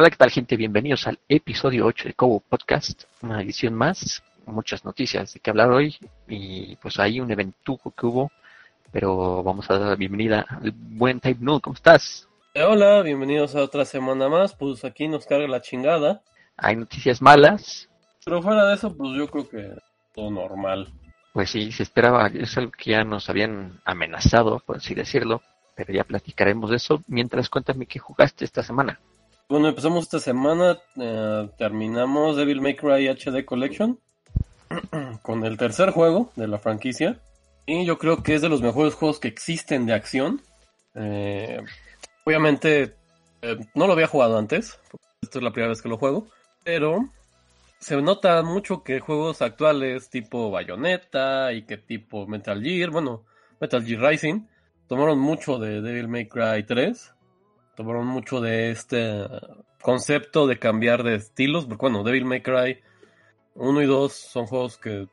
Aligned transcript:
Hola, 0.00 0.08
¿qué 0.08 0.16
tal 0.16 0.30
gente? 0.30 0.56
Bienvenidos 0.56 1.06
al 1.06 1.18
episodio 1.28 1.84
8 1.84 2.08
de 2.08 2.14
Cobo 2.14 2.40
Podcast, 2.40 3.02
una 3.20 3.42
edición 3.42 3.74
más, 3.74 4.22
muchas 4.46 4.82
noticias 4.82 5.34
de 5.34 5.40
qué 5.40 5.50
hablar 5.50 5.70
hoy 5.70 5.94
y 6.26 6.74
pues 6.76 6.98
hay 6.98 7.20
un 7.20 7.30
eventuco 7.30 7.90
que 7.90 8.06
hubo, 8.06 8.32
pero 8.90 9.42
vamos 9.42 9.70
a 9.70 9.78
dar 9.78 9.90
la 9.90 9.96
bienvenida 9.96 10.46
al 10.48 10.72
buen 10.72 11.20
Type 11.20 11.44
Null, 11.44 11.60
¿cómo 11.60 11.74
estás? 11.74 12.26
Eh, 12.54 12.62
hola, 12.62 13.02
bienvenidos 13.02 13.54
a 13.54 13.62
otra 13.62 13.84
semana 13.84 14.30
más, 14.30 14.54
pues 14.54 14.86
aquí 14.86 15.06
nos 15.06 15.26
carga 15.26 15.46
la 15.46 15.60
chingada. 15.60 16.22
Hay 16.56 16.76
noticias 16.76 17.20
malas. 17.20 17.86
Pero 18.24 18.40
fuera 18.40 18.68
de 18.68 18.76
eso, 18.76 18.96
pues 18.96 19.10
yo 19.14 19.28
creo 19.28 19.50
que 19.50 19.74
todo 20.14 20.30
normal. 20.30 20.88
Pues 21.34 21.50
sí, 21.50 21.72
se 21.72 21.82
esperaba, 21.82 22.28
es 22.28 22.56
algo 22.56 22.72
que 22.72 22.92
ya 22.92 23.04
nos 23.04 23.28
habían 23.28 23.82
amenazado, 23.84 24.60
por 24.60 24.78
así 24.78 24.94
decirlo, 24.94 25.42
pero 25.74 25.92
ya 25.92 26.04
platicaremos 26.04 26.70
de 26.70 26.76
eso. 26.76 27.02
Mientras 27.06 27.50
cuéntame 27.50 27.84
qué 27.84 27.98
jugaste 27.98 28.46
esta 28.46 28.62
semana. 28.62 28.98
Bueno, 29.50 29.66
empezamos 29.66 30.04
esta 30.04 30.20
semana, 30.20 30.78
eh, 30.94 31.50
terminamos 31.58 32.36
Devil 32.36 32.60
May 32.60 32.76
Cry 32.76 33.08
HD 33.08 33.44
Collection 33.44 33.98
con 35.22 35.44
el 35.44 35.56
tercer 35.58 35.90
juego 35.90 36.30
de 36.36 36.46
la 36.46 36.60
franquicia. 36.60 37.20
Y 37.66 37.84
yo 37.84 37.98
creo 37.98 38.22
que 38.22 38.36
es 38.36 38.42
de 38.42 38.48
los 38.48 38.62
mejores 38.62 38.94
juegos 38.94 39.18
que 39.18 39.26
existen 39.26 39.86
de 39.86 39.92
acción. 39.92 40.40
Eh, 40.94 41.60
obviamente, 42.24 42.94
eh, 43.42 43.56
no 43.74 43.88
lo 43.88 43.94
había 43.94 44.06
jugado 44.06 44.38
antes, 44.38 44.78
esta 45.20 45.40
es 45.40 45.42
la 45.42 45.50
primera 45.50 45.70
vez 45.70 45.82
que 45.82 45.88
lo 45.88 45.98
juego, 45.98 46.28
pero 46.62 47.10
se 47.80 48.00
nota 48.00 48.40
mucho 48.44 48.84
que 48.84 49.00
juegos 49.00 49.42
actuales 49.42 50.10
tipo 50.10 50.52
Bayonetta 50.52 51.52
y 51.52 51.62
que 51.62 51.76
tipo 51.76 52.24
Metal 52.28 52.62
Gear, 52.62 52.90
bueno, 52.90 53.24
Metal 53.58 53.84
Gear 53.84 54.00
Rising, 54.00 54.46
tomaron 54.86 55.18
mucho 55.18 55.58
de 55.58 55.80
Devil 55.80 56.06
May 56.06 56.28
Cry 56.28 56.62
3, 56.64 57.14
tomaron 57.76 58.06
mucho 58.06 58.40
de 58.40 58.70
este 58.70 59.26
concepto 59.80 60.46
de 60.46 60.58
cambiar 60.58 61.02
de 61.02 61.16
estilos, 61.16 61.66
porque 61.66 61.82
bueno, 61.82 62.02
Devil 62.02 62.24
May 62.24 62.42
Cry 62.42 62.80
1 63.54 63.82
y 63.82 63.86
2 63.86 64.12
son 64.12 64.46
juegos 64.46 64.76
que 64.78 65.08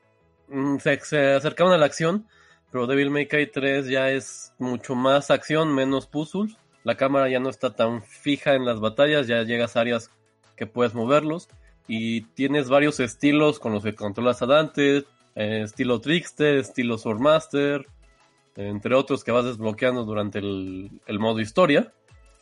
mm, 0.48 0.78
se, 0.78 0.98
se 1.00 1.32
acercaban 1.32 1.72
a 1.72 1.78
la 1.78 1.86
acción, 1.86 2.26
pero 2.70 2.86
Devil 2.86 3.10
May 3.10 3.26
Cry 3.26 3.50
3 3.50 3.86
ya 3.88 4.10
es 4.10 4.52
mucho 4.58 4.94
más 4.94 5.30
acción, 5.30 5.74
menos 5.74 6.06
puzzles. 6.06 6.56
La 6.84 6.96
cámara 6.96 7.28
ya 7.28 7.40
no 7.40 7.50
está 7.50 7.74
tan 7.74 8.02
fija 8.02 8.54
en 8.54 8.64
las 8.64 8.80
batallas, 8.80 9.26
ya 9.26 9.42
llegas 9.42 9.76
a 9.76 9.80
áreas 9.80 10.10
que 10.56 10.66
puedes 10.66 10.94
moverlos 10.94 11.48
y 11.88 12.20
tienes 12.20 12.68
varios 12.68 13.00
estilos 13.00 13.58
con 13.58 13.72
los 13.72 13.82
que 13.82 13.94
controlas 13.94 14.42
a 14.42 14.46
Dante, 14.46 15.04
eh, 15.34 15.62
estilo 15.64 16.00
Trickster, 16.00 16.58
estilo 16.58 16.98
Swordmaster, 16.98 17.86
entre 18.54 18.94
otros 18.94 19.24
que 19.24 19.32
vas 19.32 19.46
desbloqueando 19.46 20.04
durante 20.04 20.40
el, 20.40 20.90
el, 21.06 21.18
modo 21.18 21.40
historia, 21.40 21.92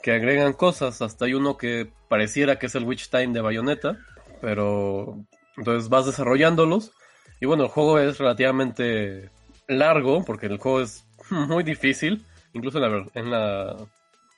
que 0.02 0.12
agregan 0.12 0.52
cosas, 0.52 1.02
hasta 1.02 1.24
hay 1.24 1.34
uno 1.34 1.56
que 1.56 1.90
pareciera 2.08 2.58
que 2.58 2.66
es 2.66 2.74
el 2.74 2.84
Witch 2.84 3.08
Time 3.10 3.28
de 3.28 3.40
Bayonetta, 3.40 3.98
pero 4.40 5.18
entonces 5.56 5.88
vas 5.88 6.06
desarrollándolos, 6.06 6.92
y 7.40 7.46
bueno, 7.46 7.64
el 7.64 7.70
juego 7.70 7.98
es 7.98 8.18
relativamente 8.18 9.30
largo, 9.68 10.24
porque 10.24 10.46
el 10.46 10.58
juego 10.58 10.80
es 10.80 11.04
muy 11.30 11.64
difícil, 11.64 12.24
incluso 12.52 12.78
en 12.78 12.90
la, 12.90 13.06
en 13.14 13.30
la, 13.30 13.76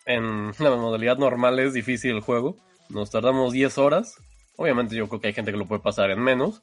en 0.07 0.53
la 0.59 0.77
modalidad 0.77 1.19
normal 1.19 1.59
es 1.59 1.73
difícil 1.73 2.17
el 2.17 2.21
juego, 2.21 2.57
nos 2.89 3.11
tardamos 3.11 3.53
10 3.53 3.79
horas, 3.79 4.19
Obviamente 4.59 4.97
yo 4.97 5.09
creo 5.09 5.21
que 5.21 5.29
hay 5.29 5.33
gente 5.33 5.53
que 5.53 5.57
lo 5.57 5.67
puede 5.67 5.81
pasar 5.81 6.11
en 6.11 6.21
menos, 6.21 6.63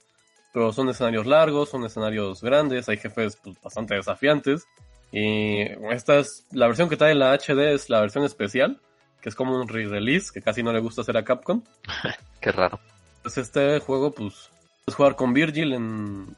pero 0.54 0.74
son 0.74 0.90
escenarios 0.90 1.26
largos, 1.26 1.70
son 1.70 1.86
escenarios 1.86 2.42
grandes, 2.42 2.90
hay 2.90 2.98
jefes 2.98 3.38
pues, 3.42 3.56
bastante 3.62 3.96
desafiantes. 3.96 4.68
Y 5.12 5.62
esta 5.92 6.20
es 6.20 6.46
la 6.52 6.68
versión 6.68 6.90
que 6.90 6.98
trae 6.98 7.16
la 7.16 7.34
HD 7.34 7.74
es 7.74 7.90
la 7.90 8.02
versión 8.02 8.24
especial, 8.24 8.80
que 9.22 9.30
es 9.30 9.36
como 9.36 9.60
un 9.60 9.68
re-release 9.68 10.32
que 10.34 10.42
casi 10.42 10.64
no 10.64 10.74
le 10.74 10.80
gusta 10.80 11.02
hacer 11.02 11.18
a 11.18 11.24
Capcom. 11.24 11.64
Qué 12.42 12.52
raro. 12.52 12.80
Pues 13.22 13.38
este 13.38 13.80
juego, 13.80 14.12
pues, 14.12 14.50
puedes 14.84 14.96
jugar 14.96 15.16
con 15.16 15.34
Virgil 15.34 15.74
en 15.74 16.36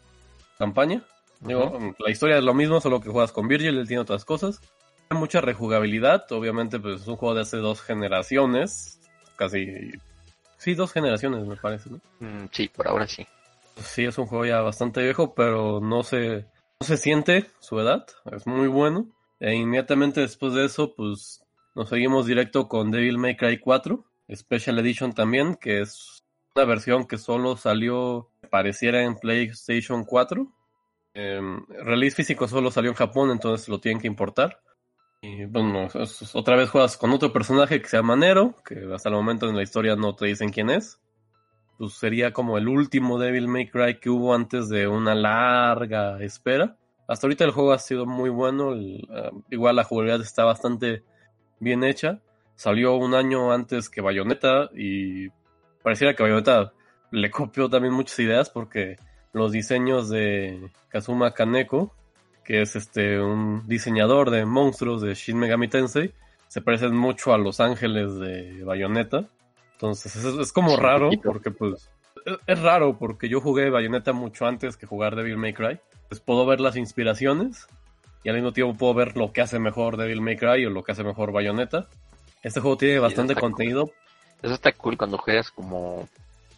campaña. 0.58 1.04
Digo, 1.40 1.96
la 2.00 2.12
historia 2.12 2.38
es 2.38 2.44
lo 2.44 2.54
mismo, 2.54 2.82
solo 2.82 3.00
que 3.00 3.10
juegas 3.10 3.32
con 3.32 3.48
Virgil, 3.48 3.78
él 3.78 3.88
tiene 3.88 4.02
otras 4.02 4.26
cosas. 4.26 4.60
Hay 5.10 5.18
mucha 5.18 5.40
rejugabilidad, 5.42 6.32
obviamente, 6.32 6.80
pues 6.80 7.02
es 7.02 7.08
un 7.08 7.16
juego 7.16 7.36
de 7.36 7.42
hace 7.42 7.58
dos 7.58 7.82
generaciones, 7.82 9.00
casi 9.36 9.92
Sí, 10.58 10.74
dos 10.74 10.92
generaciones 10.92 11.46
me 11.46 11.56
parece, 11.56 11.90
¿no? 11.90 12.00
Mm, 12.20 12.48
sí, 12.52 12.68
por 12.68 12.88
ahora 12.88 13.08
sí. 13.08 13.26
Sí, 13.78 14.06
es 14.06 14.18
un 14.18 14.26
juego 14.26 14.46
ya 14.46 14.62
bastante 14.62 15.04
viejo, 15.04 15.34
pero 15.36 15.80
no 15.80 16.04
se, 16.04 16.46
no 16.80 16.86
se 16.88 16.98
siente 16.98 17.50
su 17.60 17.80
edad, 17.80 18.06
es 18.32 18.46
muy 18.46 18.68
bueno. 18.68 19.08
E 19.40 19.54
inmediatamente 19.54 20.22
después 20.22 20.54
de 20.54 20.66
eso, 20.66 20.96
pues 20.96 21.44
nos 21.76 21.90
seguimos 21.90 22.26
directo 22.26 22.68
con 22.68 22.92
Devil 22.92 23.18
May 23.18 23.38
Cry 23.38 23.60
4, 23.60 24.04
Special 24.36 24.80
Edition 24.80 25.14
también, 25.14 25.56
que 25.56 25.82
es 25.82 26.24
una 26.56 26.66
versión 26.66 27.06
que 27.06 27.18
solo 27.18 27.56
salió, 27.56 28.30
pareciera 28.50 29.04
en 29.04 29.16
PlayStation 29.16 30.06
4. 30.06 30.48
Eh, 31.14 31.42
release 31.84 32.16
físico 32.16 32.48
solo 32.48 32.72
salió 32.72 32.92
en 32.92 32.96
Japón, 32.96 33.32
entonces 33.32 33.70
lo 33.70 33.80
tienen 33.80 34.02
que 34.02 34.08
importar. 34.08 34.62
Y 35.22 35.46
bueno, 35.46 35.88
otra 36.34 36.56
vez 36.56 36.70
juegas 36.70 36.98
con 36.98 37.12
otro 37.12 37.34
personaje 37.34 37.82
que 37.82 37.90
se 37.90 37.98
llama 37.98 38.16
Nero, 38.16 38.56
que 38.66 38.88
hasta 38.94 39.10
el 39.10 39.16
momento 39.16 39.50
en 39.50 39.56
la 39.56 39.64
historia 39.64 39.96
no 39.96 40.16
te 40.16 40.28
dicen 40.28 40.50
quién 40.50 40.70
es. 40.70 41.00
Pues 41.78 41.94
sería 41.94 42.34
como 42.34 42.58
el 42.58 42.68
último 42.68 43.20
Devil 43.20 43.48
May 43.48 43.70
Cry 43.70 44.00
que 44.00 44.10
hubo 44.10 44.34
antes 44.34 44.70
de 44.70 44.88
una 44.88 45.16
larga 45.16 46.22
espera. 46.22 46.76
Hasta 47.08 47.28
ahorita 47.28 47.46
el 47.46 47.52
juego 47.52 47.72
ha 47.72 47.80
sido 47.80 48.06
muy 48.06 48.30
bueno, 48.30 48.74
el, 48.74 49.08
uh, 49.10 49.42
igual 49.50 49.76
la 49.76 49.84
jugabilidad 49.84 50.22
está 50.22 50.44
bastante 50.44 51.04
bien 51.60 51.84
hecha. 51.84 52.20
Salió 52.56 52.96
un 52.96 53.14
año 53.14 53.52
antes 53.52 53.90
que 53.90 54.02
Bayonetta 54.02 54.70
y 54.76 55.30
pareciera 55.84 56.16
que 56.16 56.24
Bayonetta 56.24 56.74
le 57.12 57.30
copió 57.32 57.70
también 57.70 57.94
muchas 57.94 58.20
ideas 58.20 58.50
porque 58.50 58.98
los 59.32 59.52
diseños 59.52 60.10
de 60.10 60.72
Kazuma 60.90 61.34
Kaneko 61.34 61.94
que 62.48 62.62
es 62.62 62.78
este 62.78 63.20
un 63.20 63.68
diseñador 63.68 64.32
de 64.32 64.46
monstruos 64.46 65.02
de 65.02 65.14
Shin 65.16 65.38
Megami 65.38 65.68
Tensei, 65.68 66.14
se 66.48 66.62
parecen 66.62 66.96
mucho 66.96 67.34
a 67.34 67.38
los 67.38 67.60
ángeles 67.60 68.18
de 68.18 68.64
Bayonetta. 68.64 69.26
Entonces 69.78 70.16
es, 70.16 70.26
es 70.26 70.52
como 70.52 70.76
raro 70.76 71.10
porque 71.24 71.52
pues 71.52 71.90
es, 72.26 72.38
es, 72.48 72.60
raro 72.60 72.98
porque 72.98 73.30
yo 73.30 73.42
jugué 73.42 73.70
Bayonetta 73.70 74.12
mucho 74.12 74.46
antes 74.46 74.76
que 74.76 74.88
jugar 74.88 75.16
Devil 75.16 75.38
May 75.38 75.54
Cry. 75.54 75.80
Pues 76.10 76.20
puedo 76.20 76.46
ver 76.46 76.60
las 76.60 76.76
inspiraciones 76.76 77.68
y 78.24 78.30
al 78.30 78.36
mismo 78.36 78.54
tiempo 78.54 78.76
puedo 78.76 78.94
ver 78.94 79.18
lo 79.18 79.32
que 79.32 79.42
hace 79.42 79.60
mejor 79.60 79.98
Devil 79.98 80.22
May 80.22 80.38
Cry 80.38 80.66
o 80.66 80.70
lo 80.70 80.84
que 80.84 80.92
hace 80.92 81.04
mejor 81.04 81.32
Bayonetta. 81.32 81.88
Este 82.44 82.60
juego 82.60 82.78
tiene 82.78 83.00
bastante 83.00 83.34
eso 83.34 83.42
contenido. 83.42 83.86
Cool. 83.86 83.96
Eso 84.44 84.54
está 84.54 84.72
cool 84.72 84.98
cuando 84.98 85.18
juegas 85.18 85.52
como 85.52 86.08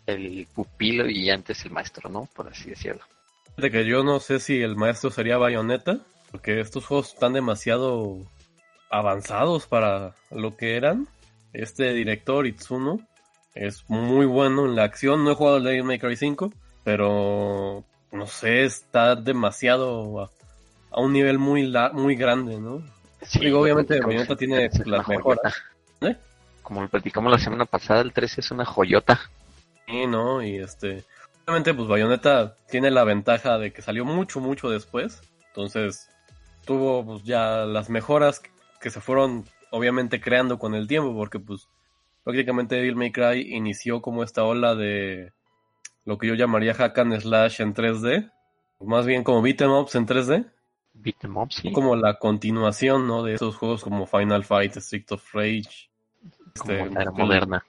el 0.06 0.47
pupilo 0.53 1.09
y 1.09 1.29
antes 1.29 1.63
el 1.66 1.72
maestro, 1.72 2.09
¿no? 2.09 2.28
Por 2.34 2.47
así 2.47 2.69
decirlo 2.69 3.03
de 3.59 3.72
que 3.72 3.85
yo 3.85 4.03
no 4.03 4.19
sé 4.19 4.40
si 4.40 4.62
el 4.62 4.75
maestro 4.75 5.12
sería 5.12 5.38
Bayonetta, 5.38 6.00
porque 6.31 6.59
estos 6.59 6.85
juegos 6.85 7.13
están 7.13 7.34
demasiado 7.34 8.18
avanzados 8.90 9.68
para 9.68 10.16
lo 10.31 10.56
que 10.56 10.75
eran. 10.75 11.08
Este 11.54 11.94
director, 11.94 12.46
Itsuno, 12.46 13.00
es 13.56 13.84
muy 13.90 14.26
bueno 14.26 14.66
en 14.66 14.76
la 14.76 14.84
acción. 14.84 15.24
No 15.24 15.32
he 15.32 15.36
jugado 15.36 15.58
el 15.58 15.64
Devil 15.64 15.84
May 15.84 16.00
Cry 16.00 16.16
5, 16.16 16.52
pero 16.84 17.84
no 18.12 18.28
sé, 18.28 18.64
está 18.64 19.16
demasiado 19.16 20.22
a, 20.22 20.32
a 20.92 21.02
un 21.02 21.14
nivel 21.14 21.40
muy 21.40 21.66
la, 21.66 21.92
muy 21.92 22.16
grande, 22.16 22.59
¿no? 22.59 22.84
Sí, 23.22 23.40
Digo, 23.40 23.62
obviamente 23.62 24.00
Bayonetta 24.00 24.36
tiene 24.36 24.70
las 24.86 25.08
mejoras. 25.08 25.54
¿Eh? 26.02 26.16
Como 26.62 26.82
lo 26.82 26.88
platicamos 26.88 27.32
la 27.32 27.40
semana 27.40 27.66
pasada, 27.66 28.02
el 28.02 28.14
3 28.14 28.38
es 28.38 28.52
una 28.52 28.66
joyota. 28.66 29.20
Sí, 29.88 30.08
¿no? 30.08 30.42
Y 30.42 30.58
este 30.58 31.04
Obviamente, 31.50 31.74
pues 31.74 31.88
Bayonetta 31.88 32.56
tiene 32.70 32.92
la 32.92 33.04
ventaja 33.04 33.58
de 33.58 33.74
que 33.74 33.82
salió 33.82 34.06
mucho, 34.06 34.40
mucho 34.40 34.70
después. 34.70 35.20
Entonces, 35.48 36.08
tuvo 36.64 37.04
pues, 37.04 37.24
ya 37.24 37.66
las 37.66 37.90
mejoras 37.90 38.40
que 38.80 38.92
se 38.92 39.02
fueron, 39.02 39.46
obviamente, 39.72 40.22
creando 40.22 40.59
con 40.59 40.75
el 40.75 40.88
tiempo, 40.88 41.13
porque, 41.13 41.40
pues, 41.40 41.68
prácticamente 42.24 42.75
Devil 42.75 42.96
May 42.96 43.12
Cry 43.12 43.56
inició 43.56 44.02
como 44.02 44.23
esta 44.23 44.44
ola 44.44 44.76
de 44.76 45.32
lo 46.05 46.17
que 46.17 46.28
yo 46.28 46.35
llamaría 46.35 46.73
hack 46.73 46.97
and 46.97 47.20
slash 47.20 47.61
en 47.61 47.73
3D, 47.73 48.32
más 48.79 49.05
bien 49.05 49.23
como 49.23 49.41
beat'em 49.41 49.72
ups 49.72 49.96
en 49.96 50.05
3D. 50.08 50.46
Beat'em 50.94 51.38
ups, 51.38 51.55
sí. 51.55 51.72
Como 51.72 51.96
la 51.96 52.17
continuación, 52.17 53.08
¿no? 53.08 53.23
De 53.23 53.35
esos 53.35 53.55
juegos 53.55 53.84
como 53.84 54.05
Final 54.05 54.44
Fight, 54.44 54.78
Street 54.78 55.05
of 55.11 55.34
Rage. 55.34 55.90
Como 56.58 56.73
este, 56.73 56.90
la 56.91 57.02
era 57.02 57.11
moderna. 57.11 57.66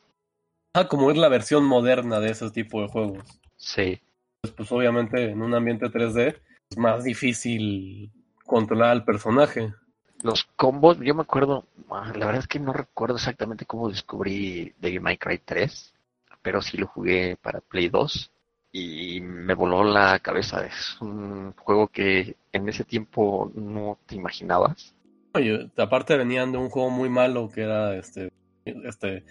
Ah, 0.72 0.86
como 0.86 1.10
es 1.10 1.16
la 1.16 1.28
versión 1.28 1.64
moderna 1.64 2.20
de 2.20 2.30
ese 2.30 2.50
tipo 2.50 2.80
de 2.80 2.88
juegos. 2.88 3.24
Sí. 3.56 4.00
Pues, 4.40 4.54
pues 4.54 4.72
obviamente 4.72 5.30
en 5.30 5.42
un 5.42 5.54
ambiente 5.54 5.86
3D 5.86 6.40
es 6.70 6.78
más 6.78 7.04
difícil 7.04 8.10
controlar 8.46 8.90
al 8.90 9.04
personaje. 9.04 9.74
Los 10.22 10.44
combos, 10.56 10.98
yo 11.00 11.14
me 11.14 11.22
acuerdo, 11.22 11.64
ah, 11.90 12.12
la 12.14 12.26
verdad 12.26 12.42
es 12.42 12.46
que 12.46 12.60
no 12.60 12.72
recuerdo 12.72 13.16
exactamente 13.16 13.64
cómo 13.64 13.88
descubrí 13.88 14.74
Devil 14.78 15.00
May 15.00 15.16
Cry 15.16 15.38
3, 15.38 15.94
pero 16.42 16.60
sí 16.60 16.76
lo 16.76 16.86
jugué 16.86 17.36
para 17.40 17.60
Play 17.60 17.88
2 17.88 18.30
y 18.72 19.20
me 19.20 19.54
voló 19.54 19.82
la 19.82 20.18
cabeza. 20.20 20.64
Es 20.64 21.00
un 21.00 21.52
juego 21.52 21.88
que 21.88 22.36
en 22.52 22.68
ese 22.68 22.84
tiempo 22.84 23.50
no 23.54 23.98
te 24.06 24.14
imaginabas. 24.14 24.94
Oye, 25.32 25.70
aparte 25.76 26.16
venían 26.16 26.52
de 26.52 26.58
un 26.58 26.68
juego 26.68 26.90
muy 26.90 27.08
malo 27.08 27.48
que 27.48 27.62
era 27.62 27.96
este, 27.96 28.32
este 28.64 29.24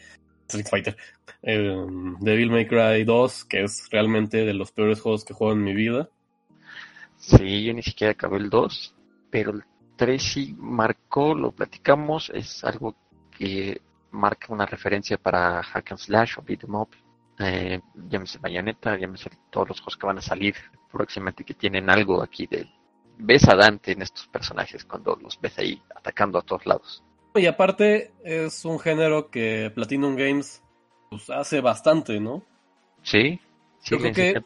Street 0.47 0.67
Fighter. 0.69 0.97
Eh, 1.43 1.85
Devil 2.19 2.51
May 2.51 2.67
Cry 2.67 3.03
2, 3.03 3.45
que 3.45 3.63
es 3.63 3.87
realmente 3.91 4.45
de 4.45 4.53
los 4.53 4.71
peores 4.71 5.01
juegos 5.01 5.23
que 5.23 5.33
juego 5.33 5.53
en 5.53 5.63
mi 5.63 5.73
vida. 5.73 6.09
Sí, 7.17 7.63
yo 7.63 7.73
ni 7.73 7.83
siquiera 7.83 8.13
acabé 8.13 8.37
el 8.37 8.49
2, 8.49 8.95
pero 9.29 9.51
el 9.51 9.63
3 9.99 10.23
sí 10.23 10.55
marcó, 10.57 11.35
lo 11.35 11.51
platicamos, 11.51 12.31
es 12.33 12.63
algo 12.63 12.95
que 13.37 13.81
marca 14.11 14.53
una 14.53 14.65
referencia 14.65 15.17
para 15.17 15.61
Hack 15.61 15.91
and 15.91 15.99
Slash 15.99 16.35
o 16.37 16.41
Beat 16.41 16.63
'em 16.63 16.75
Up. 16.75 16.89
Eh, 17.37 17.81
llámese 18.09 18.39
Bayonetta, 18.39 18.97
llámese 18.97 19.29
todos 19.49 19.67
los 19.67 19.81
juegos 19.81 19.97
que 19.97 20.07
van 20.07 20.17
a 20.17 20.21
salir 20.21 20.55
próximamente 20.89 21.43
que 21.43 21.53
tienen 21.53 21.89
algo 21.89 22.23
aquí 22.23 22.47
de... 22.47 22.65
Ves 23.17 23.49
a 23.49 23.55
Dante 23.55 23.91
en 23.91 24.01
estos 24.01 24.25
personajes 24.29 24.85
cuando 24.85 25.17
los 25.17 25.37
ves 25.41 25.59
ahí 25.59 25.81
atacando 25.93 26.39
a 26.39 26.43
todos 26.43 26.65
lados. 26.65 27.03
Y 27.35 27.45
aparte 27.45 28.13
es 28.23 28.63
un 28.63 28.79
género 28.79 29.29
que 29.29 29.69
Platinum 29.75 30.15
Games 30.15 30.63
pues, 31.09 31.29
hace 31.29 31.59
bastante, 31.59 32.21
¿no? 32.21 32.41
Sí, 33.03 33.41
sí, 33.79 33.95
Yo 33.95 33.97
creo 33.97 34.13
que-. 34.13 34.41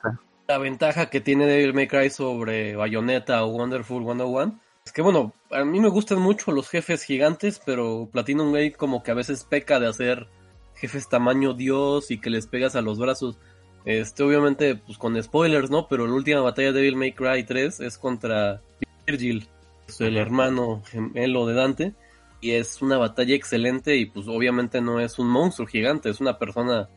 La 0.48 0.58
ventaja 0.58 1.12
que 1.12 1.22
tiene 1.22 1.46
Devil 1.46 1.76
May 1.76 1.88
Cry 1.88 2.10
sobre 2.10 2.76
Bayonetta 2.76 3.46
o 3.46 3.50
Wonderful 3.50 4.04
101 4.04 4.63
es 4.86 4.92
que, 4.92 5.02
bueno, 5.02 5.34
a 5.52 5.64
mí 5.64 5.80
me 5.80 5.90
gustan 5.90 6.20
mucho 6.20 6.52
los 6.52 6.70
jefes 6.70 7.04
gigantes, 7.04 7.62
pero 7.66 8.10
Platinum 8.12 8.52
Games 8.52 8.78
como 8.78 9.02
que 9.04 9.12
a 9.12 9.16
veces 9.16 9.44
peca 9.44 9.80
de 9.80 9.88
hacer 9.88 10.28
jefes 10.76 11.08
tamaño 11.08 11.54
dios 11.54 12.12
y 12.12 12.20
que 12.20 12.30
les 12.30 12.48
pegas 12.48 12.76
a 12.76 12.82
los 12.82 13.00
brazos. 13.00 13.38
Este, 13.86 14.24
obviamente, 14.24 14.76
pues 14.76 14.98
con 14.98 15.22
spoilers, 15.22 15.70
¿no? 15.70 15.88
Pero 15.88 16.08
la 16.08 16.14
última 16.14 16.42
batalla 16.42 16.72
de 16.72 16.80
Devil 16.82 16.98
May 16.98 17.14
Cry 17.14 17.44
3 17.44 17.80
es 17.80 17.98
contra 17.98 18.62
Virgil, 19.06 19.48
es 19.88 20.02
el 20.02 20.18
hermano 20.18 20.82
gemelo 20.86 21.46
de 21.46 21.54
Dante, 21.54 21.94
y 22.42 22.52
es 22.52 22.82
una 22.82 22.98
batalla 22.98 23.36
excelente 23.36 23.96
y 23.96 24.06
pues 24.06 24.28
obviamente 24.28 24.82
no 24.82 25.00
es 25.00 25.18
un 25.20 25.28
monstruo 25.28 25.68
gigante, 25.68 26.10
es 26.10 26.20
una 26.20 26.38
persona 26.38 26.90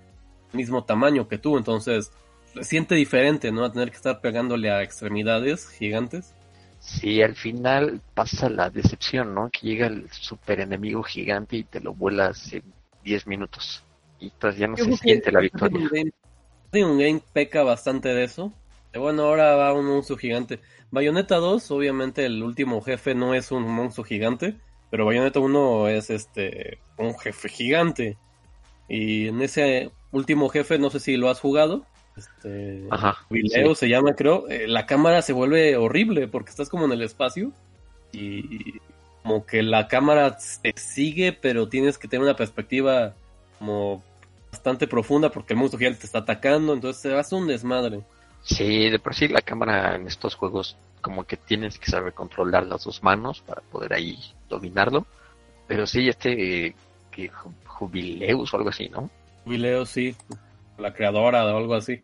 mismo 0.52 0.84
tamaño 0.84 1.28
que 1.28 1.38
tú, 1.38 1.56
entonces 1.56 2.12
se 2.54 2.64
siente 2.64 2.94
diferente, 2.94 3.52
¿no? 3.52 3.64
A 3.64 3.72
tener 3.72 3.90
que 3.90 3.96
estar 3.96 4.20
pegándole 4.20 4.70
a 4.70 4.82
extremidades 4.82 5.68
gigantes. 5.68 6.34
Sí, 6.86 7.20
al 7.20 7.34
final 7.34 8.00
pasa 8.14 8.48
la 8.48 8.70
decepción, 8.70 9.34
¿no? 9.34 9.50
Que 9.50 9.66
llega 9.66 9.88
el 9.88 10.08
super 10.12 10.60
enemigo 10.60 11.02
gigante 11.02 11.56
y 11.56 11.64
te 11.64 11.80
lo 11.80 11.92
vuelas 11.92 12.52
en 12.52 12.62
10 13.02 13.26
minutos. 13.26 13.82
Y 14.20 14.26
entonces 14.26 14.60
ya 14.60 14.68
no 14.68 14.76
Yo 14.76 14.84
se 14.84 14.96
siente 14.96 15.32
la 15.32 15.40
victoria. 15.40 15.90
Platinum 16.70 16.96
Game 16.96 17.20
peca 17.32 17.64
bastante 17.64 18.10
de 18.10 18.22
eso. 18.22 18.52
Bueno, 18.94 19.24
ahora 19.24 19.56
va 19.56 19.72
un 19.72 19.84
monstruo 19.84 20.16
gigante. 20.16 20.60
Bayonetta 20.92 21.36
2, 21.36 21.72
obviamente 21.72 22.24
el 22.24 22.40
último 22.44 22.80
jefe 22.80 23.16
no 23.16 23.34
es 23.34 23.50
un 23.50 23.64
monstruo 23.64 24.04
gigante, 24.04 24.54
pero 24.88 25.04
Bayonetta 25.04 25.40
1 25.40 25.88
es 25.88 26.10
este 26.10 26.78
un 26.98 27.18
jefe 27.18 27.48
gigante. 27.48 28.16
Y 28.88 29.26
en 29.26 29.42
ese 29.42 29.90
último 30.12 30.48
jefe, 30.50 30.78
no 30.78 30.90
sé 30.90 31.00
si 31.00 31.16
lo 31.16 31.30
has 31.30 31.40
jugado. 31.40 31.84
Este, 32.16 32.86
Ajá. 32.90 33.16
Video 33.30 33.74
se 33.74 33.88
llama, 33.88 34.14
creo. 34.14 34.48
eh, 34.48 34.66
la 34.66 34.86
cámara 34.86 35.22
se 35.22 35.32
vuelve 35.32 35.76
horrible 35.76 36.28
porque 36.28 36.50
estás 36.50 36.68
como 36.68 36.86
en 36.86 36.92
el 36.92 37.02
espacio 37.02 37.52
y 38.12 38.78
como 39.22 39.44
que 39.44 39.62
la 39.62 39.88
cámara 39.88 40.36
te 40.62 40.72
sigue, 40.76 41.32
pero 41.32 41.68
tienes 41.68 41.98
que 41.98 42.08
tener 42.08 42.24
una 42.24 42.36
perspectiva 42.36 43.14
como 43.58 44.02
bastante 44.52 44.86
profunda 44.86 45.30
porque 45.30 45.52
el 45.52 45.58
monstruo 45.58 45.78
gigante 45.78 46.00
te 46.00 46.06
está 46.06 46.20
atacando, 46.20 46.72
entonces 46.72 47.02
se 47.02 47.14
hace 47.14 47.34
un 47.34 47.46
desmadre. 47.46 48.00
Sí, 48.42 48.88
de 48.88 48.98
por 48.98 49.14
sí 49.14 49.28
la 49.28 49.42
cámara 49.42 49.96
en 49.96 50.06
estos 50.06 50.34
juegos 50.36 50.76
como 51.00 51.24
que 51.24 51.36
tienes 51.36 51.78
que 51.78 51.90
saber 51.90 52.14
controlar 52.14 52.64
las 52.66 52.84
dos 52.84 53.02
manos 53.02 53.40
para 53.42 53.60
poder 53.60 53.92
ahí 53.92 54.16
dominarlo. 54.48 55.04
Pero 55.66 55.86
sí, 55.86 56.08
este 56.08 56.66
eh, 56.68 56.74
que 57.10 57.30
Ju- 57.30 57.52
Jubileus 57.66 58.54
o 58.54 58.56
algo 58.56 58.68
así, 58.70 58.88
¿no? 58.88 59.10
Video, 59.44 59.84
sí, 59.84 60.14
la 60.78 60.92
creadora 60.92 61.44
o 61.44 61.56
algo 61.56 61.74
así. 61.74 62.02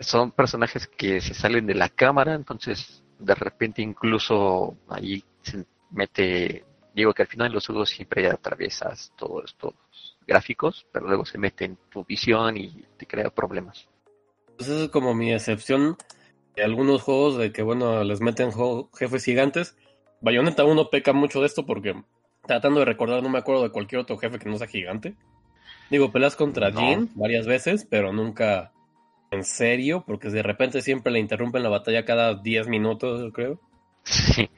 Son 0.00 0.32
personajes 0.32 0.86
que 0.86 1.20
se 1.20 1.34
salen 1.34 1.66
de 1.66 1.74
la 1.74 1.88
cámara, 1.88 2.34
entonces 2.34 3.02
de 3.18 3.34
repente 3.34 3.82
incluso 3.82 4.76
ahí 4.88 5.24
se 5.42 5.64
mete, 5.90 6.64
digo 6.94 7.14
que 7.14 7.22
al 7.22 7.28
final 7.28 7.52
los 7.52 7.66
juegos 7.66 7.90
siempre 7.90 8.28
atraviesas 8.28 9.12
todos 9.16 9.44
estos 9.46 9.74
gráficos, 10.26 10.86
pero 10.92 11.06
luego 11.06 11.24
se 11.24 11.38
mete 11.38 11.64
en 11.64 11.78
tu 11.90 12.04
visión 12.04 12.56
y 12.56 12.84
te 12.98 13.06
crea 13.06 13.30
problemas. 13.30 13.88
Pues 14.56 14.68
esa 14.68 14.84
es 14.84 14.90
como 14.90 15.14
mi 15.14 15.32
excepción 15.32 15.96
de 16.54 16.64
algunos 16.64 17.02
juegos 17.02 17.36
de 17.36 17.52
que, 17.52 17.62
bueno, 17.62 18.02
les 18.04 18.20
meten 18.20 18.50
jefes 18.94 19.24
gigantes. 19.24 19.76
Bayonetta 20.20 20.64
1 20.64 20.90
peca 20.90 21.12
mucho 21.12 21.40
de 21.40 21.46
esto 21.46 21.66
porque, 21.66 21.94
tratando 22.46 22.80
de 22.80 22.86
recordar, 22.86 23.22
no 23.22 23.28
me 23.28 23.38
acuerdo 23.38 23.62
de 23.62 23.70
cualquier 23.70 24.00
otro 24.00 24.16
jefe 24.16 24.38
que 24.38 24.48
no 24.48 24.56
sea 24.56 24.66
gigante. 24.66 25.14
Digo, 25.90 26.10
peleas 26.12 26.36
contra 26.36 26.70
No. 26.70 26.80
Jin 26.80 27.10
varias 27.14 27.46
veces, 27.46 27.86
pero 27.88 28.12
nunca 28.12 28.72
en 29.30 29.44
serio, 29.44 30.04
porque 30.06 30.30
de 30.30 30.42
repente 30.42 30.82
siempre 30.82 31.12
le 31.12 31.18
interrumpen 31.20 31.62
la 31.62 31.68
batalla 31.68 32.04
cada 32.04 32.34
10 32.34 32.68
minutos, 32.68 33.20
yo 33.20 33.32
creo. 33.32 33.60
Sí, 34.04 34.48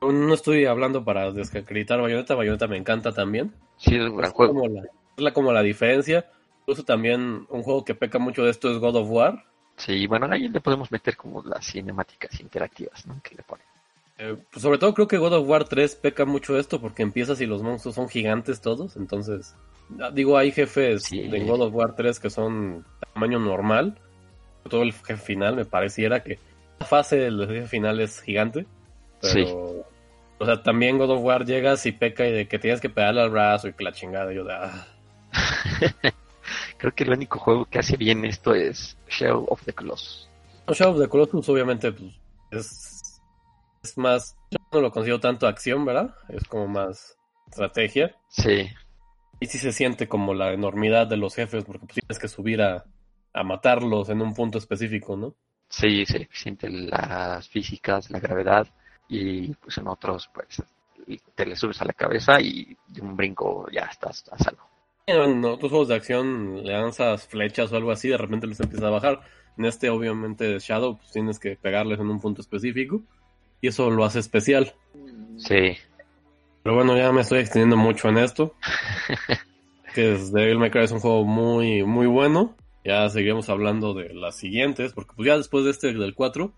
No 0.00 0.32
estoy 0.34 0.64
hablando 0.66 1.04
para 1.04 1.32
desacreditar 1.32 2.00
Bayonetta, 2.00 2.34
Bayonetta 2.36 2.66
me 2.68 2.76
encanta 2.76 3.12
también. 3.12 3.52
sí 3.76 3.96
es 3.96 4.02
un 4.08 4.16
gran 4.16 4.28
Es 4.30 4.34
juego. 4.34 4.54
como 4.54 4.68
la, 4.68 4.82
es 4.82 5.22
la- 5.22 5.32
como 5.32 5.52
la 5.52 5.62
diferencia. 5.62 6.26
Incluso 6.60 6.84
también 6.84 7.46
un 7.48 7.62
juego 7.62 7.84
que 7.84 7.94
peca 7.94 8.18
mucho 8.18 8.44
de 8.44 8.50
esto 8.50 8.70
es 8.70 8.78
God 8.78 8.96
of 8.96 9.10
War. 9.10 9.44
Sí, 9.76 10.06
bueno, 10.06 10.26
ahí 10.30 10.48
le 10.48 10.60
podemos 10.60 10.90
meter 10.92 11.16
como 11.16 11.42
las 11.42 11.64
cinemáticas 11.66 12.38
interactivas, 12.40 13.06
¿no? 13.06 13.20
Que 13.22 13.34
le 13.36 13.42
ponen. 13.42 13.64
Eh, 14.18 14.36
pues 14.50 14.62
sobre 14.62 14.78
todo 14.78 14.94
creo 14.94 15.06
que 15.06 15.16
God 15.18 15.32
of 15.34 15.48
War 15.48 15.64
3 15.64 15.94
peca 15.96 16.24
mucho 16.24 16.54
de 16.54 16.60
esto 16.60 16.80
porque 16.80 17.02
empiezas 17.04 17.40
y 17.40 17.46
los 17.46 17.62
monstruos 17.62 17.94
son 17.94 18.08
gigantes 18.08 18.60
todos, 18.60 18.96
entonces 18.96 19.54
ah, 20.00 20.10
digo 20.12 20.36
hay 20.36 20.50
jefes 20.50 21.04
Sí. 21.04 21.28
de 21.28 21.44
God 21.44 21.60
of 21.62 21.74
War 21.74 21.94
3 21.94 22.18
que 22.18 22.28
son 22.28 22.84
tamaño 23.14 23.38
normal, 23.38 23.96
todo 24.68 24.82
el 24.82 24.92
jefe 24.92 25.16
final 25.16 25.54
me 25.54 25.64
pareciera 25.64 26.22
que 26.24 26.38
la 26.80 26.86
fase 26.86 27.16
del 27.16 27.46
jefe 27.46 27.68
final 27.68 28.00
es 28.00 28.20
gigante, 28.20 28.66
pero 29.20 29.32
Sí. 29.32 29.46
o 30.38 30.44
sea 30.44 30.62
también 30.64 30.98
God 30.98 31.10
of 31.10 31.22
War 31.22 31.44
llegas 31.46 31.86
y 31.86 31.92
peca 31.92 32.26
y 32.26 32.32
de 32.32 32.48
que 32.48 32.58
tienes 32.58 32.80
que 32.80 32.90
pegarle 32.90 33.20
al 33.22 33.30
brazo 33.30 33.68
y 33.68 33.72
que 33.72 33.84
la 33.84 33.92
chingada 33.92 34.32
yo 34.32 34.42
de 34.42 34.52
ah, 34.52 34.86
Creo 36.78 36.94
que 36.94 37.04
el 37.04 37.10
único 37.10 37.38
juego 37.38 37.64
que 37.66 37.78
hace 37.78 37.96
bien 37.96 38.24
esto 38.24 38.54
es 38.54 38.96
Shadow 39.08 39.44
of 39.48 39.62
the 39.64 39.72
Colossus. 39.72 40.28
No, 40.66 40.74
Shadow 40.74 40.94
of 40.94 41.00
the 41.00 41.08
Colossus 41.08 41.48
obviamente 41.48 41.92
pues, 41.92 42.12
es, 42.50 42.97
es 43.82 43.98
más, 43.98 44.36
yo 44.50 44.58
no 44.72 44.80
lo 44.80 44.90
considero 44.90 45.20
tanto 45.20 45.46
acción, 45.46 45.84
¿verdad? 45.84 46.14
Es 46.28 46.44
como 46.44 46.66
más 46.68 47.16
estrategia. 47.48 48.16
Sí, 48.28 48.68
Y 49.40 49.46
sí 49.46 49.58
se 49.58 49.72
siente 49.72 50.08
como 50.08 50.34
la 50.34 50.52
enormidad 50.52 51.06
de 51.06 51.16
los 51.16 51.34
jefes, 51.34 51.64
porque 51.64 51.86
pues, 51.86 51.94
tienes 51.94 52.18
que 52.18 52.28
subir 52.28 52.62
a, 52.62 52.84
a 53.32 53.42
matarlos 53.42 54.08
en 54.08 54.22
un 54.22 54.34
punto 54.34 54.58
específico, 54.58 55.16
¿no? 55.16 55.34
sí, 55.68 56.06
se 56.06 56.28
siente 56.32 56.68
las 56.70 57.48
físicas, 57.48 58.10
la 58.10 58.20
gravedad 58.20 58.66
y 59.08 59.54
pues 59.54 59.78
en 59.78 59.88
otros 59.88 60.30
pues 60.32 60.62
te 61.34 61.46
le 61.46 61.56
subes 61.56 61.80
a 61.80 61.84
la 61.84 61.92
cabeza 61.92 62.40
y 62.40 62.76
de 62.88 63.00
un 63.00 63.16
brinco 63.16 63.66
ya 63.70 63.82
estás 63.82 64.24
a 64.30 64.38
salvo. 64.38 64.62
En 65.06 65.42
otros 65.44 65.70
juegos 65.70 65.88
de 65.88 65.94
acción 65.94 66.62
le 66.64 66.72
lanzas 66.72 67.26
flechas 67.26 67.72
o 67.72 67.76
algo 67.76 67.90
así, 67.90 68.08
de 68.08 68.18
repente 68.18 68.46
les 68.46 68.60
empieza 68.60 68.88
a 68.88 68.90
bajar. 68.90 69.20
En 69.56 69.64
este, 69.64 69.88
obviamente, 69.88 70.58
Shadow, 70.58 70.98
pues 70.98 71.10
tienes 71.10 71.38
que 71.38 71.56
pegarles 71.56 71.98
en 71.98 72.10
un 72.10 72.20
punto 72.20 72.42
específico. 72.42 73.00
Y 73.60 73.68
eso 73.68 73.90
lo 73.90 74.04
hace 74.04 74.18
especial. 74.20 74.74
Sí, 75.36 75.76
Pero 76.62 76.74
bueno, 76.74 76.96
ya 76.96 77.12
me 77.12 77.20
estoy 77.20 77.40
extendiendo 77.40 77.76
mucho 77.76 78.08
en 78.08 78.18
esto. 78.18 78.54
que 79.94 80.14
es 80.14 80.32
Devil 80.32 80.58
May 80.58 80.70
Cry 80.70 80.84
es 80.84 80.92
un 80.92 81.00
juego 81.00 81.24
muy, 81.24 81.84
muy 81.84 82.06
bueno. 82.06 82.54
Ya 82.84 83.08
seguiremos 83.10 83.48
hablando 83.48 83.94
de 83.94 84.14
las 84.14 84.36
siguientes, 84.36 84.92
porque 84.92 85.12
pues 85.16 85.26
ya 85.26 85.36
después 85.36 85.64
de 85.64 85.70
este 85.70 85.92
del 85.92 86.14
4, 86.14 86.52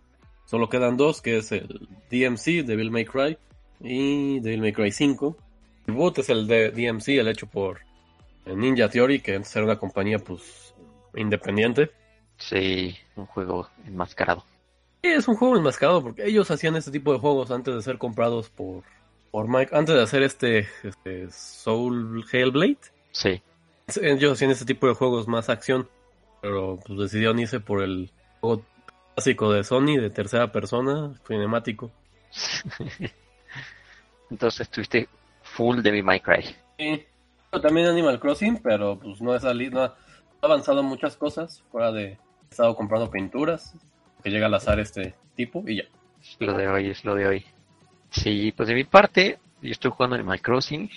solo 0.44 0.68
quedan 0.68 0.96
dos, 0.96 1.22
que 1.22 1.38
es 1.38 1.52
el 1.52 1.88
DMC, 2.10 2.64
Devil 2.64 2.90
May 2.90 3.04
Cry, 3.04 3.38
y 3.80 4.40
Devil 4.40 4.60
May 4.60 4.72
Cry 4.72 4.92
5. 4.92 5.36
El 5.86 5.94
boot 5.94 6.18
es 6.18 6.28
el 6.28 6.46
de 6.46 6.70
DMC, 6.70 7.08
el 7.18 7.28
hecho 7.28 7.46
por 7.46 7.80
Ninja 8.46 8.88
Theory, 8.88 9.20
que 9.20 9.34
antes 9.34 9.54
era 9.56 9.64
una 9.64 9.78
compañía 9.78 10.18
pues 10.18 10.74
independiente. 11.14 11.90
sí, 12.36 12.94
un 13.16 13.26
juego 13.26 13.68
enmascarado. 13.86 14.44
Es 15.02 15.28
un 15.28 15.36
juego 15.36 15.56
enmascarado, 15.56 16.02
porque 16.02 16.26
ellos 16.26 16.50
hacían 16.50 16.76
este 16.76 16.90
tipo 16.90 17.12
de 17.12 17.18
juegos 17.18 17.50
antes 17.50 17.74
de 17.74 17.82
ser 17.82 17.98
comprados 17.98 18.50
por, 18.50 18.82
por 19.30 19.48
Mike, 19.48 19.74
antes 19.74 19.94
de 19.94 20.02
hacer 20.02 20.22
este, 20.22 20.68
este 20.82 21.30
Soul 21.30 22.24
Hellblade. 22.30 22.78
Sí, 23.12 23.42
Ellos 24.02 24.32
hacían 24.32 24.50
este 24.50 24.66
tipo 24.66 24.86
de 24.86 24.94
juegos 24.94 25.26
más 25.26 25.48
acción, 25.48 25.88
pero 26.42 26.78
pues 26.86 26.98
decidieron 26.98 27.38
irse 27.38 27.60
por 27.60 27.82
el 27.82 28.10
juego 28.40 28.62
clásico 29.14 29.52
de 29.52 29.64
Sony, 29.64 29.96
de 30.00 30.10
tercera 30.10 30.52
persona, 30.52 31.14
cinemático. 31.26 31.90
entonces 34.30 34.60
estuviste 34.60 35.08
full 35.42 35.80
de 35.80 35.92
mi 35.92 36.02
My 36.02 36.20
Cry. 36.20 36.44
Sí. 36.78 37.06
También 37.62 37.88
Animal 37.88 38.20
Crossing, 38.20 38.58
pero 38.62 38.98
pues 38.98 39.20
no 39.20 39.34
he 39.34 39.40
salido, 39.40 39.80
no 39.80 39.82
ha 39.82 39.96
avanzado 40.40 40.84
muchas 40.84 41.16
cosas, 41.16 41.64
fuera 41.72 41.90
de 41.90 42.04
he 42.04 42.18
estado 42.48 42.76
comprando 42.76 43.10
pinturas, 43.10 43.74
que 44.20 44.30
llega 44.30 44.46
al 44.46 44.54
azar 44.54 44.80
este 44.80 45.14
tipo 45.36 45.64
y 45.66 45.76
ya. 45.76 45.84
Lo 46.38 46.56
de 46.56 46.68
hoy, 46.68 46.90
es 46.90 47.04
lo 47.04 47.14
de 47.14 47.26
hoy. 47.26 47.44
Sí, 48.10 48.52
pues 48.56 48.68
de 48.68 48.74
mi 48.74 48.84
parte, 48.84 49.38
yo 49.62 49.70
estoy 49.70 49.90
jugando 49.90 50.22
My 50.24 50.38
Crossing. 50.38 50.90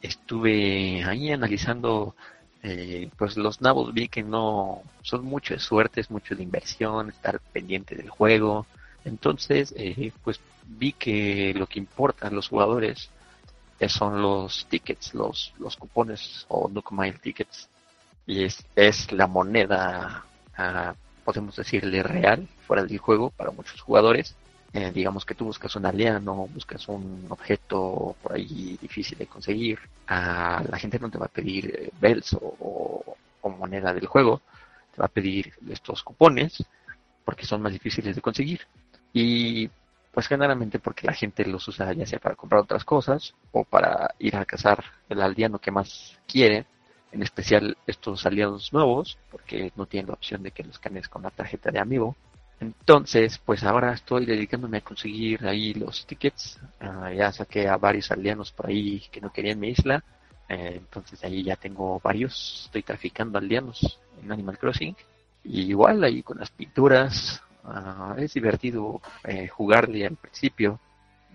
Estuve 0.00 1.04
ahí 1.04 1.30
analizando 1.30 2.14
eh, 2.62 3.10
pues 3.16 3.36
los 3.36 3.60
nabos 3.60 3.92
vi 3.92 4.08
que 4.08 4.22
no 4.22 4.82
son 5.02 5.24
mucho 5.24 5.54
de 5.54 5.60
suerte, 5.60 6.00
es 6.00 6.10
mucho 6.10 6.36
de 6.36 6.44
inversión, 6.44 7.08
estar 7.08 7.40
pendiente 7.52 7.96
del 7.96 8.08
juego. 8.08 8.66
Entonces, 9.04 9.74
eh, 9.76 10.12
pues 10.22 10.40
vi 10.64 10.92
que 10.92 11.52
lo 11.54 11.66
que 11.66 11.80
importa 11.80 12.28
a 12.28 12.30
los 12.30 12.48
jugadores 12.48 13.10
son 13.88 14.22
los 14.22 14.66
tickets, 14.66 15.12
los, 15.14 15.52
los 15.58 15.76
cupones 15.76 16.46
o 16.48 16.68
Nook 16.68 16.92
Mile 16.92 17.18
tickets. 17.18 17.68
Y 18.26 18.44
es, 18.44 18.64
es 18.76 19.10
la 19.10 19.26
moneda, 19.26 20.24
ah, 20.56 20.94
podemos 21.24 21.56
decirle, 21.56 22.02
real 22.02 22.48
fuera 22.66 22.84
del 22.84 22.98
juego 22.98 23.30
para 23.30 23.50
muchos 23.50 23.80
jugadores. 23.80 24.36
Eh, 24.74 24.90
digamos 24.90 25.26
que 25.26 25.34
tú 25.34 25.44
buscas 25.44 25.76
un 25.76 25.84
aldeano, 25.84 26.48
buscas 26.48 26.88
un 26.88 27.26
objeto 27.28 28.16
por 28.22 28.32
ahí 28.32 28.78
difícil 28.80 29.18
de 29.18 29.26
conseguir, 29.26 29.78
a 30.06 30.62
la 30.66 30.78
gente 30.78 30.98
no 30.98 31.10
te 31.10 31.18
va 31.18 31.26
a 31.26 31.28
pedir 31.28 31.66
eh, 31.66 31.90
bells 32.00 32.36
o, 32.40 33.16
moneda 33.58 33.92
del 33.92 34.06
juego, 34.06 34.40
te 34.94 35.00
va 35.00 35.06
a 35.06 35.08
pedir 35.08 35.52
estos 35.68 36.02
cupones 36.02 36.64
porque 37.24 37.44
son 37.44 37.60
más 37.60 37.72
difíciles 37.72 38.16
de 38.16 38.22
conseguir. 38.22 38.62
Y 39.12 39.68
pues 40.10 40.26
generalmente 40.26 40.78
porque 40.78 41.06
la 41.06 41.12
gente 41.12 41.44
los 41.44 41.68
usa 41.68 41.92
ya 41.92 42.06
sea 42.06 42.18
para 42.18 42.34
comprar 42.34 42.62
otras 42.62 42.84
cosas 42.84 43.34
o 43.52 43.64
para 43.64 44.14
ir 44.18 44.36
a 44.36 44.44
cazar 44.44 44.82
el 45.08 45.20
aldeano 45.20 45.58
que 45.58 45.70
más 45.70 46.18
quiere, 46.26 46.66
en 47.12 47.22
especial 47.22 47.76
estos 47.86 48.26
aliados 48.26 48.72
nuevos, 48.72 49.18
porque 49.30 49.72
no 49.76 49.86
tienen 49.86 50.08
la 50.08 50.14
opción 50.14 50.42
de 50.42 50.50
que 50.50 50.64
los 50.64 50.78
canes 50.78 51.08
con 51.08 51.22
la 51.22 51.30
tarjeta 51.30 51.70
de 51.70 51.78
amigo 51.78 52.16
entonces, 52.62 53.38
pues 53.38 53.64
ahora 53.64 53.92
estoy 53.92 54.24
dedicándome 54.24 54.78
a 54.78 54.82
conseguir 54.82 55.44
ahí 55.46 55.74
los 55.74 56.06
tickets. 56.06 56.60
Ah, 56.78 57.12
ya 57.12 57.32
saqué 57.32 57.68
a 57.68 57.76
varios 57.76 58.12
aldeanos 58.12 58.52
por 58.52 58.68
ahí 58.68 59.02
que 59.10 59.20
no 59.20 59.32
querían 59.32 59.58
mi 59.58 59.70
isla. 59.70 60.04
Eh, 60.48 60.74
entonces 60.76 61.22
ahí 61.24 61.42
ya 61.42 61.56
tengo 61.56 61.98
varios. 61.98 62.62
Estoy 62.66 62.84
traficando 62.84 63.38
aldeanos 63.38 63.98
en 64.22 64.30
Animal 64.30 64.58
Crossing. 64.58 64.94
Y 65.42 65.62
igual 65.62 66.04
ahí 66.04 66.22
con 66.22 66.38
las 66.38 66.50
pinturas. 66.50 67.42
Ah, 67.64 68.14
es 68.16 68.32
divertido 68.34 69.00
eh, 69.24 69.48
jugarle 69.48 70.06
al 70.06 70.14
principio. 70.14 70.78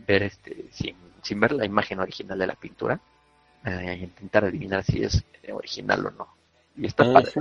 Ver 0.07 0.23
este 0.23 0.67
sin, 0.71 0.95
sin 1.21 1.41
ver 1.41 1.51
la 1.51 1.65
imagen 1.65 1.99
original 1.99 2.39
de 2.39 2.47
la 2.47 2.55
pintura. 2.55 3.01
Eh, 3.65 3.99
intentar 4.01 4.45
adivinar 4.45 4.83
si 4.83 5.03
es 5.03 5.23
original 5.51 6.05
o 6.05 6.11
no. 6.11 6.27
Y 6.77 6.85
está 6.85 7.03
ah, 7.03 7.13
padre. 7.13 7.31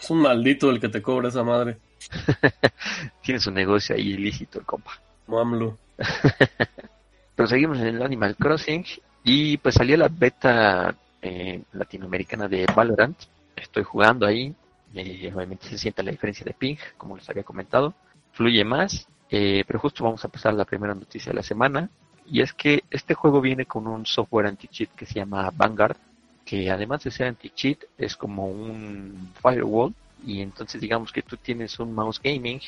Es 0.00 0.10
un 0.10 0.20
maldito 0.20 0.70
el 0.70 0.80
que 0.80 0.88
te 0.88 1.00
cobra 1.00 1.28
esa 1.28 1.42
madre. 1.42 1.78
Tiene 3.22 3.40
su 3.40 3.50
negocio 3.50 3.96
ahí 3.96 4.10
ilícito 4.10 4.58
el 4.58 4.66
compa. 4.66 4.92
Mamlo. 5.26 5.78
Pero 7.34 7.46
seguimos 7.46 7.78
en 7.78 7.86
el 7.86 8.02
Animal 8.02 8.36
Crossing 8.36 8.84
y 9.24 9.56
pues 9.56 9.76
salió 9.76 9.96
la 9.96 10.08
beta 10.08 10.94
eh, 11.22 11.62
latinoamericana 11.72 12.48
de 12.48 12.66
Valorant. 12.74 13.16
Estoy 13.56 13.84
jugando 13.84 14.26
ahí. 14.26 14.54
Eh, 14.94 15.32
obviamente 15.34 15.68
se 15.68 15.78
siente 15.78 16.02
la 16.02 16.10
diferencia 16.10 16.44
de 16.44 16.52
ping, 16.52 16.76
como 16.98 17.16
les 17.16 17.28
había 17.30 17.44
comentado. 17.44 17.94
Fluye 18.32 18.64
más. 18.64 19.06
Eh, 19.30 19.64
pero 19.66 19.78
justo 19.78 20.04
vamos 20.04 20.22
a 20.24 20.28
pasar 20.28 20.52
a 20.52 20.56
la 20.56 20.66
primera 20.66 20.94
noticia 20.94 21.30
de 21.30 21.36
la 21.36 21.42
semana. 21.42 21.88
Y 22.26 22.40
es 22.40 22.52
que 22.52 22.84
este 22.90 23.14
juego 23.14 23.40
viene 23.40 23.66
con 23.66 23.86
un 23.86 24.06
software 24.06 24.46
anti-cheat 24.46 24.90
que 24.90 25.06
se 25.06 25.14
llama 25.14 25.50
Vanguard. 25.54 25.96
Que 26.44 26.70
además 26.70 27.04
de 27.04 27.10
ser 27.10 27.28
anti-cheat 27.28 27.84
es 27.98 28.16
como 28.16 28.46
un 28.46 29.32
firewall 29.40 29.94
y 30.24 30.40
entonces 30.40 30.80
digamos 30.80 31.12
que 31.12 31.22
tú 31.22 31.36
tienes 31.36 31.78
un 31.78 31.94
mouse 31.94 32.20
gaming 32.22 32.60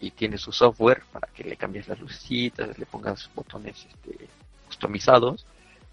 y 0.00 0.10
tienes 0.10 0.40
su 0.40 0.52
software 0.52 1.02
para 1.12 1.28
que 1.28 1.44
le 1.44 1.56
cambies 1.56 1.88
las 1.88 2.00
lucecitas, 2.00 2.78
le 2.78 2.86
pongas 2.86 3.30
botones 3.34 3.86
este, 3.86 4.26
customizados, 4.66 5.44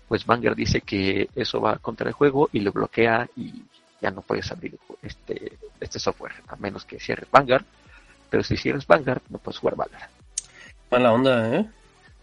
pues 0.08 0.26
Vanguard 0.26 0.56
dice 0.56 0.82
que 0.82 1.30
eso 1.36 1.60
va 1.60 1.78
contra 1.78 2.08
el 2.08 2.14
juego 2.14 2.50
y 2.54 2.62
lo 2.62 2.72
bloquea 2.72 3.30
y 3.36 3.64
ya 4.02 4.12
no 4.12 4.22
puedes 4.22 4.50
abrir 4.52 4.78
este, 5.02 5.58
este 5.82 6.00
software, 6.00 6.34
a 6.48 6.56
menos 6.56 6.86
que 6.86 7.00
cierres 7.00 7.30
Vanguard. 7.30 7.66
Pero 8.30 8.44
si 8.44 8.56
cierres 8.56 8.86
Vanguard, 8.88 9.22
no 9.30 9.38
puedes 9.38 9.60
jugar 9.60 9.76
Valorant. 9.76 10.12
Mala 10.92 11.12
onda, 11.12 11.56
¿eh? 11.56 11.66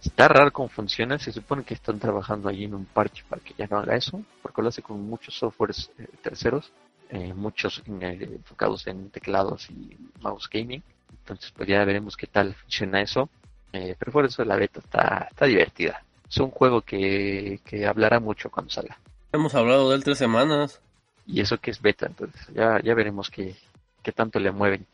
Está 0.05 0.29
raro 0.29 0.53
cómo 0.53 0.69
funciona. 0.69 1.19
Se 1.19 1.33
supone 1.33 1.65
que 1.65 1.75
están 1.75 1.99
trabajando 1.99 2.49
allí 2.49 2.65
en 2.65 2.75
un 2.75 2.85
parche 2.85 3.25
para 3.29 3.43
que 3.43 3.55
ya 3.57 3.67
no 3.67 3.79
haga 3.79 3.97
eso, 3.97 4.23
porque 4.43 4.63
lo 4.63 4.69
hace 4.69 4.83
con 4.83 5.01
muchos 5.01 5.35
softwares 5.35 5.91
eh, 5.99 6.07
terceros. 6.23 6.73
Eh, 7.11 7.33
muchos 7.35 7.83
eh, 8.01 8.29
enfocados 8.33 8.87
en 8.87 9.11
teclados 9.11 9.71
y 9.71 9.97
mouse 10.21 10.49
gaming. 10.51 10.83
Entonces, 11.11 11.53
pues 11.57 11.69
ya 11.69 11.85
veremos 11.85 12.17
qué 12.17 12.27
tal 12.27 12.55
funciona 12.55 13.01
eso. 13.01 13.29
Eh, 13.73 13.95
pero 13.99 14.13
por 14.13 14.25
eso 14.25 14.45
la 14.45 14.57
beta 14.57 14.81
está, 14.81 15.29
está 15.31 15.47
divertida. 15.47 16.03
Es 16.29 16.39
un 16.39 16.51
juego 16.51 16.81
que, 16.83 17.61
que 17.65 17.87
hablará 17.87 18.21
mucho 18.21 18.51
cuando 18.51 18.71
salga. 18.71 18.99
Hemos 19.33 19.55
hablado 19.55 19.91
de 19.91 19.97
él 19.97 20.05
tres 20.05 20.19
semanas. 20.19 20.81
Y 21.27 21.41
eso 21.41 21.59
que 21.59 21.71
es 21.71 21.81
beta, 21.81 22.07
entonces 22.07 22.47
ya, 22.53 22.81
ya 22.83 22.95
veremos 22.95 23.31
qué, 23.31 23.57
qué 24.03 24.13
tanto 24.13 24.39
le 24.39 24.53
mueven. 24.53 24.87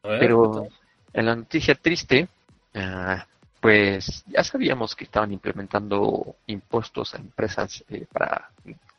pero 0.00 0.68
en 1.12 1.26
la 1.26 1.36
noticia 1.36 1.74
triste, 1.74 2.28
ah, 2.74 3.26
pues 3.60 4.24
ya 4.26 4.44
sabíamos 4.44 4.94
que 4.94 5.04
estaban 5.04 5.32
implementando 5.32 6.36
impuestos 6.46 7.14
a 7.14 7.18
empresas 7.18 7.84
para 8.12 8.50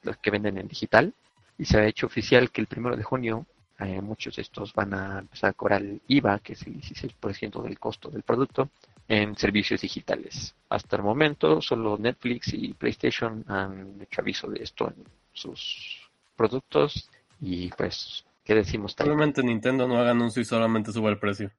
los 0.04 0.18
que 0.18 0.32
venden 0.32 0.58
en 0.58 0.68
digital 0.68 1.14
y 1.58 1.66
se 1.66 1.78
ha 1.80 1.86
hecho 1.86 2.08
oficial 2.08 2.52
que 2.52 2.62
el 2.62 2.68
primero 2.68 2.96
de 2.96 3.04
junio 3.04 3.46
eh, 3.80 4.02
muchos 4.02 4.36
de 4.36 4.42
estos 4.42 4.74
van 4.74 4.94
a 4.94 5.20
empezar 5.20 5.52
a 5.52 5.54
cobrar 5.54 5.82
el 5.82 6.02
IVA, 6.08 6.40
que 6.40 6.54
es 6.54 6.64
el 6.66 6.82
16% 6.82 7.62
del 7.62 7.78
costo 7.78 8.10
del 8.10 8.24
producto, 8.24 8.70
en 9.08 9.36
servicios 9.38 9.82
digitales. 9.82 10.56
Hasta 10.70 10.96
el 10.96 11.04
momento, 11.04 11.62
solo 11.62 11.98
Netflix 11.98 12.54
y 12.54 12.74
PlayStation 12.74 13.46
han 13.48 14.02
hecho 14.02 14.22
aviso 14.22 14.50
de 14.50 14.64
esto 14.64 14.88
en 14.88 15.04
sus 15.32 16.10
productos 16.36 17.10
y 17.40 17.70
pues, 17.70 18.26
¿qué 18.44 18.56
decimos? 18.56 18.96
Probablemente 18.96 19.44
Nintendo 19.44 19.88
no 19.88 20.00
haga 20.00 20.12
anuncio 20.12 20.42
y 20.42 20.46
solamente 20.46 20.92
suba 20.92 21.12
el 21.12 21.20
precio. 21.20 21.52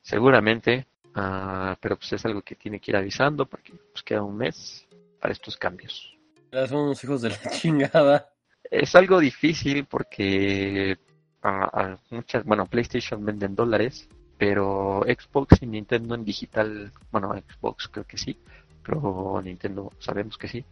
Seguramente, 0.00 0.86
uh, 1.18 1.76
pero 1.80 1.96
pues 1.96 2.12
es 2.12 2.24
algo 2.24 2.42
que 2.42 2.54
tiene 2.54 2.80
que 2.80 2.90
ir 2.90 2.96
avisando 2.96 3.46
porque 3.46 3.72
pues 3.92 4.02
queda 4.02 4.22
un 4.22 4.36
mes 4.36 4.86
para 5.20 5.32
estos 5.32 5.56
cambios. 5.56 6.16
Son 6.50 6.78
unos 6.78 7.02
hijos 7.04 7.22
de 7.22 7.30
la 7.30 7.38
chingada. 7.50 8.30
Es 8.70 8.94
algo 8.94 9.18
difícil 9.18 9.84
porque 9.86 10.98
a, 11.42 11.96
muchas, 12.10 12.44
bueno, 12.44 12.66
PlayStation 12.66 13.24
venden 13.24 13.54
dólares, 13.54 14.08
pero 14.36 15.02
Xbox 15.06 15.62
y 15.62 15.66
Nintendo 15.66 16.14
en 16.14 16.24
digital, 16.24 16.92
bueno, 17.10 17.34
Xbox 17.34 17.88
creo 17.88 18.04
que 18.04 18.18
sí, 18.18 18.38
pero 18.84 19.40
Nintendo 19.42 19.92
sabemos 19.98 20.36
que 20.36 20.48
sí, 20.48 20.64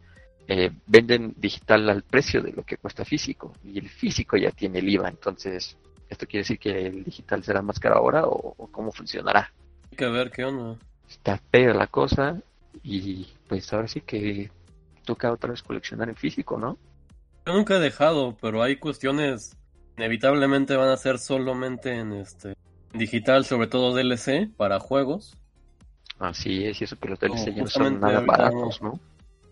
eh, 0.48 0.70
venden 0.86 1.34
digital 1.36 1.88
al 1.88 2.02
precio 2.02 2.42
de 2.42 2.52
lo 2.52 2.62
que 2.62 2.76
cuesta 2.76 3.04
físico 3.04 3.52
y 3.64 3.78
el 3.78 3.88
físico 3.88 4.36
ya 4.36 4.50
tiene 4.50 4.78
el 4.78 4.88
IVA, 4.88 5.08
entonces 5.08 5.76
esto 6.08 6.26
quiere 6.26 6.42
decir 6.42 6.58
que 6.58 6.86
el 6.86 7.02
digital 7.02 7.42
será 7.42 7.62
más 7.62 7.80
caro 7.80 7.96
ahora 7.96 8.26
o, 8.26 8.54
cómo 8.70 8.92
funcionará. 8.92 9.52
Que 9.96 10.06
ver 10.06 10.30
qué 10.30 10.44
onda. 10.44 10.78
Está 11.08 11.40
fea 11.50 11.72
la 11.72 11.86
cosa 11.86 12.40
y 12.82 13.26
pues 13.48 13.72
ahora 13.72 13.88
sí 13.88 14.00
que 14.02 14.50
toca 15.04 15.32
otra 15.32 15.50
vez 15.50 15.62
coleccionar 15.62 16.08
en 16.08 16.16
físico, 16.16 16.58
¿no? 16.58 16.76
Yo 17.46 17.54
nunca 17.54 17.76
he 17.76 17.80
dejado, 17.80 18.36
pero 18.40 18.62
hay 18.62 18.76
cuestiones 18.76 19.56
inevitablemente 19.96 20.76
van 20.76 20.90
a 20.90 20.96
ser 20.96 21.18
solamente 21.18 21.94
en 21.94 22.12
este 22.12 22.56
digital, 22.92 23.44
sobre 23.44 23.68
todo 23.68 23.94
DLC 23.94 24.50
para 24.56 24.80
juegos. 24.80 25.34
Así 26.18 26.66
es, 26.66 26.80
y 26.80 26.84
eso 26.84 26.98
que 26.98 27.08
los 27.08 27.18
DLC 27.18 27.54
ya 27.54 27.62
no 27.62 27.68
son 27.68 28.00
nada 28.00 28.20
baratos, 28.20 28.82
¿no? 28.82 29.00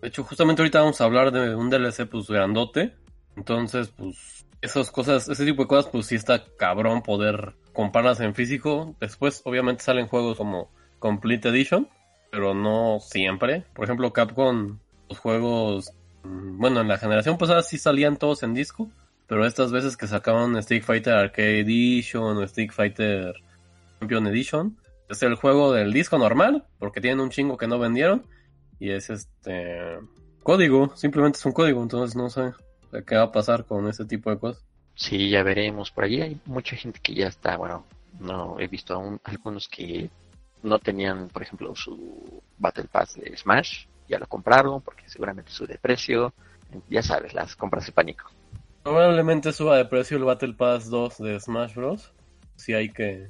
De 0.01 0.09
hecho, 0.09 0.23
justamente 0.23 0.61
ahorita 0.61 0.81
vamos 0.81 1.01
a 1.01 1.05
hablar 1.05 1.31
de 1.31 1.55
un 1.55 1.69
DLC 1.69 2.07
pues 2.07 2.27
grandote. 2.27 2.93
Entonces, 3.35 3.89
pues 3.89 4.45
esas 4.61 4.91
cosas, 4.91 5.27
ese 5.29 5.45
tipo 5.45 5.63
de 5.63 5.67
cosas, 5.67 5.91
pues 5.91 6.05
sí 6.05 6.15
está 6.15 6.43
cabrón 6.57 7.01
poder 7.01 7.55
comprarlas 7.75 8.19
en 8.21 8.33
físico. 8.33 8.95
Después, 8.99 9.43
obviamente, 9.45 9.83
salen 9.83 10.07
juegos 10.07 10.37
como 10.37 10.71
Complete 10.97 11.49
Edition, 11.49 11.87
pero 12.31 12.55
no 12.55 12.97
siempre. 12.99 13.65
Por 13.75 13.85
ejemplo, 13.85 14.11
Capcom, 14.11 14.79
los 15.09 15.19
juegos 15.19 15.93
Mm, 16.25 16.57
bueno, 16.57 16.81
en 16.81 16.87
la 16.87 16.97
generación 16.97 17.37
pasada 17.37 17.61
sí 17.61 17.77
salían 17.77 18.17
todos 18.17 18.43
en 18.43 18.53
disco, 18.53 18.89
pero 19.27 19.45
estas 19.45 19.71
veces 19.71 19.97
que 19.97 20.07
sacaban 20.07 20.55
Street 20.57 20.83
Fighter 20.83 21.13
Arcade 21.13 21.59
Edition 21.59 22.37
o 22.37 22.43
Street 22.43 22.71
Fighter 22.71 23.33
Champion 23.99 24.27
Edition, 24.27 24.77
es 25.09 25.21
el 25.23 25.35
juego 25.35 25.71
del 25.71 25.93
disco 25.93 26.17
normal, 26.17 26.65
porque 26.79 27.01
tienen 27.01 27.19
un 27.19 27.29
chingo 27.29 27.57
que 27.57 27.67
no 27.67 27.79
vendieron, 27.79 28.25
y 28.79 28.91
es 28.91 29.09
este 29.09 29.99
código, 30.43 30.95
simplemente 30.95 31.37
es 31.37 31.45
un 31.45 31.53
código, 31.53 31.81
entonces 31.81 32.15
no 32.15 32.29
sé 32.29 32.53
qué 33.05 33.15
va 33.15 33.23
a 33.23 33.31
pasar 33.31 33.65
con 33.65 33.87
ese 33.87 34.05
tipo 34.05 34.29
de 34.29 34.39
cosas. 34.39 34.63
Sí, 34.95 35.29
ya 35.29 35.43
veremos. 35.43 35.91
Por 35.91 36.05
allí 36.05 36.21
hay 36.21 36.39
mucha 36.45 36.75
gente 36.75 36.99
que 37.01 37.13
ya 37.13 37.27
está, 37.27 37.57
bueno, 37.57 37.85
no 38.19 38.59
he 38.59 38.67
visto 38.67 38.93
aún 38.93 39.19
algunos 39.23 39.67
que 39.67 40.09
no 40.63 40.79
tenían, 40.79 41.27
por 41.27 41.43
ejemplo, 41.43 41.75
su 41.75 42.41
Battle 42.57 42.85
Pass 42.85 43.15
de 43.15 43.35
Smash 43.37 43.85
ya 44.07 44.19
lo 44.19 44.27
compraron 44.27 44.81
porque 44.81 45.09
seguramente 45.09 45.51
sube 45.51 45.73
de 45.73 45.77
precio. 45.77 46.33
Ya 46.89 47.01
sabes, 47.01 47.33
las 47.33 47.55
compras 47.55 47.85
de 47.85 47.91
pánico. 47.91 48.29
Probablemente 48.83 49.51
suba 49.53 49.77
de 49.77 49.85
precio 49.85 50.17
el 50.17 50.23
Battle 50.23 50.53
Pass 50.53 50.89
2 50.89 51.17
de 51.19 51.39
Smash 51.39 51.75
Bros. 51.75 52.11
Si 52.55 52.73
hay 52.73 52.89
que... 52.89 53.29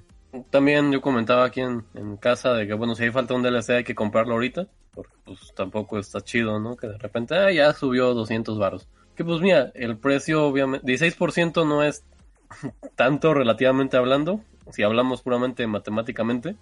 También 0.50 0.92
yo 0.92 1.02
comentaba 1.02 1.46
aquí 1.46 1.62
en, 1.62 1.84
casa 2.18 2.54
de 2.54 2.68
que, 2.68 2.74
bueno, 2.74 2.96
si 2.96 3.04
hay 3.04 3.12
falta 3.12 3.34
un 3.34 3.44
DLC 3.44 3.70
hay 3.70 3.84
que 3.84 3.96
comprarlo 3.96 4.34
ahorita. 4.34 4.68
Porque 4.94 5.14
pues 5.26 5.54
tampoco 5.56 6.00
está 6.00 6.22
chido, 6.22 6.60
¿no? 6.60 6.76
Que 6.76 6.88
de 6.88 6.98
repente 6.98 7.36
ah, 7.36 7.52
ya 7.52 7.74
subió 7.74 8.14
200 8.14 8.58
baros. 8.58 8.88
Que 9.16 9.24
pues 9.24 9.42
mira, 9.42 9.72
el 9.76 9.98
precio 9.98 10.46
obviamente, 10.46 10.86
16% 10.86 11.66
no 11.68 11.84
es 11.84 12.04
tanto 12.96 13.34
relativamente 13.34 13.98
hablando, 13.98 14.42
si 14.72 14.84
hablamos 14.84 15.22
puramente 15.22 15.66
matemáticamente, 15.68 16.56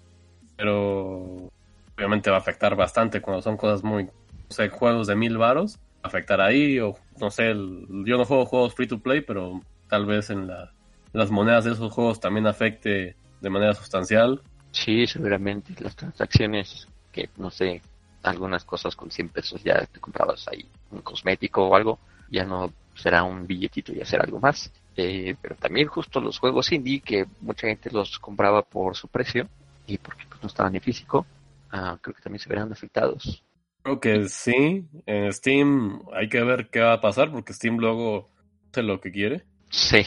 pero 0.56 1.50
obviamente 1.96 2.30
va 2.30 2.36
a 2.36 2.40
afectar 2.40 2.76
bastante 2.76 3.20
cuando 3.20 3.42
son 3.42 3.56
cosas 3.56 3.82
muy, 3.82 4.04
no 4.04 4.10
sé, 4.50 4.68
juegos 4.68 5.06
de 5.06 5.16
mil 5.16 5.36
varos, 5.38 5.78
afectar 6.02 6.40
ahí, 6.40 6.78
o 6.80 6.96
no 7.20 7.30
sé, 7.30 7.54
yo 7.54 8.16
no 8.16 8.24
juego 8.24 8.46
juegos 8.46 8.74
free 8.74 8.86
to 8.86 9.00
play, 9.00 9.20
pero 9.20 9.60
tal 9.88 10.06
vez 10.06 10.30
en 10.30 10.46
la, 10.46 10.72
las 11.12 11.30
monedas 11.30 11.64
de 11.64 11.72
esos 11.72 11.92
juegos 11.92 12.20
también 12.20 12.46
afecte 12.46 13.16
de 13.40 13.50
manera 13.50 13.74
sustancial. 13.74 14.42
Sí, 14.72 15.06
seguramente 15.06 15.74
las 15.78 15.96
transacciones 15.96 16.88
que, 17.12 17.30
no 17.36 17.50
sé, 17.50 17.80
algunas 18.22 18.64
cosas 18.64 18.96
con 18.96 19.10
100 19.10 19.28
pesos 19.28 19.62
ya 19.62 19.86
te 19.86 20.00
comprabas 20.00 20.48
ahí 20.48 20.68
un 20.90 21.00
cosmético 21.02 21.68
o 21.68 21.74
algo, 21.76 21.98
ya 22.30 22.44
no 22.44 22.72
será 22.94 23.24
un 23.24 23.46
billetito 23.46 23.92
y 23.92 24.00
hacer 24.00 24.20
algo 24.20 24.40
más. 24.40 24.72
Eh, 24.96 25.34
pero 25.42 25.56
también 25.56 25.88
justo 25.88 26.20
los 26.20 26.38
juegos 26.38 26.70
indie 26.70 27.00
que 27.00 27.26
mucha 27.40 27.66
gente 27.66 27.90
los 27.90 28.18
compraba 28.18 28.62
por 28.62 28.94
su 28.96 29.08
precio 29.08 29.48
y 29.86 29.98
porque 29.98 30.24
pues, 30.28 30.42
no 30.42 30.46
estaban 30.46 30.74
en 30.74 30.80
físico, 30.80 31.26
ah, 31.72 31.98
creo 32.00 32.14
que 32.14 32.22
también 32.22 32.40
se 32.40 32.48
verán 32.48 32.72
afectados. 32.72 33.42
Creo 33.82 34.00
que 34.00 34.28
sí, 34.28 34.86
en 35.04 35.32
Steam 35.32 36.02
hay 36.14 36.28
que 36.28 36.42
ver 36.42 36.68
qué 36.70 36.80
va 36.80 36.94
a 36.94 37.00
pasar 37.00 37.30
porque 37.30 37.52
Steam 37.52 37.76
luego 37.78 38.30
hace 38.70 38.82
lo 38.82 39.00
que 39.00 39.10
quiere. 39.10 39.44
Sí. 39.68 40.02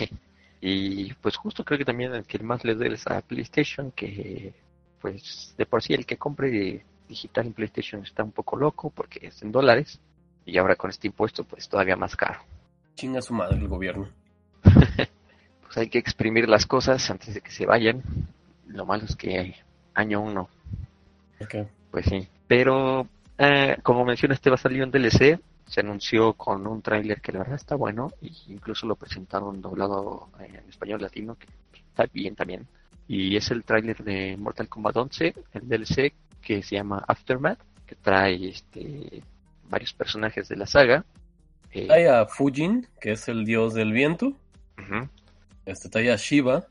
Y 0.62 1.14
pues 1.16 1.36
justo 1.36 1.64
creo 1.64 1.78
que 1.78 1.86
también 1.86 2.14
el 2.16 2.26
que 2.26 2.40
más 2.40 2.64
les 2.64 2.78
duele 2.78 2.96
es 2.96 3.06
a 3.08 3.22
PlayStation, 3.22 3.92
que 3.92 4.54
pues 5.00 5.54
de 5.58 5.66
por 5.66 5.84
sí 5.84 5.94
el 5.94 6.06
que 6.06 6.18
compre 6.18 6.84
digital 7.08 7.46
en 7.46 7.54
PlayStation 7.54 8.04
está 8.04 8.24
un 8.24 8.32
poco 8.32 8.56
loco 8.58 8.90
porque 8.90 9.28
es 9.28 9.42
en 9.44 9.52
dólares 9.52 10.00
y 10.48 10.58
ahora 10.58 10.76
con 10.76 10.90
este 10.90 11.06
impuesto 11.08 11.44
pues 11.44 11.70
todavía 11.70 11.96
más 11.96 12.16
caro. 12.16 12.40
Chinga 12.96 13.22
su 13.22 13.34
madre 13.36 13.58
el 13.58 13.68
gobierno. 13.68 14.10
Pues 15.62 15.78
hay 15.80 15.90
que 15.90 16.00
exprimir 16.00 16.48
las 16.48 16.66
cosas 16.66 17.10
antes 17.12 17.34
de 17.34 17.42
que 17.42 17.52
se 17.52 17.66
vayan. 17.66 18.02
Lo 18.68 18.86
malo 18.86 19.04
es 19.04 19.18
que 19.18 19.54
año 19.94 20.22
uno, 20.22 20.48
Ok. 21.42 21.56
pues 21.92 22.06
sí. 22.06 22.26
Pero 22.48 23.06
eh, 23.38 23.76
como 23.84 24.06
mencionaste 24.06 24.50
va 24.50 24.56
a 24.56 24.60
salir 24.60 24.82
un 24.82 24.92
DLC. 24.92 25.38
Se 25.66 25.82
anunció 25.82 26.32
con 26.36 26.66
un 26.66 26.82
tráiler 26.82 27.20
que 27.20 27.34
la 27.34 27.40
verdad 27.40 27.56
está 27.56 27.76
bueno 27.76 28.14
y 28.22 28.32
incluso 28.48 28.88
lo 28.88 28.96
presentaron 28.96 29.62
doblado 29.62 30.30
en 30.40 30.56
español 30.70 31.02
latino 31.02 31.36
que 31.36 31.48
está 31.90 32.06
bien 32.14 32.34
también. 32.36 32.66
Y 33.10 33.36
es 33.36 33.52
el 33.52 33.66
tráiler 33.66 34.02
de 34.06 34.38
Mortal 34.38 34.70
Kombat 34.70 34.96
11, 34.96 35.36
el 35.54 35.68
DLC 35.68 36.14
que 36.42 36.64
se 36.64 36.76
llama 36.78 37.04
Aftermath, 37.06 37.60
que 37.86 37.96
trae 37.96 38.48
este 38.48 39.22
varios 39.70 39.94
personajes 39.94 40.48
de 40.50 40.56
la 40.56 40.66
saga. 40.66 41.06
Eh, 41.72 41.88
Hay 41.92 42.06
a 42.06 42.26
Fujin, 42.26 42.88
que 43.02 43.12
es 43.12 43.28
el 43.28 43.46
dios 43.46 43.74
del 43.74 43.92
viento. 43.92 44.28
ujú, 44.78 45.10
Este 45.66 45.90
trae 45.90 46.12
a 46.12 46.16
Shiva, 46.16 46.66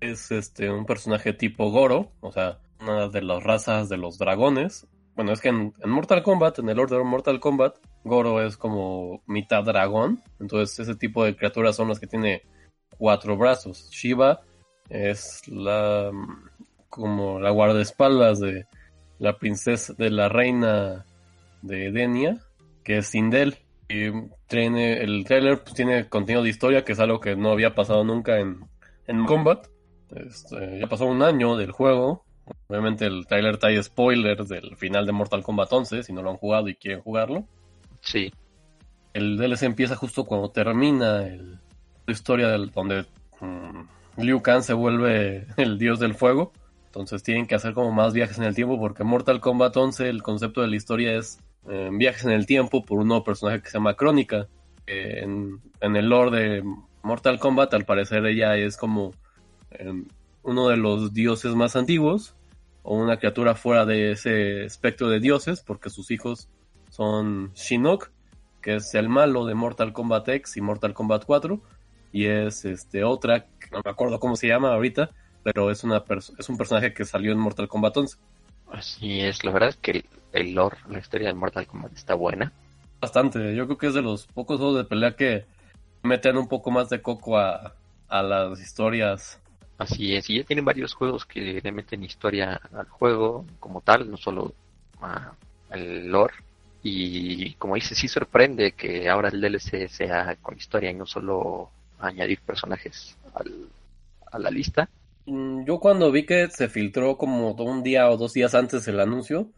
es 0.00 0.30
este 0.30 0.70
un 0.70 0.84
personaje 0.86 1.32
tipo 1.32 1.70
Goro, 1.70 2.10
o 2.20 2.32
sea, 2.32 2.58
una 2.80 3.08
de 3.08 3.22
las 3.22 3.42
razas 3.42 3.88
de 3.88 3.96
los 3.98 4.18
dragones. 4.18 4.86
Bueno, 5.14 5.32
es 5.32 5.40
que 5.40 5.50
en, 5.50 5.74
en 5.80 5.90
Mortal 5.90 6.22
Kombat, 6.22 6.58
en 6.60 6.68
el 6.70 6.78
orden 6.80 6.98
de 6.98 7.04
Mortal 7.04 7.38
Kombat, 7.38 7.76
Goro 8.04 8.40
es 8.44 8.56
como 8.56 9.22
mitad 9.26 9.62
dragón. 9.62 10.22
Entonces, 10.40 10.78
ese 10.80 10.96
tipo 10.96 11.22
de 11.24 11.36
criaturas 11.36 11.76
son 11.76 11.88
las 11.88 12.00
que 12.00 12.06
tiene 12.06 12.42
cuatro 12.98 13.36
brazos. 13.36 13.88
Shiva 13.90 14.40
es 14.88 15.46
la 15.48 16.10
como 16.88 17.38
la 17.40 17.50
guardaespaldas 17.50 18.40
de 18.40 18.66
la 19.18 19.38
princesa, 19.38 19.92
de 19.94 20.10
la 20.10 20.28
reina 20.28 21.06
de 21.62 21.90
Denia, 21.90 22.38
que 22.84 22.98
es 22.98 23.06
Sindel. 23.08 23.56
Y 23.88 24.10
tiene, 24.46 25.02
el 25.02 25.24
trailer 25.24 25.62
pues, 25.62 25.74
tiene 25.74 26.08
contenido 26.08 26.42
de 26.42 26.50
historia, 26.50 26.84
que 26.84 26.92
es 26.92 27.00
algo 27.00 27.20
que 27.20 27.36
no 27.36 27.50
había 27.50 27.74
pasado 27.74 28.04
nunca 28.04 28.38
en, 28.38 28.60
en 29.06 29.24
Combat. 29.26 29.66
Este, 30.14 30.78
ya 30.80 30.86
pasó 30.86 31.06
un 31.06 31.22
año 31.22 31.56
del 31.56 31.72
juego. 31.72 32.24
Obviamente 32.68 33.06
el 33.06 33.26
trailer 33.26 33.56
trae 33.58 33.82
spoilers 33.82 34.48
del 34.48 34.76
final 34.76 35.06
de 35.06 35.12
Mortal 35.12 35.42
Kombat 35.42 35.72
11, 35.72 36.02
si 36.02 36.12
no 36.12 36.22
lo 36.22 36.30
han 36.30 36.36
jugado 36.36 36.68
y 36.68 36.74
quieren 36.74 37.00
jugarlo. 37.02 37.44
sí, 38.00 38.32
El 39.14 39.36
DLC 39.36 39.62
empieza 39.66 39.94
justo 39.96 40.24
cuando 40.24 40.50
termina 40.50 41.26
el- 41.26 41.58
la 42.06 42.12
historia 42.12 42.48
del, 42.48 42.70
donde 42.70 43.04
mm, 43.40 44.22
Liu 44.22 44.40
Kang 44.42 44.62
se 44.62 44.72
vuelve 44.72 45.46
el 45.56 45.78
dios 45.78 46.00
del 46.00 46.14
fuego. 46.14 46.52
Entonces 46.86 47.22
tienen 47.22 47.46
que 47.46 47.54
hacer 47.54 47.74
como 47.74 47.92
más 47.92 48.12
viajes 48.12 48.38
en 48.38 48.44
el 48.44 48.54
tiempo 48.54 48.78
porque 48.78 49.04
Mortal 49.04 49.40
Kombat 49.40 49.76
11 49.76 50.08
el 50.08 50.22
concepto 50.22 50.60
de 50.62 50.68
la 50.68 50.76
historia 50.76 51.12
es 51.16 51.38
eh, 51.68 51.90
viajes 51.92 52.24
en 52.24 52.32
el 52.32 52.46
tiempo 52.46 52.84
por 52.84 52.98
un 52.98 53.08
nuevo 53.08 53.24
personaje 53.24 53.62
que 53.62 53.70
se 53.70 53.78
llama 53.78 53.94
Crónica. 53.94 54.48
en, 54.86 55.60
el 55.80 56.08
lore 56.08 56.38
de 56.38 56.64
Mortal 57.02 57.38
Kombat 57.38 57.74
al 57.74 57.84
parecer 57.84 58.24
ella 58.26 58.56
es 58.56 58.76
como 58.76 59.12
eh, 59.70 59.92
uno 60.42 60.68
de 60.68 60.76
los 60.76 61.12
dioses 61.12 61.54
más 61.54 61.76
antiguos 61.76 62.34
o 62.82 62.96
una 62.96 63.18
criatura 63.18 63.54
fuera 63.54 63.86
de 63.86 64.12
ese 64.12 64.64
espectro 64.64 65.08
de 65.08 65.20
dioses 65.20 65.62
porque 65.62 65.90
sus 65.90 66.10
hijos 66.10 66.48
son 66.90 67.52
Shinnok 67.54 68.10
que 68.60 68.76
es 68.76 68.94
el 68.94 69.08
malo 69.08 69.46
de 69.46 69.54
Mortal 69.54 69.92
Kombat 69.92 70.28
X 70.28 70.56
y 70.56 70.60
Mortal 70.60 70.94
Kombat 70.94 71.24
4 71.24 71.60
y 72.12 72.26
es 72.26 72.64
este 72.64 73.04
otra 73.04 73.46
no 73.72 73.80
me 73.84 73.90
acuerdo 73.90 74.20
cómo 74.20 74.36
se 74.36 74.48
llama 74.48 74.72
ahorita 74.72 75.10
pero 75.42 75.70
es 75.70 75.82
una 75.82 76.04
es 76.38 76.48
un 76.48 76.56
personaje 76.56 76.94
que 76.94 77.04
salió 77.04 77.32
en 77.32 77.38
Mortal 77.38 77.68
Kombat 77.68 77.96
11 77.96 78.16
así 78.72 79.20
es. 79.20 79.44
La 79.44 79.52
verdad 79.52 79.70
es 79.70 79.76
que 79.76 79.90
el, 79.92 80.04
el 80.32 80.54
lore, 80.54 80.76
la 80.88 80.98
historia 80.98 81.28
de 81.28 81.34
Mortal 81.34 81.66
Kombat 81.66 81.92
está 81.92 82.14
buena. 82.14 82.52
bastante 83.00 83.54
yo 83.56 83.66
creo 83.66 83.78
que 83.78 83.86
es 83.88 83.94
de 83.94 84.02
los 84.02 84.26
pocos 84.26 84.58
juegos 84.58 84.76
de 84.78 84.84
pelea 84.84 85.16
que 85.16 85.44
meten 86.02 86.36
un 86.36 86.48
poco 86.48 86.70
más 86.70 86.88
de 86.90 87.02
coco 87.02 87.38
a, 87.38 87.74
a 88.08 88.22
las 88.22 88.60
historias 88.60 89.38
Así 89.78 90.14
es, 90.14 90.30
y 90.30 90.38
ya 90.38 90.44
tienen 90.44 90.64
varios 90.64 90.94
juegos 90.94 91.26
que 91.26 91.60
le 91.62 91.72
meten 91.72 92.04
historia 92.04 92.60
al 92.72 92.88
juego 92.88 93.44
como 93.58 93.80
tal, 93.80 94.08
no 94.08 94.16
solo 94.16 94.54
al 95.00 96.06
lore. 96.06 96.34
Y 96.84 97.54
como 97.54 97.74
dice, 97.76 97.94
sí 97.94 98.08
sorprende 98.08 98.72
que 98.72 99.08
ahora 99.08 99.28
el 99.28 99.40
DLC 99.40 99.88
sea 99.88 100.36
con 100.36 100.56
historia 100.56 100.90
y 100.90 100.94
no 100.94 101.06
solo 101.06 101.70
añadir 101.98 102.40
personajes 102.40 103.16
al- 103.34 103.68
a 104.30 104.38
la 104.38 104.50
lista. 104.50 104.88
Mm, 105.26 105.64
Yo 105.64 105.78
cuando 105.78 106.10
vi 106.10 106.26
que 106.26 106.48
se 106.48 106.68
filtró 106.68 107.16
como 107.16 107.52
un 107.52 107.82
día 107.82 108.10
o 108.10 108.16
dos 108.16 108.32
días 108.32 108.54
antes 108.54 108.86
el 108.88 109.00
anuncio, 109.00 109.50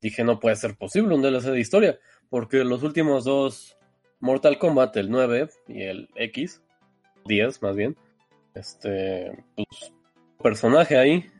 dije 0.00 0.24
no 0.24 0.40
puede 0.40 0.56
ser 0.56 0.76
posible 0.76 1.14
un 1.14 1.22
DLC 1.22 1.50
de 1.50 1.60
historia, 1.60 1.98
porque 2.28 2.64
los 2.64 2.82
últimos 2.82 3.24
dos 3.24 3.76
Mortal 4.20 4.58
Kombat, 4.58 4.96
el 4.96 5.10
9 5.10 5.48
y 5.68 5.82
el 5.82 6.08
X, 6.14 6.62
10 7.26 7.62
más 7.62 7.76
bien, 7.76 7.96
este, 8.54 9.44
pues, 9.56 9.92
personaje 10.42 10.98
ahí, 10.98 11.30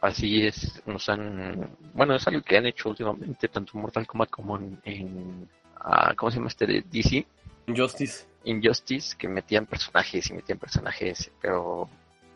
Así 0.00 0.46
es, 0.46 0.82
nos 0.86 1.10
han, 1.10 1.76
bueno, 1.92 2.16
es 2.16 2.26
algo 2.26 2.40
que 2.40 2.56
han 2.56 2.64
hecho 2.64 2.88
últimamente 2.88 3.48
tanto 3.48 3.72
en 3.74 3.82
Mortal 3.82 4.06
Kombat 4.06 4.30
como 4.30 4.56
en, 4.56 4.80
en 4.84 5.48
ah, 5.76 6.14
¿cómo 6.16 6.30
se 6.30 6.38
llama 6.38 6.48
este 6.48 6.66
de 6.66 6.82
DC? 6.90 7.26
Injustice. 7.66 8.24
Injustice, 8.44 9.14
que 9.18 9.28
metían 9.28 9.66
personajes 9.66 10.30
y 10.30 10.32
metían 10.32 10.58
personajes, 10.58 11.30
pero 11.42 11.86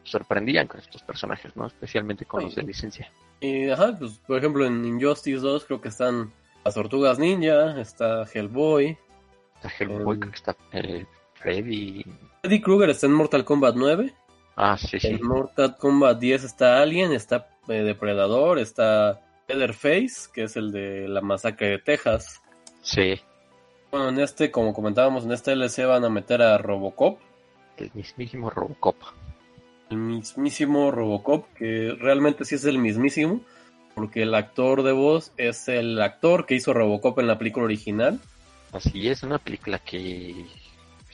sorprendían 0.05 0.67
con 0.67 0.81
estos 0.81 1.03
personajes, 1.03 1.55
¿no? 1.57 1.67
Especialmente 1.67 2.25
con 2.25 2.40
Sí. 2.40 2.47
los 2.47 2.55
de 2.57 2.62
licencia. 2.62 3.11
Y 3.40 3.69
ajá, 3.71 3.97
pues 3.99 4.12
por 4.27 4.38
ejemplo 4.38 4.64
en 4.67 4.85
Injustice 4.85 5.38
2 5.40 5.64
creo 5.64 5.81
que 5.81 5.88
están 5.88 6.33
las 6.64 6.75
Tortugas 6.75 7.19
Ninja, 7.19 7.81
está 7.81 8.25
Hellboy, 8.33 8.97
Está 9.57 9.69
Hellboy, 9.85 10.17
Um, 10.17 10.21
creo 10.21 10.31
que 10.31 10.37
está 10.37 10.57
eh, 10.73 11.07
Freddy. 11.35 12.05
Eddie 12.43 12.61
Krueger 12.62 12.90
está 12.90 13.07
en 13.07 13.12
Mortal 13.14 13.45
Kombat 13.45 13.75
9, 13.77 14.14
Ah, 14.57 14.77
sí, 14.79 15.01
sí. 15.01 15.09
en 15.09 15.27
Mortal 15.27 15.77
Kombat 15.77 16.19
10 16.19 16.45
está 16.45 16.81
Alien, 16.81 17.12
está 17.12 17.49
eh, 17.69 17.83
Depredador, 17.83 18.59
está 18.59 19.21
Leatherface, 19.49 20.31
que 20.33 20.45
es 20.45 20.57
el 20.57 20.71
de 20.73 21.09
la 21.09 21.21
masacre 21.21 21.69
de 21.71 21.79
Texas. 21.79 22.40
Sí, 22.83 23.21
Bueno, 23.90 24.09
en 24.11 24.21
este, 24.21 24.51
como 24.51 24.73
comentábamos, 24.75 25.25
en 25.25 25.33
este 25.33 25.53
DLC 25.55 25.87
van 25.87 26.05
a 26.05 26.09
meter 26.11 26.43
a 26.43 26.59
Robocop, 26.59 27.19
el 27.77 27.90
mismísimo 27.95 28.51
Robocop. 28.51 28.97
El 29.90 29.97
mismísimo 29.99 30.90
Robocop, 30.90 31.47
que 31.55 31.94
realmente 31.99 32.44
sí 32.44 32.55
es 32.57 32.64
el 32.64 32.79
mismísimo, 32.79 33.40
porque 33.94 34.23
el 34.23 34.35
actor 34.35 34.83
de 34.83 34.92
voz 34.92 35.33
es 35.37 35.68
el 35.68 36.01
actor 36.01 36.47
que 36.47 36.55
hizo 36.55 36.73
Robocop 36.73 37.18
en 37.18 37.27
la 37.27 37.38
película 37.38 37.64
original. 37.66 38.20
Así 38.73 39.09
es, 39.09 39.23
una 39.23 39.38
película 39.38 39.79
que 39.79 40.47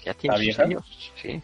ya 0.04 0.14
tiene 0.14 0.34
¿Está 0.34 0.36
sus 0.36 0.40
vieja? 0.40 0.62
años. 0.62 1.12
Sí, 1.20 1.40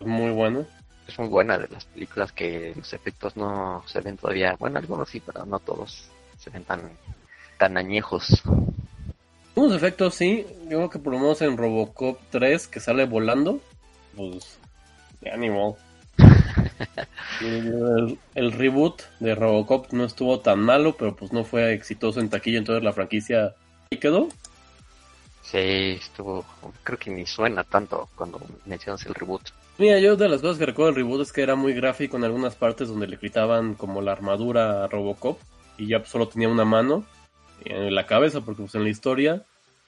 Es 0.00 0.06
muy 0.06 0.30
bueno. 0.32 0.66
es 1.06 1.18
muy 1.18 1.28
buena 1.28 1.56
de 1.58 1.68
las 1.68 1.84
películas 1.84 2.32
que 2.32 2.72
los 2.76 2.92
efectos 2.92 3.36
no 3.36 3.82
se 3.86 4.00
ven 4.00 4.16
todavía. 4.16 4.56
Bueno, 4.58 4.78
algunos 4.78 5.08
sí, 5.08 5.20
pero 5.24 5.44
no 5.46 5.58
todos 5.60 6.08
se 6.38 6.50
ven 6.50 6.64
tan, 6.64 6.80
tan 7.58 7.76
añejos. 7.76 8.42
Unos 9.54 9.74
efectos 9.76 10.14
sí, 10.14 10.46
yo 10.64 10.78
creo 10.78 10.90
que 10.90 10.98
por 10.98 11.12
lo 11.12 11.18
menos 11.20 11.42
en 11.42 11.56
Robocop 11.56 12.18
3 12.30 12.66
que 12.68 12.80
sale 12.80 13.04
volando, 13.06 13.60
pues 14.16 14.58
de 15.20 15.30
ánimo. 15.30 15.76
el, 17.40 18.18
el 18.34 18.52
reboot 18.52 19.02
de 19.20 19.34
Robocop 19.34 19.92
no 19.92 20.04
estuvo 20.04 20.40
tan 20.40 20.60
malo, 20.60 20.96
pero 20.98 21.14
pues 21.14 21.32
no 21.32 21.44
fue 21.44 21.72
exitoso 21.72 22.20
en 22.20 22.30
taquilla, 22.30 22.58
entonces 22.58 22.84
la 22.84 22.92
franquicia 22.92 23.54
ahí 23.90 23.98
quedó. 23.98 24.28
Sí, 25.42 25.98
estuvo. 26.00 26.44
Creo 26.84 26.98
que 26.98 27.10
ni 27.10 27.26
suena 27.26 27.64
tanto 27.64 28.08
cuando 28.14 28.40
mencionas 28.66 29.04
el 29.06 29.14
reboot. 29.14 29.50
Mira, 29.78 29.98
yo 29.98 30.14
de 30.14 30.28
las 30.28 30.42
cosas 30.42 30.58
que 30.58 30.66
recuerdo 30.66 30.92
del 30.92 31.02
reboot 31.02 31.22
es 31.22 31.32
que 31.32 31.42
era 31.42 31.56
muy 31.56 31.72
gráfico 31.72 32.16
en 32.16 32.24
algunas 32.24 32.54
partes 32.54 32.88
donde 32.88 33.08
le 33.08 33.18
quitaban 33.18 33.74
como 33.74 34.00
la 34.02 34.12
armadura 34.12 34.84
a 34.84 34.86
Robocop 34.86 35.40
y 35.76 35.88
ya 35.88 36.04
solo 36.04 36.28
tenía 36.28 36.48
una 36.48 36.64
mano 36.64 37.04
en 37.64 37.94
la 37.94 38.06
cabeza, 38.06 38.42
porque 38.42 38.62
pues 38.62 38.74
en 38.74 38.84
la 38.84 38.90
historia, 38.90 39.44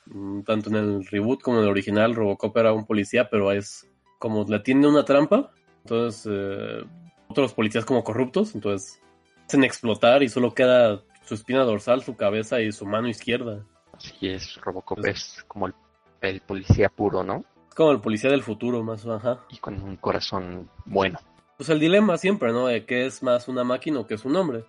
mm, 0.06 0.42
tanto 0.42 0.70
en 0.70 0.76
el 0.76 1.06
reboot 1.06 1.42
como 1.42 1.58
en 1.58 1.64
el 1.64 1.70
original, 1.70 2.14
Robocop 2.14 2.56
era 2.56 2.72
un 2.72 2.86
policía, 2.86 3.28
pero 3.30 3.52
es 3.52 3.86
como 4.18 4.44
le 4.48 4.58
tiene 4.60 4.88
una 4.88 5.04
trampa, 5.04 5.52
entonces 5.84 6.28
eh, 6.30 6.84
otros 7.28 7.54
policías 7.54 7.84
como 7.84 8.04
corruptos, 8.04 8.54
entonces 8.54 9.00
hacen 9.46 9.64
explotar 9.64 10.22
y 10.22 10.28
solo 10.28 10.54
queda 10.54 11.02
su 11.24 11.34
espina 11.34 11.64
dorsal, 11.64 12.02
su 12.02 12.16
cabeza 12.16 12.60
y 12.60 12.72
su 12.72 12.86
mano 12.86 13.08
izquierda. 13.08 13.64
Así 13.92 14.28
es, 14.28 14.60
Robocop 14.60 15.04
es 15.04 15.44
como 15.46 15.66
el, 15.66 15.74
el 16.20 16.40
policía 16.40 16.88
puro, 16.88 17.22
¿no? 17.22 17.44
Es 17.68 17.74
como 17.74 17.92
el 17.92 18.00
policía 18.00 18.30
del 18.30 18.42
futuro, 18.42 18.82
más 18.82 19.06
ajá. 19.06 19.40
Y 19.50 19.58
con 19.58 19.82
un 19.82 19.96
corazón 19.96 20.68
bueno. 20.84 21.18
Pues 21.56 21.68
el 21.68 21.80
dilema 21.80 22.16
siempre, 22.18 22.52
¿no? 22.52 22.66
De 22.66 22.84
que 22.84 23.06
es 23.06 23.22
más 23.22 23.48
una 23.48 23.64
máquina 23.64 24.00
o 24.00 24.06
que 24.06 24.14
es 24.14 24.24
un 24.24 24.36
hombre. 24.36 24.64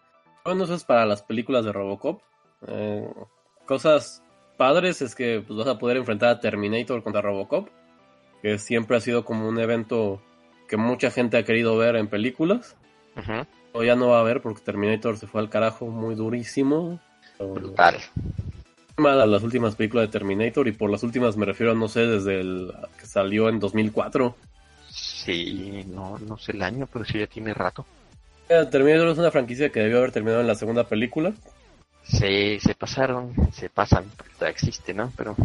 Bueno, 0.45 0.65
eso 0.65 0.75
es 0.75 0.83
para 0.83 1.05
las 1.05 1.23
películas 1.23 1.65
de 1.65 1.71
Robocop. 1.71 2.21
Eh, 2.67 3.09
cosas 3.65 4.23
padres 4.57 5.01
es 5.01 5.15
que 5.15 5.43
pues, 5.45 5.57
vas 5.57 5.67
a 5.67 5.77
poder 5.77 5.97
enfrentar 5.97 6.29
a 6.29 6.39
Terminator 6.39 7.01
contra 7.03 7.21
Robocop, 7.21 7.69
que 8.41 8.57
siempre 8.57 8.97
ha 8.97 8.99
sido 9.01 9.25
como 9.25 9.47
un 9.47 9.59
evento 9.59 10.21
que 10.67 10.77
mucha 10.77 11.11
gente 11.11 11.37
ha 11.37 11.43
querido 11.43 11.77
ver 11.77 11.95
en 11.95 12.07
películas. 12.07 12.75
Ujú. 13.17 13.45
O 13.73 13.83
ya 13.83 13.95
no 13.95 14.09
va 14.09 14.19
a 14.19 14.23
ver 14.23 14.41
porque 14.41 14.61
Terminator 14.61 15.17
se 15.17 15.27
fue 15.27 15.41
al 15.41 15.49
carajo 15.49 15.87
muy 15.87 16.15
durísimo. 16.15 16.99
Brutal. 17.39 17.97
Malas 18.97 19.27
las 19.27 19.43
últimas 19.43 19.75
películas 19.75 20.07
de 20.07 20.11
Terminator 20.11 20.67
y 20.67 20.71
por 20.71 20.91
las 20.91 21.01
últimas 21.01 21.35
me 21.35 21.45
refiero, 21.45 21.73
no 21.73 21.87
sé, 21.87 22.01
desde 22.01 22.41
el 22.41 22.71
que 22.99 23.07
salió 23.07 23.49
en 23.49 23.59
2004. 23.59 24.35
Sí, 24.89 25.83
no, 25.87 26.19
no 26.19 26.37
sé 26.37 26.51
el 26.51 26.61
año, 26.61 26.87
pero 26.91 27.03
sí 27.03 27.17
ya 27.19 27.25
tiene 27.25 27.53
rato. 27.53 27.85
Terminator 28.47 29.07
es 29.07 29.17
una 29.17 29.31
franquicia 29.31 29.69
que 29.69 29.79
debió 29.79 29.97
haber 29.97 30.11
terminado 30.11 30.41
en 30.41 30.47
la 30.47 30.55
segunda 30.55 30.83
película. 30.83 31.33
Se, 32.03 32.59
se 32.59 32.75
pasaron, 32.75 33.33
se 33.53 33.69
pasan, 33.69 34.05
porque 34.15 34.47
existe, 34.47 34.93
¿no? 34.93 35.11
Pero 35.17 35.35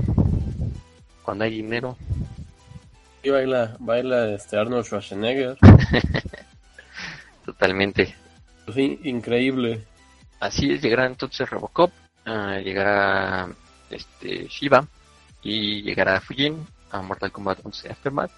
cuando 1.23 1.45
hay 1.45 1.53
dinero, 1.53 1.97
Y 3.23 3.31
baila, 3.31 3.77
baila 3.79 4.31
este 4.31 4.57
Arnold 4.57 4.85
Schwarzenegger. 4.85 5.57
totalmente. 7.45 8.15
Pues 8.65 8.77
sí, 8.77 9.01
increíble. 9.05 9.83
Así 10.41 10.73
es, 10.73 10.83
llegará 10.83 11.07
entonces 11.07 11.49
Robocop, 11.51 11.91
llegará 12.63 13.49
este 13.91 14.47
Shiva 14.47 14.87
y 15.43 15.83
llegará 15.83 16.21
Fujin 16.21 16.65
a 16.91 17.03
Mortal 17.03 17.33
Kombat 17.33 17.65
11 17.65 17.91
Aftermath. 17.91 18.31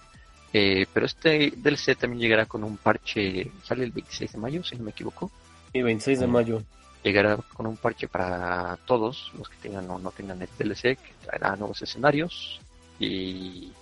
Eh, 0.53 0.87
pero 0.93 1.07
este 1.07 1.53
DLC 1.57 1.97
también 1.97 2.21
llegará 2.21 2.47
con 2.47 2.64
un 2.64 2.77
parche, 2.77 3.51
sale 3.62 3.85
el 3.85 3.93
26 3.93 4.33
de 4.33 4.38
mayo, 4.38 4.64
si 4.64 4.77
no 4.77 4.85
me 4.85 4.90
equivoco. 4.90 5.31
Y 5.73 5.83
26 5.83 6.21
de 6.21 6.27
mayo. 6.27 6.62
Llegará 7.03 7.37
con 7.55 7.66
un 7.66 7.77
parche 7.77 8.09
para 8.09 8.77
todos 8.85 9.33
los 9.38 9.49
que 9.49 9.57
tengan 9.57 9.88
o 9.90 9.99
no 9.99 10.11
tengan 10.11 10.43
el 10.43 10.49
DLC, 10.59 10.97
que 10.97 11.14
traerá 11.25 11.57
nuevos 11.57 11.81
escenarios 11.83 12.61
y 12.99 13.73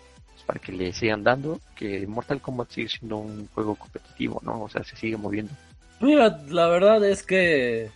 para 0.49 0.61
que 0.61 0.73
le 0.73 0.95
sigan 0.95 1.23
dando, 1.23 1.61
que 1.77 2.07
Mortal 2.07 2.41
Kombat 2.41 2.71
sigue 2.71 2.89
siendo 2.89 3.19
un 3.19 3.49
juego 3.49 3.75
competitivo, 3.75 4.41
¿no? 4.43 4.63
O 4.63 4.69
sea, 4.71 4.83
se 4.83 4.97
sigue 4.97 5.19
moviendo. 5.19 5.53
Mira, 6.01 6.41
la 6.49 6.69
verdad 6.69 7.05
es 7.05 7.23
que 7.23 7.91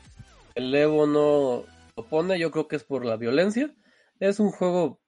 el 0.54 0.74
Evo 0.74 1.06
no 1.06 1.64
lo 1.96 2.04
pone, 2.04 2.38
yo 2.38 2.50
creo 2.50 2.68
que 2.68 2.76
es 2.76 2.84
por 2.84 3.06
la 3.06 3.16
violencia. 3.16 3.74
Es 4.20 4.38
un 4.38 4.50
juego, 4.50 5.00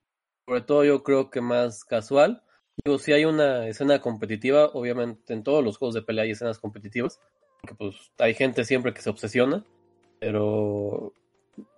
sobre 0.46 0.62
todo 0.62 0.86
yo 0.86 1.02
creo 1.02 1.28
que 1.28 1.42
más 1.42 1.84
casual. 1.84 2.42
Digo, 2.82 2.98
si 2.98 3.12
hay 3.12 3.26
una 3.26 3.68
escena 3.68 4.00
competitiva, 4.00 4.70
obviamente 4.72 5.34
en 5.34 5.42
todos 5.42 5.62
los 5.62 5.76
juegos 5.76 5.94
de 5.94 6.00
pelea 6.00 6.24
hay 6.24 6.30
escenas 6.30 6.58
competitivas, 6.58 7.20
porque 7.60 7.74
pues 7.74 7.94
hay 8.16 8.32
gente 8.32 8.64
siempre 8.64 8.94
que 8.94 9.02
se 9.02 9.10
obsesiona, 9.10 9.62
pero 10.18 11.12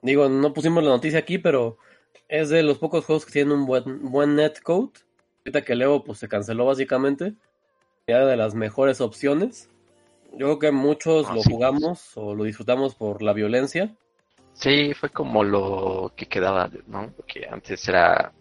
digo, 0.01 0.29
no 0.29 0.53
pusimos 0.53 0.85
la 0.85 0.91
noticia 0.91 1.19
aquí, 1.19 1.39
pero 1.39 1.77
es 2.29 2.51
de 2.51 2.63
los 2.63 2.79
pocos 2.79 3.05
juegos 3.05 3.27
que 3.27 3.33
tienen 3.33 3.53
un 3.53 3.67
buen, 3.67 4.13
buen 4.13 4.37
netcode. 4.37 4.93
Ahorita 5.47 5.63
que 5.63 5.75
el 5.75 5.83
Evo 5.83 6.03
pues 6.03 6.19
se 6.19 6.27
canceló 6.27 6.67
básicamente, 6.67 7.35
era 8.09 8.27
de 8.27 8.37
las 8.37 8.57
mejores 8.57 9.01
opciones. 9.01 9.71
Yo 10.33 10.39
creo 10.39 10.59
que 10.59 10.73
muchos 10.73 11.29
Ah, 11.29 11.35
lo 11.35 11.41
sí. 11.41 11.53
jugamos 11.53 12.17
o 12.17 12.35
lo 12.35 12.43
disfrutamos 12.43 12.97
por 12.97 13.23
la 13.23 13.33
violencia. 13.33 13.95
Sí, 14.55 14.93
fue 14.95 15.11
como 15.11 15.45
lo 15.45 16.13
que 16.17 16.27
quedaba, 16.27 16.69
¿no? 16.89 17.13
Porque 17.17 17.47
antes 17.49 17.87
era 17.87 18.33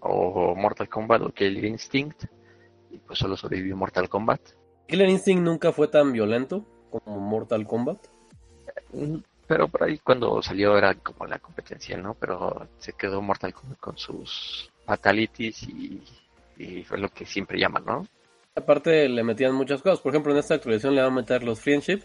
o 0.00 0.54
Mortal 0.54 0.88
Kombat 0.88 1.20
o 1.20 1.34
Killer 1.34 1.66
Instinct, 1.66 2.24
y 2.90 2.96
pues 2.96 3.18
solo 3.18 3.36
sobrevivió 3.36 3.76
Mortal 3.76 4.08
Kombat. 4.08 4.40
Killer 4.88 5.10
Instinct 5.10 5.42
nunca 5.42 5.70
fue 5.70 5.88
tan 5.88 6.12
violento 6.12 6.64
como 6.88 7.20
Mortal 7.20 7.66
Kombat. 7.66 7.98
Mm, 8.94 9.16
Pero 9.46 9.68
por 9.68 9.82
ahí 9.82 9.98
cuando 9.98 10.40
salió 10.40 10.78
era 10.78 10.94
como 10.94 11.26
la 11.26 11.38
competencia, 11.38 11.98
¿no? 11.98 12.14
Pero 12.14 12.66
se 12.78 12.94
quedó 12.94 13.20
Mortal 13.20 13.52
Kombat 13.52 13.78
con 13.80 13.98
sus 13.98 14.70
fatalities 14.86 15.62
y, 15.64 16.02
y 16.58 16.82
fue 16.82 16.98
lo 16.98 17.08
que 17.08 17.26
siempre 17.26 17.58
llaman, 17.58 17.84
¿no? 17.84 18.06
Aparte 18.54 19.08
le 19.08 19.24
metían 19.24 19.54
muchas 19.54 19.82
cosas. 19.82 20.00
Por 20.00 20.12
ejemplo, 20.12 20.32
en 20.32 20.38
esta 20.38 20.54
actualización 20.54 20.94
le 20.94 21.02
van 21.02 21.12
a 21.12 21.16
meter 21.16 21.42
los 21.42 21.60
friendship 21.60 22.02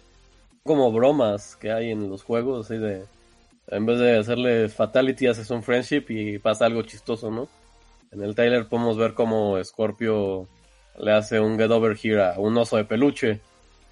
como 0.63 0.91
bromas 0.91 1.55
que 1.55 1.71
hay 1.71 1.91
en 1.91 2.09
los 2.09 2.23
juegos, 2.23 2.65
así 2.65 2.79
de 2.79 3.05
en 3.67 3.85
vez 3.85 3.99
de 3.99 4.17
hacerle 4.17 4.67
fatality 4.67 5.27
haces 5.27 5.49
un 5.51 5.63
friendship 5.63 6.05
y 6.09 6.39
pasa 6.39 6.65
algo 6.65 6.81
chistoso, 6.81 7.29
¿no? 7.29 7.47
En 8.11 8.23
el 8.23 8.33
trailer 8.33 8.67
podemos 8.67 8.97
ver 8.97 9.13
cómo 9.13 9.63
Scorpio 9.63 10.47
le 10.97 11.13
hace 11.13 11.39
un 11.39 11.57
get 11.57 11.69
over 11.69 11.97
here 12.01 12.23
a 12.23 12.39
un 12.39 12.57
oso 12.57 12.77
de 12.77 12.85
peluche 12.85 13.39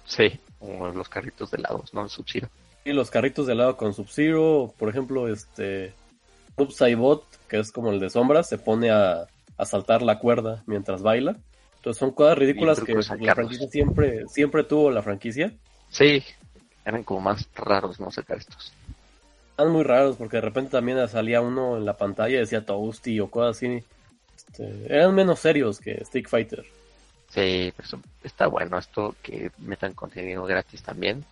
Sí, 0.04 0.40
como 0.58 0.88
los 0.88 1.08
carritos 1.08 1.50
de 1.50 1.58
helados, 1.58 1.92
¿no? 1.92 2.08
Sub-Zero. 2.08 2.48
y 2.84 2.92
los 2.92 3.10
carritos 3.10 3.46
de 3.46 3.54
lado 3.54 3.76
con 3.76 3.92
Sub-Zero, 3.92 4.72
por 4.78 4.88
ejemplo, 4.88 5.28
este 5.28 5.92
Noob 6.56 6.72
Saibot, 6.72 7.24
que 7.46 7.58
es 7.60 7.70
como 7.70 7.92
el 7.92 8.00
de 8.00 8.08
sombras, 8.08 8.48
se 8.48 8.56
pone 8.56 8.90
a, 8.90 9.26
a 9.58 9.64
saltar 9.66 10.02
la 10.02 10.18
cuerda 10.18 10.62
mientras 10.66 11.02
baila. 11.02 11.36
Entonces 11.76 11.98
son 11.98 12.12
cosas 12.12 12.38
ridículas 12.38 12.80
que 12.80 12.94
la 12.94 13.34
franquicia 13.34 13.68
siempre, 13.68 14.26
siempre 14.28 14.64
tuvo 14.64 14.90
la 14.90 15.02
franquicia. 15.02 15.52
Sí, 15.90 16.22
eran 16.84 17.02
como 17.04 17.20
más 17.20 17.48
raros, 17.54 18.00
¿no? 18.00 18.10
Sacar 18.10 18.38
estos. 18.38 18.72
Eran 19.58 19.72
muy 19.72 19.82
raros 19.84 20.16
porque 20.16 20.36
de 20.38 20.42
repente 20.42 20.70
también 20.72 21.06
salía 21.08 21.40
uno 21.40 21.76
en 21.76 21.84
la 21.84 21.96
pantalla 21.96 22.36
y 22.36 22.40
decía 22.40 22.64
Toasty 22.64 23.20
o 23.20 23.30
cosas 23.30 23.56
así. 23.56 23.82
Este, 24.36 24.86
eran 24.92 25.14
menos 25.14 25.38
serios 25.40 25.78
que 25.80 26.04
Stick 26.04 26.28
Fighter. 26.28 26.64
Sí, 27.28 27.72
pero 27.76 27.86
eso- 27.86 28.00
está 28.22 28.46
bueno 28.46 28.78
esto 28.78 29.14
que 29.22 29.50
metan 29.58 29.92
contenido 29.92 30.44
gratis 30.44 30.82
también. 30.82 31.24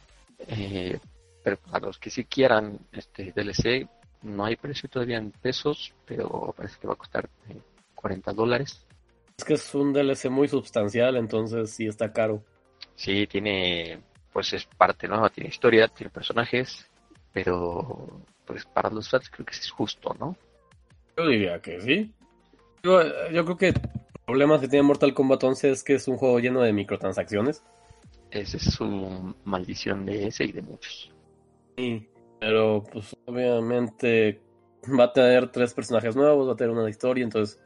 Eh, 0.49 0.99
pero 1.43 1.57
para 1.57 1.87
los 1.87 1.99
que 1.99 2.11
sí 2.11 2.25
quieran 2.25 2.79
este 2.93 3.33
DLC, 3.33 3.89
no 4.23 4.45
hay 4.45 4.57
precio 4.57 4.89
todavía 4.89 5.19
en 5.19 5.31
pesos, 5.31 5.93
pero 6.05 6.53
parece 6.57 6.77
que 6.81 6.87
va 6.87 6.95
a 6.95 6.97
costar 6.97 7.29
eh, 7.49 7.57
40 8.07 8.33
dólares. 8.35 8.87
Es 9.37 9.45
que 9.45 9.55
es 9.55 9.75
un 9.75 9.93
DLC 9.93 10.31
muy 10.31 10.47
sustancial, 10.47 11.17
entonces 11.17 11.71
sí 11.71 11.87
está 11.87 12.13
caro. 12.13 12.45
Sí, 12.95 13.27
tiene, 13.27 13.99
pues 14.33 14.53
es 14.53 14.65
parte, 14.65 15.09
¿no? 15.09 15.29
Tiene 15.31 15.51
historia, 15.51 15.89
tiene 15.89 16.11
personajes, 16.11 16.89
pero 17.33 18.23
pues 18.45 18.65
para 18.65 18.91
los 18.91 19.11
fans 19.11 19.29
creo 19.29 19.45
que 19.45 19.53
es 19.53 19.71
justo, 19.73 20.15
¿no? 20.21 20.37
Yo 21.17 21.27
diría 21.27 21.61
que 21.61 21.81
sí. 21.81 22.15
Yo, 22.85 23.03
yo 23.33 23.45
creo 23.45 23.57
que 23.57 23.69
el 23.69 23.81
problema 24.25 24.61
que 24.61 24.69
tiene 24.69 24.85
Mortal 24.85 25.13
Kombat 25.13 25.43
11 25.43 25.71
es 25.73 25.83
que 25.83 25.95
es 25.95 26.07
un 26.07 26.17
juego 26.17 26.39
lleno 26.39 26.63
de 26.63 26.73
microtransacciones. 26.73 27.65
Esa 28.31 28.57
es 28.57 28.63
su 28.73 29.35
maldición 29.45 30.07
de 30.07 30.29
ese 30.29 30.45
y 30.45 30.53
de 30.53 30.63
muchos. 30.63 31.13
Sí, 31.77 32.09
pero 32.39 32.85
pues 32.93 33.17
obviamente 33.27 34.41
va 34.99 35.05
a 35.05 35.13
tener 35.13 35.51
tres 35.51 35.75
personajes 35.75 36.15
nuevos, 36.15 36.49
va 36.49 36.53
a 36.53 36.57
tener 36.57 36.73
una 36.73 36.89
historia, 36.89 37.25
entonces 37.25 37.61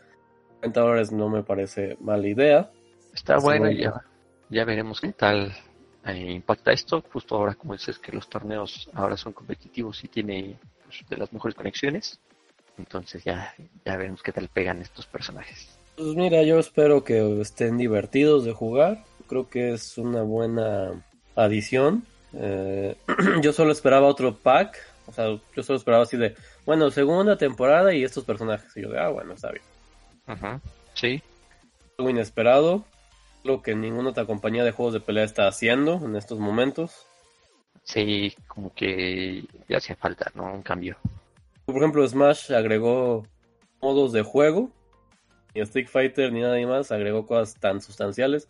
40 0.61 0.81
dólares 0.81 1.13
no 1.13 1.29
me 1.29 1.43
parece 1.43 1.97
mala 2.01 2.29
idea. 2.29 2.71
Está 3.15 3.39
bueno, 3.39 3.71
y 3.71 3.79
ya, 3.79 4.05
ya 4.51 4.65
veremos 4.65 5.01
qué 5.01 5.13
tal 5.13 5.53
eh, 6.05 6.33
impacta 6.33 6.73
esto. 6.73 7.03
Justo 7.13 7.37
ahora, 7.37 7.55
como 7.55 7.73
dices, 7.73 7.99
que 7.99 8.13
los 8.13 8.29
torneos 8.29 8.89
ahora 8.93 9.17
son 9.17 9.33
competitivos 9.33 10.05
y 10.05 10.09
tiene 10.09 10.59
pues, 10.85 11.03
de 11.09 11.17
las 11.17 11.33
mejores 11.33 11.55
conexiones. 11.55 12.21
Entonces 12.79 13.25
ya, 13.25 13.55
ya 13.85 13.97
veremos 13.97 14.23
qué 14.23 14.33
tal 14.33 14.49
pegan 14.49 14.81
estos 14.81 15.07
personajes. 15.07 15.77
Pues 15.97 16.15
mira, 16.15 16.43
yo 16.43 16.59
espero 16.59 17.05
que 17.05 17.41
estén 17.41 17.77
divertidos 17.77 18.45
de 18.45 18.53
jugar. 18.53 19.05
Creo 19.29 19.49
que 19.49 19.73
es 19.73 19.99
una 19.99 20.23
buena 20.23 21.05
adición. 21.37 22.05
Eh, 22.35 22.97
yo 23.43 23.53
solo 23.53 23.73
esperaba 23.73 24.07
otro 24.07 24.37
pack. 24.37 24.77
O 25.07 25.13
sea, 25.13 25.27
yo 25.27 25.63
solo 25.63 25.79
esperaba 25.79 26.05
así 26.05 26.17
de, 26.17 26.37
bueno, 26.65 26.91
segunda 26.91 27.37
temporada 27.37 27.93
y 27.95 28.05
estos 28.05 28.25
personajes. 28.25 28.77
Y 28.77 28.83
yo 28.83 28.91
de, 28.91 28.99
ah, 29.01 29.09
bueno, 29.09 29.35
está 29.35 29.51
bien. 29.51 29.70
Sí, 30.95 31.23
Algo 31.99 32.11
inesperado. 32.11 32.85
Lo 33.43 33.63
que 33.63 33.75
ninguna 33.75 34.11
otra 34.11 34.27
compañía 34.27 34.65
de 34.65 34.73
juegos 34.73 34.93
de 34.93 35.01
pelea 35.01 35.25
está 35.25 35.49
haciendo 35.49 35.95
en 36.05 36.17
estos 36.17 36.39
momentos. 36.39 37.07
sí, 37.85 38.35
como 38.47 38.75
que 38.75 39.45
ya 39.69 39.79
hace 39.79 39.95
falta, 39.95 40.31
¿no? 40.35 40.53
Un 40.53 40.63
cambio. 40.63 40.97
Por 41.65 41.77
ejemplo, 41.77 42.07
Smash 42.07 42.53
agregó 42.53 43.27
modos 43.81 44.13
de 44.13 44.23
juego. 44.23 44.71
Ni 45.55 45.63
Street 45.63 45.89
Fighter 45.89 46.33
ni 46.33 46.41
nada 46.41 46.61
más 46.67 46.93
agregó 46.93 47.27
cosas 47.27 47.59
tan 47.59 47.81
sustanciales. 47.81 48.47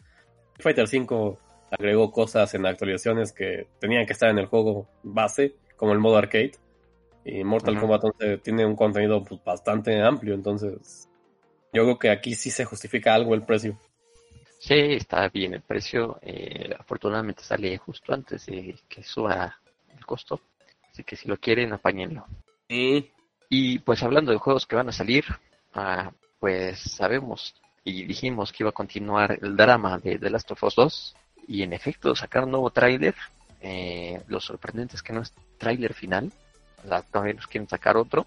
Street 0.58 0.62
Fighter 0.62 0.88
5 0.88 1.38
agregó 1.70 2.10
cosas 2.10 2.52
en 2.54 2.66
actualizaciones 2.66 3.32
que 3.32 3.68
tenían 3.78 4.06
que 4.06 4.12
estar 4.12 4.28
en 4.28 4.38
el 4.38 4.46
juego 4.46 4.88
base, 5.02 5.54
como 5.76 5.92
el 5.92 5.98
modo 5.98 6.16
arcade. 6.16 6.52
Y 7.24 7.44
Mortal. 7.44 7.78
Kombat 7.78 8.04
11 8.04 8.38
tiene 8.38 8.66
un 8.66 8.74
contenido 8.74 9.22
pues, 9.22 9.42
bastante 9.44 10.00
amplio, 10.02 10.34
entonces 10.34 11.09
yo 11.72 11.84
creo 11.84 11.98
que 11.98 12.10
aquí 12.10 12.34
sí 12.34 12.50
se 12.50 12.64
justifica 12.64 13.14
algo 13.14 13.34
el 13.34 13.42
precio. 13.42 13.78
Sí, 14.58 14.74
está 14.74 15.28
bien 15.28 15.54
el 15.54 15.62
precio. 15.62 16.18
eh, 16.22 16.74
afortunadamente 16.78 17.42
sale 17.42 17.78
justo 17.78 18.12
antes 18.12 18.46
de 18.46 18.78
que 18.88 19.02
suba 19.02 19.58
el 19.96 20.04
costo. 20.04 20.40
Así 20.90 21.04
que 21.04 21.16
si 21.16 21.28
lo 21.28 21.36
quieren, 21.38 21.72
apáñenlo. 21.72 22.26
Sí. 22.68 23.10
Y 23.48 23.78
pues 23.80 24.02
hablando 24.02 24.32
de 24.32 24.38
juegos 24.38 24.66
que 24.66 24.76
van 24.76 24.88
a 24.88 24.92
salir, 24.92 25.24
ah, 25.74 26.12
pues 26.38 26.78
sabemos 26.78 27.54
y 27.84 28.04
dijimos 28.04 28.52
que 28.52 28.62
iba 28.62 28.70
a 28.70 28.74
continuar 28.74 29.38
el 29.40 29.56
drama 29.56 29.98
de 29.98 30.18
The 30.18 30.30
Last 30.30 30.50
of 30.50 30.62
Us 30.64 30.74
2. 30.74 31.16
Y 31.48 31.62
en 31.62 31.72
efecto, 31.72 32.14
sacaron 32.14 32.48
un 32.48 32.52
nuevo 32.52 32.70
tráiler. 32.70 33.14
Eh, 33.60 34.22
lo 34.28 34.40
sorprendente 34.40 34.96
es 34.96 35.02
que 35.02 35.12
no 35.12 35.22
es 35.22 35.32
tráiler 35.58 35.94
final. 35.94 36.32
O 36.84 36.88
sea, 36.88 37.02
todavía 37.02 37.34
nos 37.34 37.46
quieren 37.46 37.68
sacar 37.68 37.96
otro. 37.96 38.26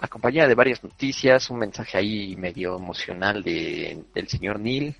Acompañada 0.00 0.48
de 0.48 0.54
varias 0.54 0.84
noticias, 0.84 1.50
un 1.50 1.58
mensaje 1.58 1.98
ahí 1.98 2.36
medio 2.36 2.76
emocional 2.76 3.42
de, 3.42 4.04
del 4.14 4.28
señor 4.28 4.60
Neil. 4.60 4.94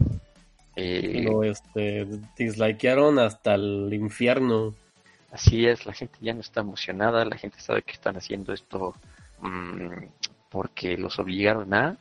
Eh, 0.74 1.22
Lo 1.22 1.44
este, 1.44 2.04
dislikearon 2.36 3.20
hasta 3.20 3.54
el 3.54 3.88
infierno. 3.94 4.74
Así 5.30 5.66
es, 5.66 5.86
la 5.86 5.92
gente 5.92 6.18
ya 6.20 6.34
no 6.34 6.40
está 6.40 6.62
emocionada, 6.62 7.24
la 7.24 7.36
gente 7.36 7.60
sabe 7.60 7.82
que 7.82 7.92
están 7.92 8.16
haciendo 8.16 8.52
esto 8.52 8.94
mm, 9.40 10.04
porque 10.48 10.96
los 10.96 11.18
obligaron 11.20 11.72
a, 11.74 11.96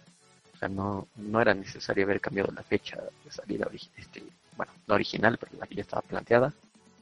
o 0.53 0.57
sea, 0.57 0.67
no, 0.67 1.07
no 1.17 1.39
era 1.39 1.53
necesario 1.53 2.05
haber 2.05 2.19
cambiado 2.19 2.51
la 2.51 2.63
fecha 2.63 2.97
de 3.23 3.31
salida, 3.31 3.67
este, 3.95 4.23
bueno, 4.55 4.71
no 4.88 4.95
original, 4.95 5.38
pero 5.38 5.51
la 5.60 5.67
que 5.67 5.75
ya 5.75 5.81
estaba 5.81 6.01
planteada. 6.01 6.51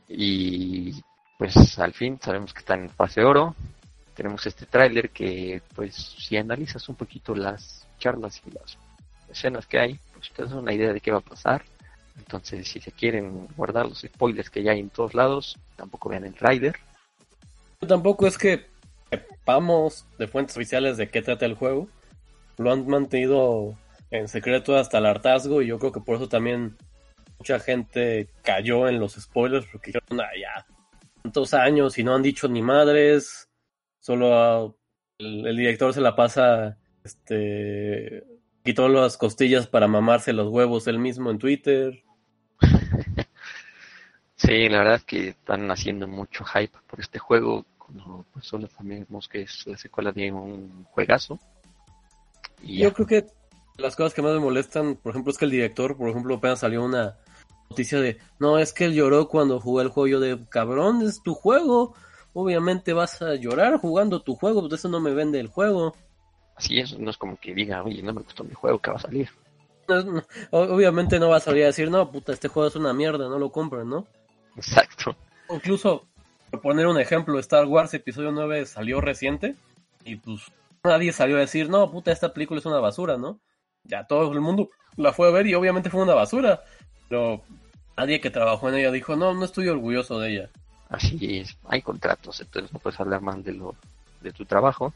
Y 0.09 0.93
pues 1.37 1.79
al 1.79 1.93
fin 1.93 2.19
sabemos 2.21 2.53
que 2.53 2.59
está 2.59 2.73
en 2.75 2.89
fase 2.89 3.23
oro. 3.23 3.55
Tenemos 4.15 4.45
este 4.45 4.65
tráiler 4.65 5.09
que, 5.09 5.61
pues, 5.75 5.95
si 5.95 6.37
analizas 6.37 6.87
un 6.89 6.95
poquito 6.95 7.35
las 7.35 7.85
charlas 7.99 8.41
y 8.45 8.51
las 8.51 8.77
escenas 9.29 9.67
que 9.67 9.79
hay, 9.79 9.99
pues 10.13 10.31
te 10.31 10.43
das 10.43 10.53
una 10.53 10.73
idea 10.73 10.93
de 10.93 11.01
qué 11.01 11.11
va 11.11 11.17
a 11.17 11.21
pasar. 11.21 11.63
Entonces, 12.17 12.67
si 12.67 12.79
se 12.79 12.91
quieren 12.91 13.47
guardar 13.57 13.85
los 13.87 13.99
spoilers 14.01 14.49
que 14.49 14.63
ya 14.63 14.71
hay 14.71 14.79
en 14.79 14.89
todos 14.89 15.13
lados, 15.13 15.59
tampoco 15.75 16.09
vean 16.09 16.25
el 16.25 16.33
tráiler. 16.33 16.75
Tampoco 17.85 18.25
es 18.25 18.37
que 18.37 18.65
sepamos 19.11 20.05
de 20.17 20.27
fuentes 20.27 20.55
oficiales 20.55 20.97
de 20.97 21.09
qué 21.09 21.21
trata 21.21 21.45
el 21.45 21.55
juego. 21.55 21.89
Lo 22.57 22.71
han 22.71 22.87
mantenido 22.87 23.77
en 24.11 24.27
secreto 24.27 24.77
hasta 24.77 24.99
el 24.99 25.05
hartazgo 25.05 25.61
y 25.61 25.67
yo 25.67 25.77
creo 25.77 25.91
que 25.91 25.99
por 25.99 26.15
eso 26.15 26.29
también 26.29 26.77
mucha 27.37 27.59
gente 27.59 28.29
cayó 28.43 28.87
en 28.87 28.99
los 28.99 29.13
spoilers 29.13 29.65
porque 29.71 29.91
dijeron, 29.91 30.21
ah, 30.21 30.29
ya, 30.39 30.65
tantos 31.21 31.53
años 31.53 31.97
y 31.97 32.03
no 32.03 32.15
han 32.15 32.21
dicho 32.21 32.47
ni 32.47 32.61
madres, 32.61 33.44
solo 34.05 34.37
ah, 34.37 34.71
el, 35.17 35.47
el 35.47 35.57
director 35.57 35.91
se 35.91 35.99
la 35.99 36.15
pasa, 36.15 36.77
este, 37.03 38.23
quitó 38.63 38.87
las 38.87 39.17
costillas 39.17 39.65
para 39.65 39.87
mamarse 39.87 40.31
los 40.31 40.49
huevos 40.49 40.85
él 40.85 40.99
mismo 40.99 41.31
en 41.31 41.39
Twitter. 41.39 42.03
Sí, 44.37 44.67
la 44.67 44.79
verdad 44.79 44.95
es 44.95 45.05
que 45.05 45.29
están 45.29 45.71
haciendo 45.71 46.07
mucho 46.09 46.43
hype 46.43 46.77
por 46.87 46.99
este 46.99 47.19
juego, 47.19 47.65
cuando 47.79 48.25
pues 48.33 48.45
solo 48.45 48.67
sabemos 48.67 49.29
que 49.29 49.43
es 49.43 49.65
la 49.65 49.77
secuela 49.77 50.11
de 50.11 50.29
un 50.29 50.83
juegazo. 50.91 51.39
Y 52.61 52.79
Yo 52.79 52.89
ya. 52.89 52.93
creo 52.93 53.07
que 53.07 53.25
las 53.77 53.95
cosas 53.95 54.13
que 54.13 54.21
más 54.21 54.33
me 54.33 54.41
molestan, 54.41 54.97
por 54.97 55.11
ejemplo, 55.11 55.31
es 55.31 55.37
que 55.37 55.45
el 55.45 55.51
director, 55.51 55.95
por 55.95 56.09
ejemplo, 56.09 56.35
apenas 56.35 56.59
salió 56.59 56.83
una 56.83 57.17
noticia 57.69 57.99
de, 58.01 58.17
no, 58.37 58.59
es 58.59 58.73
que 58.73 58.85
él 58.85 58.93
lloró 58.93 59.29
cuando 59.29 59.59
jugó 59.61 59.81
el 59.81 59.87
juego. 59.87 60.07
Yo 60.07 60.19
de, 60.19 60.37
cabrón, 60.49 61.01
es 61.01 61.23
tu 61.23 61.33
juego. 61.33 61.95
Obviamente 62.37 62.91
vas 62.93 63.21
a 63.21 63.35
llorar 63.35 63.77
jugando 63.79 64.21
tu 64.21 64.35
juego, 64.35 64.59
pues 64.61 64.73
eso 64.73 64.89
no 64.89 64.99
me 64.99 65.13
vende 65.13 65.39
el 65.39 65.47
juego. 65.47 65.95
así 66.57 66.79
es, 66.79 66.99
no 66.99 67.09
es 67.09 67.17
como 67.17 67.37
que 67.37 67.53
diga, 67.55 67.81
oye, 67.81 68.03
no 68.03 68.13
me 68.13 68.21
gustó 68.21 68.43
mi 68.43 68.53
juego, 68.53 68.77
que 68.79 68.91
va 68.91 68.97
a 68.97 68.99
salir. 68.99 69.29
No 69.87 70.03
no- 70.03 70.23
obviamente 70.51 71.17
no 71.17 71.29
vas 71.29 71.43
a 71.43 71.45
salir 71.45 71.63
a 71.63 71.67
decir, 71.67 71.89
no, 71.89 72.11
puta, 72.11 72.33
este 72.33 72.49
juego 72.49 72.67
es 72.67 72.75
una 72.75 72.93
mierda, 72.93 73.29
no 73.29 73.39
lo 73.39 73.51
compren, 73.51 73.89
¿no? 73.89 74.05
Exacto. 74.57 75.15
Incluso, 75.49 76.07
por 76.51 76.61
poner 76.61 76.87
un 76.87 76.99
ejemplo, 76.99 77.39
Star 77.39 77.65
Wars 77.65 77.93
Episodio 77.93 78.31
9 78.31 78.65
salió 78.65 78.99
reciente 78.99 79.55
y 80.03 80.17
pues 80.17 80.41
nadie 80.83 81.13
salió 81.13 81.37
a 81.37 81.41
decir, 81.41 81.69
no, 81.69 81.89
puta, 81.89 82.11
esta 82.11 82.33
película 82.33 82.59
es 82.59 82.65
una 82.65 82.79
basura, 82.79 83.17
¿no? 83.17 83.39
Ya 83.83 84.05
todo 84.07 84.31
el 84.33 84.41
mundo 84.41 84.69
la 84.97 85.13
fue 85.13 85.27
a 85.27 85.31
ver 85.31 85.47
y 85.47 85.53
obviamente 85.53 85.89
fue 85.89 86.01
una 86.03 86.15
basura, 86.15 86.63
pero 87.07 87.41
nadie 87.95 88.19
que 88.19 88.29
trabajó 88.31 88.67
en 88.69 88.75
ella 88.75 88.91
dijo, 88.91 89.15
no, 89.15 89.33
no 89.33 89.45
estoy 89.45 89.67
orgulloso 89.69 90.19
de 90.19 90.31
ella. 90.31 90.49
Así 90.95 91.39
es, 91.39 91.57
hay 91.67 91.81
contratos, 91.81 92.39
entonces 92.41 92.71
no 92.71 92.79
puedes 92.79 92.99
hablar 92.99 93.21
mal 93.21 93.43
de 93.43 93.51
lo 93.53 93.75
de 94.21 94.31
tu 94.31 94.45
trabajo. 94.45 94.93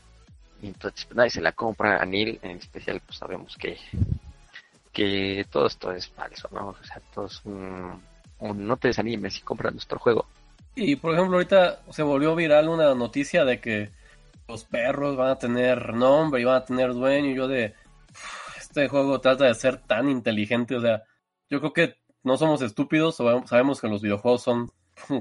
Y 0.62 0.68
entonces 0.68 1.06
pues, 1.06 1.16
nadie 1.18 1.30
se 1.30 1.42
la 1.42 1.52
compra 1.52 2.02
a 2.02 2.06
Neil, 2.06 2.40
en 2.42 2.58
especial 2.58 3.02
pues 3.06 3.18
sabemos 3.18 3.56
que 3.58 3.78
que 4.92 5.46
todo 5.52 5.68
esto 5.68 5.92
es 5.92 6.08
falso, 6.10 6.50
¿no? 6.52 6.70
O 6.70 6.84
sea, 6.84 7.00
todo 7.14 7.28
es 7.28 7.42
un, 7.46 8.02
no 8.40 8.78
te 8.78 8.88
desanimes 8.90 9.36
si 9.36 9.42
compras 9.42 9.74
nuestro 9.74 10.00
juego. 10.00 10.26
Y 10.76 10.96
por 10.96 11.14
ejemplo, 11.14 11.38
ahorita 11.38 11.82
se 11.92 12.04
volvió 12.04 12.36
viral 12.36 12.70
una 12.70 12.94
noticia 12.96 13.46
de 13.46 13.60
que 13.60 13.92
los 14.48 14.64
perros 14.66 15.16
van 15.16 15.30
a 15.30 15.36
tener 15.38 15.94
nombre 15.94 16.42
y 16.42 16.46
van 16.46 16.56
a 16.56 16.66
tener 16.66 16.94
dueño. 16.94 17.30
Y 17.30 17.36
yo 17.36 17.48
de, 17.48 17.76
"Uf, 18.12 18.58
este 18.58 18.88
juego 18.88 19.20
trata 19.22 19.46
de 19.46 19.54
ser 19.56 19.78
tan 19.78 20.10
inteligente. 20.10 20.76
O 20.76 20.82
sea, 20.82 21.04
yo 21.50 21.60
creo 21.60 21.74
que 21.74 21.96
no 22.24 22.38
somos 22.38 22.62
estúpidos. 22.62 23.16
sabe- 23.18 23.46
Sabemos 23.48 23.80
que 23.82 23.88
los 23.88 24.02
videojuegos 24.02 24.42
son 24.42 24.72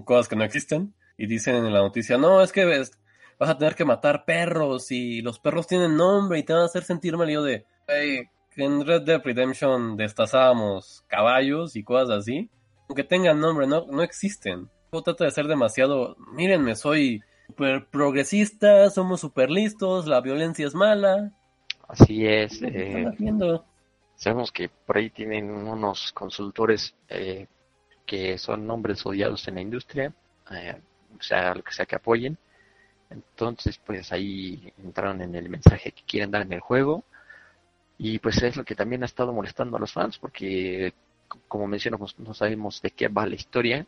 cosas 0.05 0.29
que 0.29 0.37
no 0.37 0.45
existen. 0.45 0.95
Y 1.17 1.27
dicen 1.27 1.57
en 1.57 1.73
la 1.73 1.81
noticia, 1.81 2.17
no, 2.17 2.43
es 2.43 2.53
que 2.53 2.64
ves, 2.64 2.93
vas 3.38 3.51
a 3.51 3.59
tener 3.59 3.75
que 3.75 3.85
matar 3.85 4.25
perros 4.25 4.93
y 4.93 5.21
los 5.21 5.41
perros 5.41 5.67
tienen 5.67 5.97
nombre 5.97 6.38
y 6.38 6.45
te 6.45 6.53
van 6.53 6.62
a 6.62 6.67
hacer 6.67 6.85
sentir 6.85 7.17
mal. 7.17 7.29
Y 7.29 7.33
yo 7.33 7.43
de, 7.43 7.67
"Ey, 7.88 8.29
que 8.55 8.64
en 8.64 8.87
Red 8.87 9.03
Dead 9.03 9.21
Redemption 9.23 9.97
destazábamos 9.97 11.05
caballos 11.09 11.77
y 11.77 11.83
cosas 11.83 12.19
así. 12.19 12.51
Aunque 12.88 13.05
tengan 13.05 13.41
nombre, 13.41 13.67
no, 13.67 13.87
no 13.87 14.03
existen. 14.03 14.69
No 14.93 15.03
trata 15.03 15.25
de 15.25 15.31
ser 15.31 15.47
demasiado, 15.47 16.17
mírenme, 16.33 16.75
soy 16.75 17.23
super 17.47 17.87
progresista, 17.87 18.91
somos 18.91 19.21
super 19.21 19.51
listos, 19.51 20.07
la 20.07 20.21
violencia 20.21 20.67
es 20.67 20.75
mala. 20.75 21.33
Así 21.87 22.27
es. 22.27 22.59
¿Qué 22.59 22.67
eh? 22.69 23.61
Sabemos 24.17 24.51
que 24.51 24.69
por 24.69 24.97
ahí 24.97 25.11
tienen 25.11 25.51
unos 25.51 26.12
consultores 26.12 26.95
eh, 27.09 27.47
que 28.09 28.38
son 28.38 28.66
nombres 28.66 29.05
odiados 29.05 29.47
en 29.49 29.57
la 29.57 29.61
industria, 29.61 30.14
eh, 30.51 30.81
o 31.18 31.23
sea, 31.23 31.55
lo 31.55 31.62
que 31.62 31.73
sea 31.73 31.85
que 31.87 31.94
apoyen. 31.97 32.38
Entonces, 33.11 33.79
pues 33.85 34.11
ahí 34.12 34.73
entraron 34.83 35.21
en 35.21 35.35
el 35.35 35.49
mensaje 35.51 35.92
que 35.92 36.03
quieren 36.05 36.31
dar 36.31 36.42
en 36.42 36.55
el 36.55 36.61
juego. 36.61 37.05
Y 37.99 38.18
pues 38.18 38.42
es 38.42 38.57
lo 38.57 38.64
que 38.64 38.75
también 38.75 39.03
ha 39.03 39.07
estado 39.07 39.33
molestando 39.33 39.77
a 39.77 39.81
los 39.81 39.92
fans, 39.92 40.18
porque 40.18 40.92
como 41.49 41.66
mencionamos, 41.66 42.18
no 42.18 42.33
sabemos 42.33 42.81
de 42.81 42.90
qué 42.92 43.09
va 43.09 43.27
la 43.27 43.35
historia, 43.35 43.87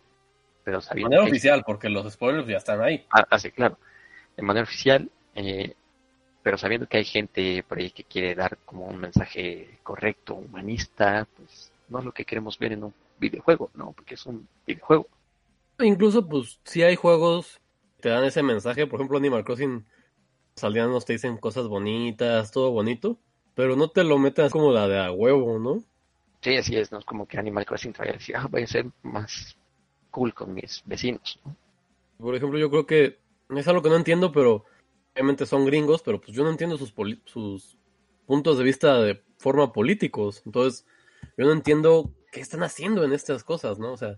pero 0.64 0.78
De 0.80 0.82
sabiendo 0.82 1.10
manera 1.10 1.24
que- 1.24 1.30
oficial, 1.30 1.62
porque 1.64 1.88
los 1.88 2.12
spoilers 2.12 2.46
ya 2.46 2.58
están 2.58 2.82
ahí. 2.82 3.06
Ah, 3.10 3.24
ah, 3.30 3.38
sí, 3.38 3.50
claro, 3.52 3.78
de 4.36 4.42
manera 4.42 4.64
oficial, 4.64 5.08
eh, 5.34 5.74
pero 6.42 6.58
sabiendo 6.58 6.86
que 6.86 6.98
hay 6.98 7.04
gente 7.04 7.62
por 7.66 7.78
ahí 7.78 7.90
que 7.90 8.04
quiere 8.04 8.34
dar 8.34 8.58
como 8.66 8.86
un 8.86 8.98
mensaje 8.98 9.78
correcto, 9.82 10.34
humanista, 10.34 11.26
pues 11.36 11.72
no 11.88 12.00
es 12.00 12.04
lo 12.04 12.12
que 12.12 12.24
queremos 12.26 12.58
ver 12.58 12.72
en 12.72 12.84
un 12.84 12.94
videojuego, 13.20 13.70
¿no? 13.74 13.92
Porque 13.92 14.14
es 14.14 14.26
un 14.26 14.48
videojuego. 14.66 15.06
Incluso, 15.78 16.26
pues, 16.26 16.58
si 16.64 16.82
hay 16.82 16.96
juegos 16.96 17.60
que 17.96 18.02
te 18.02 18.08
dan 18.08 18.24
ese 18.24 18.42
mensaje, 18.42 18.86
por 18.86 18.98
ejemplo, 18.98 19.18
Animal 19.18 19.44
Crossing, 19.44 19.86
los 20.56 20.64
aldeanos 20.64 21.04
te 21.04 21.12
dicen 21.12 21.36
cosas 21.36 21.68
bonitas, 21.68 22.50
todo 22.50 22.70
bonito, 22.72 23.18
pero 23.54 23.76
no 23.76 23.90
te 23.90 24.02
lo 24.04 24.18
metas 24.18 24.50
como 24.50 24.72
la 24.72 24.88
de 24.88 24.98
a 24.98 25.12
huevo, 25.12 25.58
¿no? 25.58 25.84
Sí, 26.42 26.56
así 26.56 26.76
es, 26.76 26.90
no 26.90 26.98
es 26.98 27.04
como 27.04 27.26
que 27.26 27.38
Animal 27.38 27.66
Crossing 27.66 27.92
te 27.92 28.00
vaya 28.00 28.12
a 28.12 28.14
decir, 28.14 28.36
ah, 28.36 28.48
voy 28.50 28.62
a 28.62 28.66
ser 28.66 28.86
más 29.02 29.56
cool 30.10 30.34
con 30.34 30.54
mis 30.54 30.82
vecinos, 30.86 31.38
¿no? 31.44 31.56
Por 32.18 32.34
ejemplo, 32.34 32.58
yo 32.58 32.70
creo 32.70 32.86
que 32.86 33.18
es 33.48 33.68
algo 33.68 33.82
que 33.82 33.88
no 33.88 33.96
entiendo, 33.96 34.32
pero 34.32 34.64
obviamente 35.14 35.46
son 35.46 35.64
gringos, 35.64 36.02
pero 36.02 36.20
pues 36.20 36.32
yo 36.36 36.44
no 36.44 36.50
entiendo 36.50 36.76
sus 36.76 36.92
puntos 36.92 38.58
de 38.58 38.64
vista 38.64 39.00
de 39.00 39.22
forma 39.38 39.72
políticos. 39.72 40.42
Entonces, 40.44 40.86
yo 41.36 41.46
no 41.46 41.52
entiendo 41.52 42.10
qué 42.30 42.40
están 42.40 42.62
haciendo 42.62 43.04
en 43.04 43.12
estas 43.12 43.44
cosas, 43.44 43.78
¿no? 43.78 43.92
O 43.92 43.96
sea, 43.96 44.16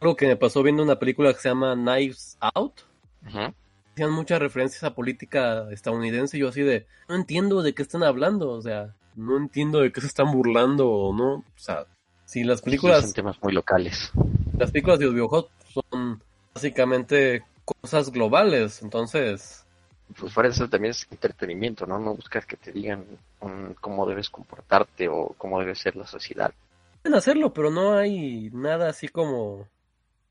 algo 0.00 0.16
que 0.16 0.26
me 0.26 0.36
pasó 0.36 0.62
viendo 0.62 0.82
una 0.82 0.98
película 0.98 1.32
que 1.32 1.40
se 1.40 1.48
llama 1.48 1.74
Knives 1.74 2.38
Out. 2.40 2.80
Ujú. 3.26 3.54
Hacían 3.92 4.12
muchas 4.12 4.38
referencias 4.40 4.82
a 4.84 4.94
política 4.94 5.66
estadounidense 5.72 6.36
y 6.36 6.40
yo 6.40 6.48
así 6.48 6.62
de, 6.62 6.86
no 7.08 7.14
entiendo 7.16 7.62
de 7.62 7.74
qué 7.74 7.82
están 7.82 8.02
hablando, 8.02 8.50
o 8.50 8.62
sea, 8.62 8.94
no 9.16 9.36
entiendo 9.36 9.80
de 9.80 9.92
qué 9.92 10.00
se 10.00 10.06
están 10.06 10.30
burlando 10.32 10.88
o 10.88 11.12
no. 11.14 11.34
O 11.34 11.44
sea, 11.56 11.86
si 12.24 12.44
las 12.44 12.60
Sí, 12.60 12.64
películas 12.66 13.02
son 13.02 13.12
temas 13.12 13.36
muy 13.42 13.52
locales. 13.52 14.10
las 14.58 14.70
películas 14.70 14.98
de 15.00 15.06
los 15.06 15.14
videojuegos 15.14 15.50
son 15.74 16.22
básicamente 16.54 17.44
cosas 17.64 18.10
globales, 18.10 18.80
entonces 18.82 19.64
pues 20.18 20.32
fuera 20.32 20.48
de 20.48 20.54
eso 20.54 20.68
también 20.68 20.90
es 20.90 21.06
entretenimiento, 21.10 21.86
¿no? 21.86 21.98
No 21.98 22.14
buscas 22.14 22.44
que 22.46 22.56
te 22.56 22.72
digan 22.72 23.04
um, 23.40 23.74
cómo 23.80 24.06
debes 24.06 24.28
comportarte 24.30 25.08
o 25.08 25.34
cómo 25.38 25.60
debe 25.60 25.74
ser 25.76 25.94
la 25.96 26.06
sociedad. 26.06 26.52
Pueden 27.02 27.16
hacerlo, 27.16 27.52
pero 27.52 27.70
no 27.70 27.94
hay 27.94 28.50
nada 28.52 28.88
así 28.90 29.08
como 29.08 29.66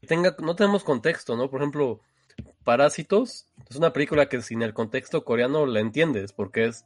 tenga, 0.07 0.35
no 0.39 0.55
tenemos 0.55 0.83
contexto, 0.83 1.35
¿no? 1.35 1.49
Por 1.49 1.61
ejemplo, 1.61 2.01
Parásitos 2.63 3.47
es 3.69 3.75
una 3.75 3.91
película 3.91 4.29
que 4.29 4.41
sin 4.41 4.61
el 4.61 4.73
contexto 4.73 5.23
coreano 5.23 5.65
la 5.65 5.79
entiendes, 5.79 6.33
porque 6.33 6.65
es 6.65 6.85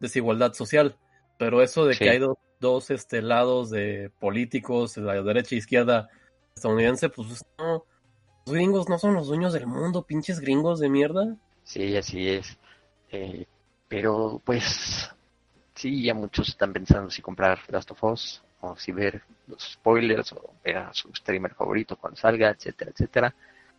desigualdad 0.00 0.52
social. 0.52 0.96
Pero 1.38 1.62
eso 1.62 1.86
de 1.86 1.96
que 1.96 2.10
hay 2.10 2.20
dos 2.60 2.90
este, 2.90 3.22
lados 3.22 3.70
de 3.70 4.10
políticos, 4.20 4.96
la 4.96 5.20
derecha 5.22 5.54
e 5.54 5.58
izquierda 5.58 6.08
estadounidense, 6.54 7.08
pues 7.08 7.44
no, 7.58 7.84
los 8.46 8.54
gringos 8.54 8.88
no 8.88 8.98
son 8.98 9.14
los 9.14 9.28
dueños 9.28 9.52
del 9.52 9.66
mundo, 9.66 10.04
pinches 10.04 10.40
gringos 10.40 10.78
de 10.78 10.88
mierda. 10.88 11.36
Sí, 11.64 11.96
así 11.96 12.28
es. 12.28 12.58
Eh, 13.10 13.46
pero 13.88 14.40
pues 14.44 15.10
sí, 15.74 16.04
ya 16.04 16.14
muchos 16.14 16.50
están 16.50 16.72
pensando 16.72 17.10
si 17.10 17.22
comprar 17.22 17.60
Last 17.68 17.90
of 17.90 18.04
Us 18.04 18.42
o 18.62 18.76
si 18.76 18.92
ver 18.92 19.22
los 19.48 19.72
spoilers 19.72 20.32
o 20.32 20.54
ver 20.64 20.76
a 20.78 20.94
su 20.94 21.12
streamer 21.14 21.52
favorito 21.54 21.96
cuando 21.96 22.16
salga, 22.16 22.50
etcétera, 22.50 22.92
etcétera. 22.92 23.34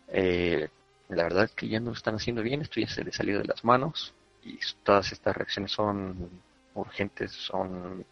Eh, 0.10 0.68
la 1.10 1.24
verdad 1.24 1.46
es 1.46 1.52
que 1.52 1.68
ya 1.68 1.80
no 1.80 1.88
lo 1.88 1.94
están 1.94 2.16
haciendo 2.16 2.42
bien, 2.42 2.62
esto 2.62 2.80
ya 2.80 2.88
se 2.88 3.04
les 3.04 3.16
salió 3.16 3.40
de 3.40 3.46
las 3.46 3.64
manos 3.64 4.14
y 4.44 4.60
todas 4.84 5.12
estas 5.12 5.36
reacciones 5.36 5.72
son 5.72 6.30
urgentes, 6.74 7.32
son 7.32 8.06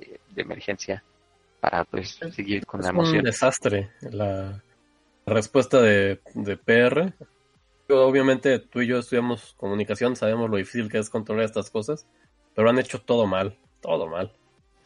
eh, 0.00 0.18
de 0.30 0.42
emergencia 0.42 1.02
para 1.60 1.84
pues 1.84 2.20
seguir 2.32 2.66
con 2.66 2.82
la 2.82 2.90
emoción. 2.90 3.16
Es 3.16 3.20
un 3.20 3.24
desastre 3.24 3.90
la 4.02 4.62
respuesta 5.24 5.80
de, 5.80 6.20
de 6.34 6.56
PR. 6.58 7.14
Obviamente 7.88 8.58
tú 8.58 8.82
y 8.82 8.86
yo 8.86 8.98
estudiamos 8.98 9.54
comunicación, 9.56 10.14
sabemos 10.14 10.50
lo 10.50 10.58
difícil 10.58 10.90
que 10.90 10.98
es 10.98 11.08
controlar 11.08 11.46
estas 11.46 11.70
cosas, 11.70 12.06
pero 12.54 12.68
han 12.68 12.78
hecho 12.78 13.00
todo 13.00 13.26
mal, 13.26 13.56
todo 13.80 14.08
mal. 14.08 14.30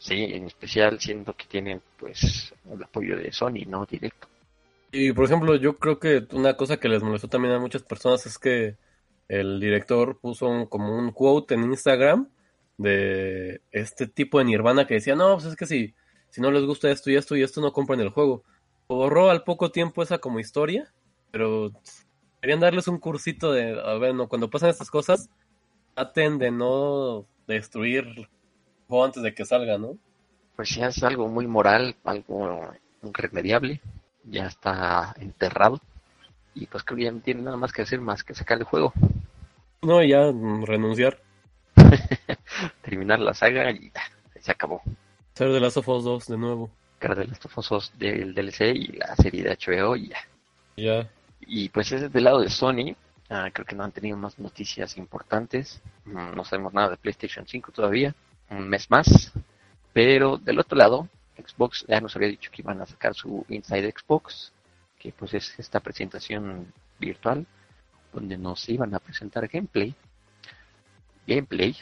Sí, 0.03 0.15
en 0.21 0.47
especial 0.47 0.99
siendo 0.99 1.33
que 1.33 1.45
tienen 1.45 1.81
pues 1.97 2.53
el 2.69 2.83
apoyo 2.83 3.15
de 3.15 3.31
Sony, 3.31 3.63
no 3.65 3.85
directo. 3.85 4.27
Y 4.91 5.13
por 5.13 5.23
ejemplo, 5.23 5.55
yo 5.55 5.77
creo 5.77 5.97
que 5.97 6.27
una 6.33 6.57
cosa 6.57 6.75
que 6.75 6.89
les 6.89 7.01
molestó 7.01 7.29
también 7.29 7.53
a 7.53 7.59
muchas 7.59 7.83
personas 7.83 8.25
es 8.25 8.37
que 8.37 8.75
el 9.29 9.61
director 9.61 10.19
puso 10.19 10.67
como 10.67 10.93
un 10.97 11.13
quote 11.13 11.53
en 11.53 11.63
Instagram 11.63 12.27
de 12.77 13.61
este 13.71 14.05
tipo 14.05 14.39
de 14.39 14.43
Nirvana 14.43 14.85
que 14.85 14.95
decía, 14.95 15.15
no, 15.15 15.35
pues 15.35 15.45
es 15.45 15.55
que 15.55 15.65
si, 15.65 15.93
si 16.29 16.41
no 16.41 16.51
les 16.51 16.65
gusta 16.65 16.91
esto 16.91 17.09
y 17.09 17.15
esto 17.15 17.37
y 17.37 17.41
esto, 17.41 17.61
no 17.61 17.71
compren 17.71 18.01
el 18.01 18.09
juego. 18.09 18.43
Borró 18.89 19.29
al 19.29 19.45
poco 19.45 19.71
tiempo 19.71 20.03
esa 20.03 20.17
como 20.17 20.41
historia, 20.41 20.91
pero 21.31 21.71
querían 22.41 22.59
darles 22.59 22.89
un 22.89 22.99
cursito 22.99 23.53
de, 23.53 23.79
a 23.81 23.93
ver, 23.93 24.13
no, 24.13 24.27
cuando 24.27 24.49
pasan 24.49 24.69
estas 24.69 24.91
cosas, 24.91 25.29
traten 25.95 26.39
de 26.39 26.51
no 26.51 27.25
destruir 27.47 28.27
juego 28.93 29.05
antes 29.05 29.23
de 29.23 29.33
que 29.33 29.43
salga, 29.43 29.77
¿no? 29.77 29.97
Pues 30.55 30.69
ya 30.75 30.87
es 30.87 31.01
algo 31.03 31.27
muy 31.27 31.47
moral, 31.47 31.95
algo 32.03 32.71
irremediable 33.03 33.81
ya 34.23 34.47
está 34.47 35.13
enterrado. 35.19 35.79
Y 36.55 36.67
pues 36.67 36.83
creo 36.83 36.97
que 36.97 37.03
ya 37.05 37.11
no 37.11 37.19
tiene 37.19 37.41
nada 37.41 37.57
más 37.57 37.71
que 37.73 37.81
hacer 37.81 37.99
más 37.99 38.23
que 38.23 38.35
sacar 38.35 38.59
el 38.59 38.63
juego. 38.63 38.93
No, 39.81 40.03
ya 40.03 40.31
renunciar. 40.65 41.19
Terminar 42.81 43.19
la 43.19 43.33
saga 43.33 43.71
y 43.71 43.91
ya, 43.91 44.03
se 44.39 44.51
acabó. 44.51 44.81
Ser 45.33 45.49
de 45.49 45.59
Last 45.59 45.77
of 45.77 45.89
Us 45.89 46.03
2 46.03 46.27
de 46.27 46.37
nuevo. 46.37 46.69
Ser 47.01 47.15
de 47.15 47.25
Last 47.25 47.45
of 47.45 47.57
Us 47.57 47.69
2 47.69 47.93
del 47.97 48.35
DLC 48.35 48.61
y 48.75 48.87
la 48.93 49.15
serie 49.15 49.43
de 49.43 49.57
HBO 49.57 49.95
y 49.95 50.09
ya. 50.09 50.17
Ya. 50.77 51.09
Y 51.41 51.69
pues 51.69 51.91
ese 51.91 52.05
es 52.05 52.13
del 52.13 52.25
lado 52.25 52.39
de 52.39 52.49
Sony. 52.49 52.95
Ah, 53.29 53.49
creo 53.51 53.65
que 53.65 53.75
no 53.75 53.83
han 53.83 53.91
tenido 53.91 54.15
más 54.15 54.37
noticias 54.37 54.95
importantes. 54.97 55.81
Mm, 56.05 56.35
no 56.35 56.43
sabemos 56.45 56.73
nada 56.73 56.91
de 56.91 56.97
PlayStation 56.97 57.47
5 57.47 57.71
todavía. 57.71 58.13
Un 58.57 58.69
mes 58.69 58.89
más. 58.89 59.31
Pero 59.93 60.37
del 60.37 60.59
otro 60.59 60.77
lado, 60.77 61.07
Xbox 61.37 61.85
ya 61.87 62.01
nos 62.01 62.15
había 62.15 62.29
dicho 62.29 62.51
que 62.51 62.61
iban 62.61 62.81
a 62.81 62.85
sacar 62.85 63.13
su 63.13 63.45
Inside 63.49 63.93
Xbox, 63.97 64.51
que 64.97 65.11
pues 65.11 65.33
es 65.33 65.59
esta 65.59 65.79
presentación 65.79 66.71
virtual 66.99 67.45
donde 68.13 68.37
nos 68.37 68.67
iban 68.69 68.93
a 68.93 68.99
presentar 68.99 69.47
gameplay, 69.47 69.93
gameplay 71.27 71.75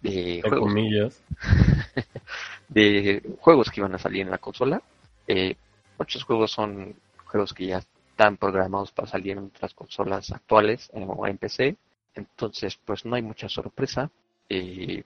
de 0.00 0.42
juegos, 0.42 0.74
de 2.68 3.36
juegos 3.40 3.70
que 3.70 3.80
iban 3.80 3.94
a 3.94 3.98
salir 3.98 4.22
en 4.22 4.30
la 4.30 4.38
consola. 4.38 4.82
Eh, 5.26 5.54
muchos 5.98 6.24
juegos 6.24 6.50
son 6.50 6.94
juegos 7.24 7.54
que 7.54 7.66
ya 7.66 7.78
están 7.78 8.36
programados 8.36 8.90
para 8.90 9.08
salir 9.08 9.32
en 9.32 9.44
otras 9.44 9.72
consolas 9.74 10.32
actuales 10.32 10.90
o 10.92 11.26
en 11.26 11.38
PC, 11.38 11.76
entonces 12.14 12.76
pues 12.84 13.04
no 13.04 13.14
hay 13.14 13.22
mucha 13.22 13.48
sorpresa. 13.48 14.10
Eh, 14.48 15.04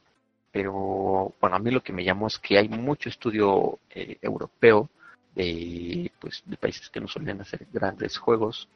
pero 0.57 1.35
bueno, 1.39 1.57
a 1.57 1.59
mí 1.59 1.71
lo 1.71 1.83
que 1.83 1.93
me 1.93 2.03
llamó 2.03 2.29
es 2.29 2.39
que 2.39 2.57
hay 2.57 2.67
mucho 2.67 3.11
estudio 3.11 3.79
eh, 3.91 4.17
europeo 4.23 4.89
de, 5.35 6.11
pues, 6.19 6.43
de 6.47 6.57
países 6.57 6.89
que 6.89 6.99
no 6.99 7.09
solían 7.09 7.43
hacer 7.43 7.67
grandes 7.71 8.17
juegos, 8.17 8.67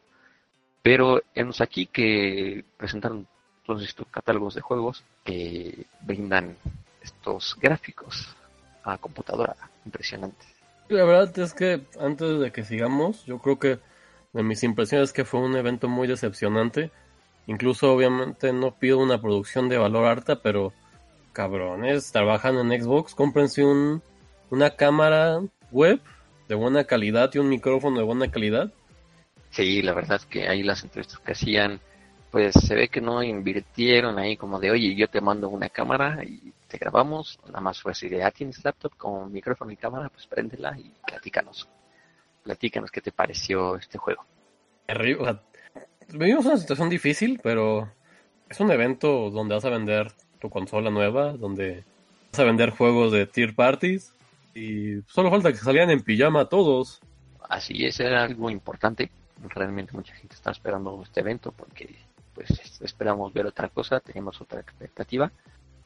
pero 0.83 1.23
hemos 1.35 1.63
aquí 1.63 1.87
que 1.87 2.67
presentaron 2.77 3.27
todos 3.65 3.83
estos 3.83 4.07
catálogos 4.09 4.55
de 4.55 4.61
juegos 4.61 5.03
que 5.25 5.87
brindan 6.03 6.55
estos 7.01 7.57
gráficos 7.59 8.37
a 8.85 8.99
computadora 8.99 9.57
impresionantes. 9.87 10.49
La 10.89 11.05
verdad 11.05 11.39
es 11.39 11.55
que 11.55 11.81
antes 11.99 12.41
de 12.41 12.53
que 12.53 12.63
sigamos, 12.63 13.25
yo 13.25 13.39
creo 13.39 13.59
que 13.59 13.79
de 14.35 14.43
mis 14.43 14.63
impresiones 14.65 15.09
es 15.09 15.13
que 15.15 15.25
fue 15.25 15.41
un 15.41 15.57
evento 15.57 15.89
muy 15.89 16.07
decepcionante. 16.07 16.91
Incluso 17.47 17.91
obviamente 17.91 18.53
no 18.53 18.75
pido 18.75 18.99
una 18.99 19.19
producción 19.19 19.71
de 19.71 19.79
valor 19.79 20.05
alta, 20.05 20.43
pero 20.43 20.75
cabrones, 21.33 22.13
trabajan 22.13 22.57
en 22.57 22.83
Xbox, 22.83 23.15
cómprense 23.15 23.65
un, 23.65 24.03
una 24.51 24.71
cámara 24.71 25.41
web 25.71 26.01
de 26.49 26.55
buena 26.55 26.85
calidad 26.85 27.31
y 27.35 27.39
un 27.39 27.49
micrófono 27.49 27.99
de 27.99 28.05
buena 28.05 28.31
calidad. 28.31 28.73
Sí, 29.51 29.83
la 29.83 29.95
verdad 29.95 30.17
es 30.17 30.27
que 30.27 30.49
ahí 30.49 30.63
las 30.63 30.83
entrevistas 30.83 31.19
que 31.21 31.33
hacían, 31.33 31.81
pues 32.31 32.55
se 32.55 32.75
ve 32.75 32.89
que 32.89 33.01
no 33.01 33.23
invirtieron 33.23 34.19
ahí 34.19 34.37
como 34.37 34.59
de, 34.61 34.71
oye, 34.71 34.95
yo 34.95 35.09
te 35.09 35.21
mando 35.21 35.49
una 35.49 35.69
cámara 35.69 36.23
y 36.25 36.53
te 36.69 36.79
grabamos, 36.79 37.39
nada 37.47 37.61
más 37.61 37.81
fue 37.81 37.93
así 37.93 38.09
de, 38.09 38.23
ah, 38.23 38.31
tienes 38.31 38.65
laptop 38.65 38.97
con 38.97 39.33
micrófono 39.33 39.73
y 39.73 39.77
cámara, 39.77 40.09
pues 40.09 40.27
préndela 40.27 40.77
y 40.79 40.93
platícanos. 41.07 41.69
Platícanos 42.43 42.91
qué 42.91 43.01
te 43.01 43.13
pareció 43.13 43.77
este 43.77 43.99
juego. 43.99 44.25
Vivimos 46.13 46.47
una 46.47 46.57
situación 46.57 46.89
difícil, 46.89 47.41
pero 47.43 47.93
es 48.49 48.59
un 48.59 48.71
evento 48.73 49.31
donde 49.31 49.55
vas 49.55 49.65
a 49.65 49.71
vender 49.71 50.13
tu 50.41 50.51
consola 50.51 50.91
nueva, 50.91 51.33
donde 51.33 51.85
vas 52.33 52.41
a 52.41 52.45
vender 52.45 52.71
juegos 52.71 53.13
de 53.13 53.27
tier 53.27 53.55
parties 53.55 54.13
y 54.55 55.01
solo 55.09 55.31
falta 55.31 55.53
que 55.53 55.59
salieran 55.59 55.91
en 55.91 56.01
pijama 56.01 56.47
todos. 56.47 57.01
Así 57.49 57.85
es, 57.85 58.01
era 58.01 58.25
algo 58.25 58.51
importante. 58.51 59.11
Realmente 59.49 59.93
mucha 59.93 60.15
gente 60.15 60.35
está 60.35 60.51
esperando 60.51 61.01
este 61.03 61.21
evento 61.21 61.53
porque 61.53 61.95
pues 62.35 62.81
esperamos 62.81 63.33
ver 63.33 63.47
otra 63.47 63.69
cosa, 63.69 64.01
teníamos 64.01 64.41
otra 64.41 64.61
expectativa, 64.61 65.31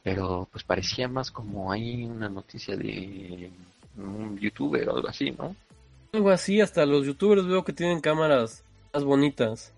pero 0.03 0.47
pues 0.51 0.63
parecía 0.63 1.07
más 1.07 1.31
como 1.31 1.71
hay 1.71 2.05
una 2.05 2.29
noticia 2.29 2.75
de 2.75 3.51
un 3.97 4.37
youtuber 4.37 4.87
o 4.89 4.95
algo 4.95 5.07
así, 5.07 5.31
¿no? 5.31 5.55
Algo 6.13 6.29
así, 6.29 6.61
hasta 6.61 6.85
los 6.85 7.05
youtubers 7.05 7.45
veo 7.45 7.63
que 7.63 7.73
tienen 7.73 7.99
cámaras 7.99 8.63
más 8.93 9.03
bonitas. 9.03 9.73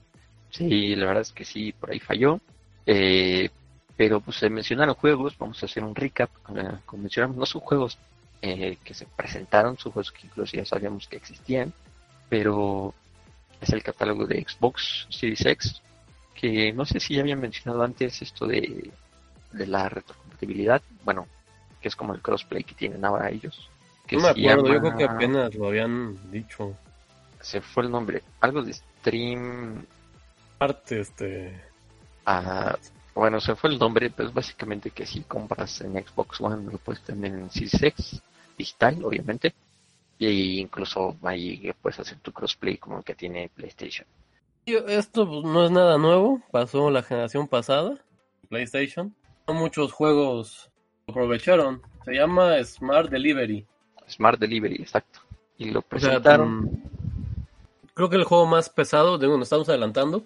Sí, 0.50 0.96
la 0.96 1.08
verdad 1.08 1.22
es 1.22 1.32
que 1.32 1.46
sí, 1.46 1.72
por 1.72 1.92
ahí 1.92 2.00
falló. 2.00 2.40
Eh, 2.86 3.50
pero 3.98 4.22
pues 4.22 4.38
se 4.38 4.50
mencionaron 4.50 4.94
juegos, 4.96 5.36
vamos 5.38 5.62
a 5.62 5.66
hacer 5.66 5.84
un 5.84 5.96
recap, 5.96 6.30
uh, 6.50 6.78
como 6.86 7.04
mencionamos, 7.04 7.36
no 7.36 7.46
son 7.48 7.62
juegos 7.62 7.98
eh, 8.44 8.78
que 8.84 8.94
se 8.94 9.08
presentaron, 9.08 9.78
son 9.78 9.92
juegos 9.92 10.12
que 10.12 10.28
incluso 10.28 10.56
ya 10.56 10.66
sabíamos 10.66 11.08
que 11.08 11.18
existían, 11.18 11.74
pero 12.30 12.94
es 13.60 13.70
el 13.72 13.82
catálogo 13.82 14.28
de 14.28 14.46
Xbox 14.48 15.08
Series 15.10 15.44
X, 15.46 15.82
que 16.36 16.72
no 16.72 16.86
sé 16.86 17.00
si 17.00 17.16
ya 17.16 17.22
habían 17.22 17.42
mencionado 17.42 17.84
antes 17.84 18.22
esto 18.22 18.46
de, 18.46 18.92
de 19.52 19.68
la 19.68 19.90
retrocompatibilidad, 19.90 20.84
bueno, 21.04 21.28
que 21.82 21.88
es 21.88 21.96
como 21.96 22.14
el 22.14 22.22
crossplay 22.22 22.64
que 22.64 22.76
tienen 22.76 23.04
ahora 23.04 23.32
ellos. 23.32 23.70
Que 24.06 24.16
no 24.16 24.22
me 24.22 24.30
acuerdo, 24.30 24.74
yo 24.74 24.80
creo 24.80 24.96
que 24.96 25.04
apenas 25.06 25.56
lo 25.56 25.68
habían 25.68 26.32
dicho. 26.32 26.76
Se 27.42 27.62
fue 27.62 27.84
el 27.84 27.92
nombre, 27.92 28.22
algo 28.40 28.62
de 28.62 28.74
Stream... 28.74 29.86
Parte, 30.58 31.02
este... 31.02 31.62
Ah, 32.26 32.76
bueno, 33.18 33.40
se 33.40 33.56
fue 33.56 33.72
el 33.72 33.80
nombre, 33.80 34.10
pues 34.10 34.34
básicamente 34.34 34.92
que 34.92 35.06
si 35.06 35.22
compras 35.22 35.82
en 35.82 35.94
Xbox 35.94 36.40
One 36.40 36.72
lo 36.72 36.78
puedes 36.78 37.02
tener 37.02 37.34
en 37.34 37.50
Series 37.50 37.82
X, 37.82 38.22
digital, 38.58 39.04
obviamente. 39.04 39.54
Y 40.20 40.60
incluso 40.60 41.16
ahí 41.24 41.72
puedes 41.82 42.00
hacer 42.00 42.20
tu 42.20 42.32
crossplay 42.32 42.78
como 42.78 43.00
el 43.00 43.04
que 43.04 43.16
tiene 43.16 43.50
PlayStation. 43.50 44.08
Esto 44.66 45.28
pues, 45.28 45.44
no 45.44 45.66
es 45.66 45.72
nada 45.72 45.98
nuevo, 45.98 46.42
pasó 46.52 46.90
la 46.92 47.02
generación 47.04 47.48
pasada, 47.48 47.98
PlayStation. 48.50 49.16
Muchos 49.48 49.94
juegos 49.94 50.70
aprovecharon. 51.08 51.82
Se 52.06 52.14
llama 52.14 52.64
Smart 52.64 53.10
Delivery. 53.10 53.66
Smart 54.10 54.40
Delivery, 54.40 54.76
exacto. 54.76 55.22
Y 55.58 55.72
lo 55.72 55.82
presentaron. 55.82 56.84
creo 57.94 58.10
que 58.10 58.18
el 58.18 58.26
juego 58.26 58.46
más 58.46 58.70
pesado, 58.70 59.18
de 59.18 59.28
donde 59.28 59.44
estamos 59.44 59.70
adelantando, 59.70 60.26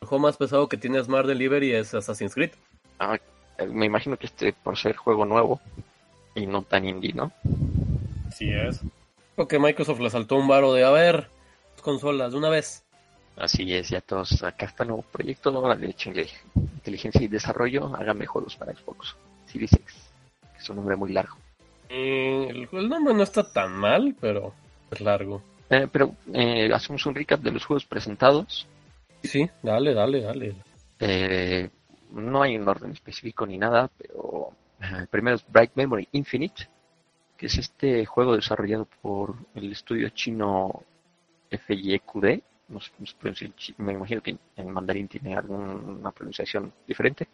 El 0.00 0.08
juego 0.08 0.22
más 0.22 0.36
pesado 0.36 0.68
que 0.68 0.76
tiene 0.76 1.02
Smart 1.02 1.26
Delivery 1.26 1.72
es 1.72 1.94
Assassin's 1.94 2.34
Creed. 2.34 2.50
Ah, 2.98 3.18
eh, 3.58 3.66
me 3.66 3.86
imagino 3.86 4.16
que 4.16 4.26
este 4.26 4.52
por 4.52 4.76
ser 4.76 4.96
juego 4.96 5.24
nuevo 5.24 5.60
y 6.34 6.46
no 6.46 6.62
tan 6.62 6.86
indie, 6.86 7.12
¿no? 7.12 7.32
Sí 8.32 8.50
es. 8.50 8.80
Porque 9.34 9.58
Microsoft 9.58 10.00
le 10.00 10.10
saltó 10.10 10.36
un 10.36 10.48
varo 10.48 10.72
de, 10.72 10.84
a 10.84 10.90
ver, 10.90 11.28
consolas 11.82 12.32
de 12.32 12.38
una 12.38 12.50
vez. 12.50 12.84
Así 13.36 13.74
es, 13.74 13.90
ya 13.90 14.00
todos, 14.00 14.42
acá 14.42 14.66
está 14.66 14.82
el 14.82 14.88
nuevo 14.88 15.04
proyecto, 15.12 15.50
ahora 15.50 15.76
de 15.76 15.90
hecho 15.90 16.10
inteligencia 16.54 17.22
y 17.22 17.28
desarrollo, 17.28 17.94
háganme 17.94 18.24
juegos 18.24 18.56
para 18.56 18.72
Xbox 18.72 19.14
Series 19.46 19.74
X, 19.74 19.94
que 20.54 20.62
es 20.62 20.70
un 20.70 20.76
nombre 20.76 20.96
muy 20.96 21.12
largo. 21.12 21.36
Eh, 21.90 22.48
el, 22.48 22.68
el 22.72 22.88
nombre 22.88 23.12
no 23.12 23.22
está 23.22 23.50
tan 23.52 23.72
mal, 23.72 24.16
pero 24.20 24.54
es 24.90 25.00
largo. 25.00 25.42
Eh, 25.68 25.86
pero 25.90 26.14
eh, 26.32 26.70
hacemos 26.72 27.04
un 27.06 27.14
recap 27.14 27.40
de 27.40 27.50
los 27.50 27.64
juegos 27.64 27.84
presentados. 27.84 28.66
Sí, 29.22 29.48
dale, 29.62 29.94
dale, 29.94 30.20
dale. 30.22 30.54
Eh, 31.00 31.68
no 32.12 32.42
hay 32.42 32.56
un 32.56 32.68
orden 32.68 32.92
específico 32.92 33.46
ni 33.46 33.58
nada, 33.58 33.90
pero 33.98 34.50
eh, 34.80 34.86
el 35.00 35.06
primero 35.08 35.36
es 35.36 35.44
Bright 35.50 35.72
Memory 35.74 36.08
Infinite, 36.12 36.68
que 37.36 37.46
es 37.46 37.58
este 37.58 38.06
juego 38.06 38.34
desarrollado 38.36 38.86
por 39.02 39.34
el 39.54 39.72
estudio 39.72 40.08
chino 40.10 40.82
FYQD. 41.50 42.40
No 42.68 42.80
sé 42.80 42.90
en 43.00 43.54
chi- 43.54 43.74
me 43.78 43.92
imagino 43.92 44.20
que 44.22 44.36
en 44.56 44.70
mandarín 44.70 45.06
tiene 45.06 45.36
alguna 45.36 46.10
pronunciación 46.10 46.72
diferente 46.86 47.28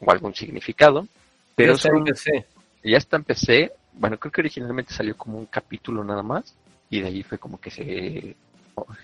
o 0.00 0.10
algún 0.10 0.34
significado. 0.34 1.06
Pero 1.54 1.72
Ya 1.72 1.76
está 1.76 1.88
en 1.90 2.04
PC. 2.04 2.46
ya 2.84 2.96
está 2.96 3.16
en 3.16 3.24
PC. 3.24 3.72
Bueno, 3.92 4.18
creo 4.18 4.32
que 4.32 4.40
originalmente 4.40 4.94
salió 4.94 5.16
como 5.16 5.38
un 5.38 5.46
capítulo 5.46 6.02
nada 6.04 6.22
más. 6.22 6.54
Y 6.88 7.00
de 7.00 7.08
ahí 7.08 7.22
fue 7.22 7.38
como 7.38 7.60
que 7.60 7.70
se 7.70 8.36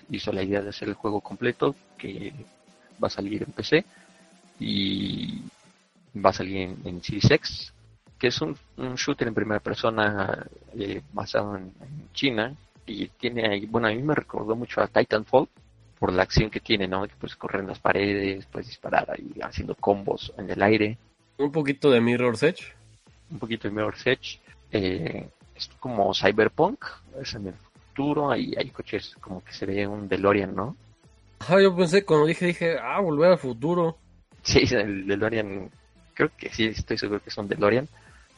hizo 0.09 0.31
la 0.31 0.43
idea 0.43 0.61
de 0.61 0.69
hacer 0.69 0.87
el 0.87 0.95
juego 0.95 1.21
completo, 1.21 1.75
que 1.97 2.33
va 3.01 3.07
a 3.07 3.11
salir 3.11 3.43
en 3.43 3.51
PC. 3.51 3.85
Y 4.59 5.41
va 6.15 6.31
a 6.31 6.33
salir 6.33 6.57
en, 6.57 6.77
en 6.83 7.03
Series 7.03 7.29
X, 7.29 7.73
que 8.17 8.27
es 8.27 8.41
un, 8.41 8.57
un 8.77 8.95
shooter 8.95 9.27
en 9.27 9.33
primera 9.35 9.59
persona 9.59 10.47
eh, 10.77 11.01
basado 11.13 11.55
en, 11.55 11.63
en 11.81 12.11
China. 12.13 12.55
Y 12.85 13.07
tiene 13.09 13.47
ahí, 13.47 13.65
bueno, 13.65 13.87
a 13.87 13.91
mí 13.91 14.01
me 14.01 14.15
recordó 14.15 14.55
mucho 14.55 14.81
a 14.81 14.87
Titanfall 14.87 15.47
por 15.99 16.13
la 16.13 16.23
acción 16.23 16.49
que 16.49 16.59
tiene, 16.59 16.87
¿no? 16.87 17.07
Que 17.07 17.15
puedes 17.15 17.35
correr 17.35 17.61
en 17.61 17.67
las 17.67 17.79
paredes, 17.79 18.45
puedes 18.45 18.67
disparar 18.67 19.09
ahí 19.11 19.33
haciendo 19.41 19.75
combos 19.75 20.31
en 20.37 20.49
el 20.49 20.61
aire 20.61 20.97
Un 21.37 21.51
poquito 21.51 21.89
de 21.91 21.99
Mirror's 22.01 22.43
Edge. 22.43 22.73
un 23.29 23.39
poquito 23.39 23.67
de 23.67 23.73
Mirror's 23.73 24.05
Edge. 24.07 24.39
Eh, 24.71 25.27
es 25.55 25.67
como 25.79 26.13
Cyberpunk, 26.13 26.85
es 27.21 27.33
en 27.33 27.47
el 27.47 27.53
futuro, 27.97 28.29
ahí 28.29 28.53
hay 28.55 28.69
coches 28.69 29.15
como 29.19 29.43
que 29.43 29.51
se 29.53 29.65
ve 29.65 29.87
un 29.87 30.07
DeLorean, 30.07 30.55
¿no? 30.55 30.77
Ajá, 31.39 31.59
yo 31.59 31.75
pensé, 31.75 32.05
cuando 32.05 32.27
dije, 32.27 32.45
dije, 32.45 32.77
ah, 32.79 32.99
volver 33.01 33.31
al 33.31 33.37
futuro. 33.39 33.97
Sí, 34.43 34.63
el 34.71 35.07
DeLorean, 35.07 35.69
creo 36.13 36.29
que 36.37 36.49
sí, 36.49 36.67
estoy 36.67 36.97
seguro 36.97 37.19
que 37.19 37.29
es 37.29 37.37
un 37.37 37.47
DeLorean. 37.47 37.87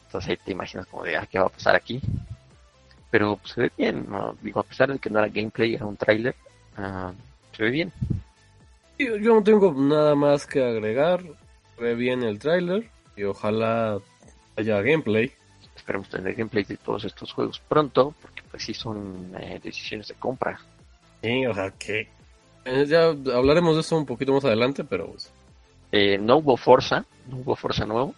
Entonces 0.06 0.30
ahí 0.30 0.36
te 0.42 0.52
imaginas 0.52 0.86
como 0.86 1.04
de, 1.04 1.16
ah, 1.16 1.26
¿qué 1.30 1.38
va 1.38 1.46
a 1.46 1.50
pasar 1.50 1.76
aquí? 1.76 2.00
Pero 3.10 3.36
pues, 3.36 3.52
se 3.52 3.60
ve 3.62 3.72
bien, 3.76 4.06
¿no? 4.08 4.34
Digo, 4.40 4.60
a 4.60 4.64
pesar 4.64 4.92
de 4.92 4.98
que 4.98 5.10
no 5.10 5.18
era 5.18 5.28
gameplay, 5.28 5.74
era 5.74 5.84
un 5.84 5.96
tráiler, 5.96 6.34
ah, 6.78 7.12
se 7.54 7.62
ve 7.62 7.70
bien. 7.70 7.92
Yo, 8.98 9.16
yo 9.16 9.34
no 9.34 9.42
tengo 9.42 9.72
nada 9.72 10.14
más 10.14 10.46
que 10.46 10.64
agregar. 10.64 11.22
Ve 11.78 11.94
bien 11.94 12.22
el 12.22 12.38
tráiler 12.38 12.90
y 13.16 13.24
ojalá 13.24 13.98
haya 14.56 14.80
gameplay. 14.80 15.32
Esperemos 15.76 16.08
tener 16.08 16.34
gameplay 16.34 16.64
de 16.64 16.76
todos 16.76 17.04
estos 17.04 17.32
juegos 17.32 17.60
pronto, 17.60 18.14
porque 18.20 18.39
pues 18.50 18.64
sí 18.64 18.74
son 18.74 19.34
eh, 19.38 19.60
decisiones 19.62 20.08
de 20.08 20.14
compra. 20.16 20.58
Sí, 21.22 21.46
o 21.46 21.54
sea, 21.54 21.70
que... 21.78 22.08
eh, 22.64 22.86
ya 22.86 23.08
hablaremos 23.36 23.74
de 23.74 23.80
eso 23.82 23.96
un 23.98 24.06
poquito 24.06 24.32
más 24.32 24.44
adelante, 24.44 24.84
pero 24.84 25.10
pues, 25.10 25.34
Eh, 25.92 26.18
no 26.18 26.38
hubo 26.38 26.56
Forza, 26.56 27.06
no 27.26 27.38
hubo 27.38 27.56
Forza 27.56 27.86
nuevo, 27.86 28.14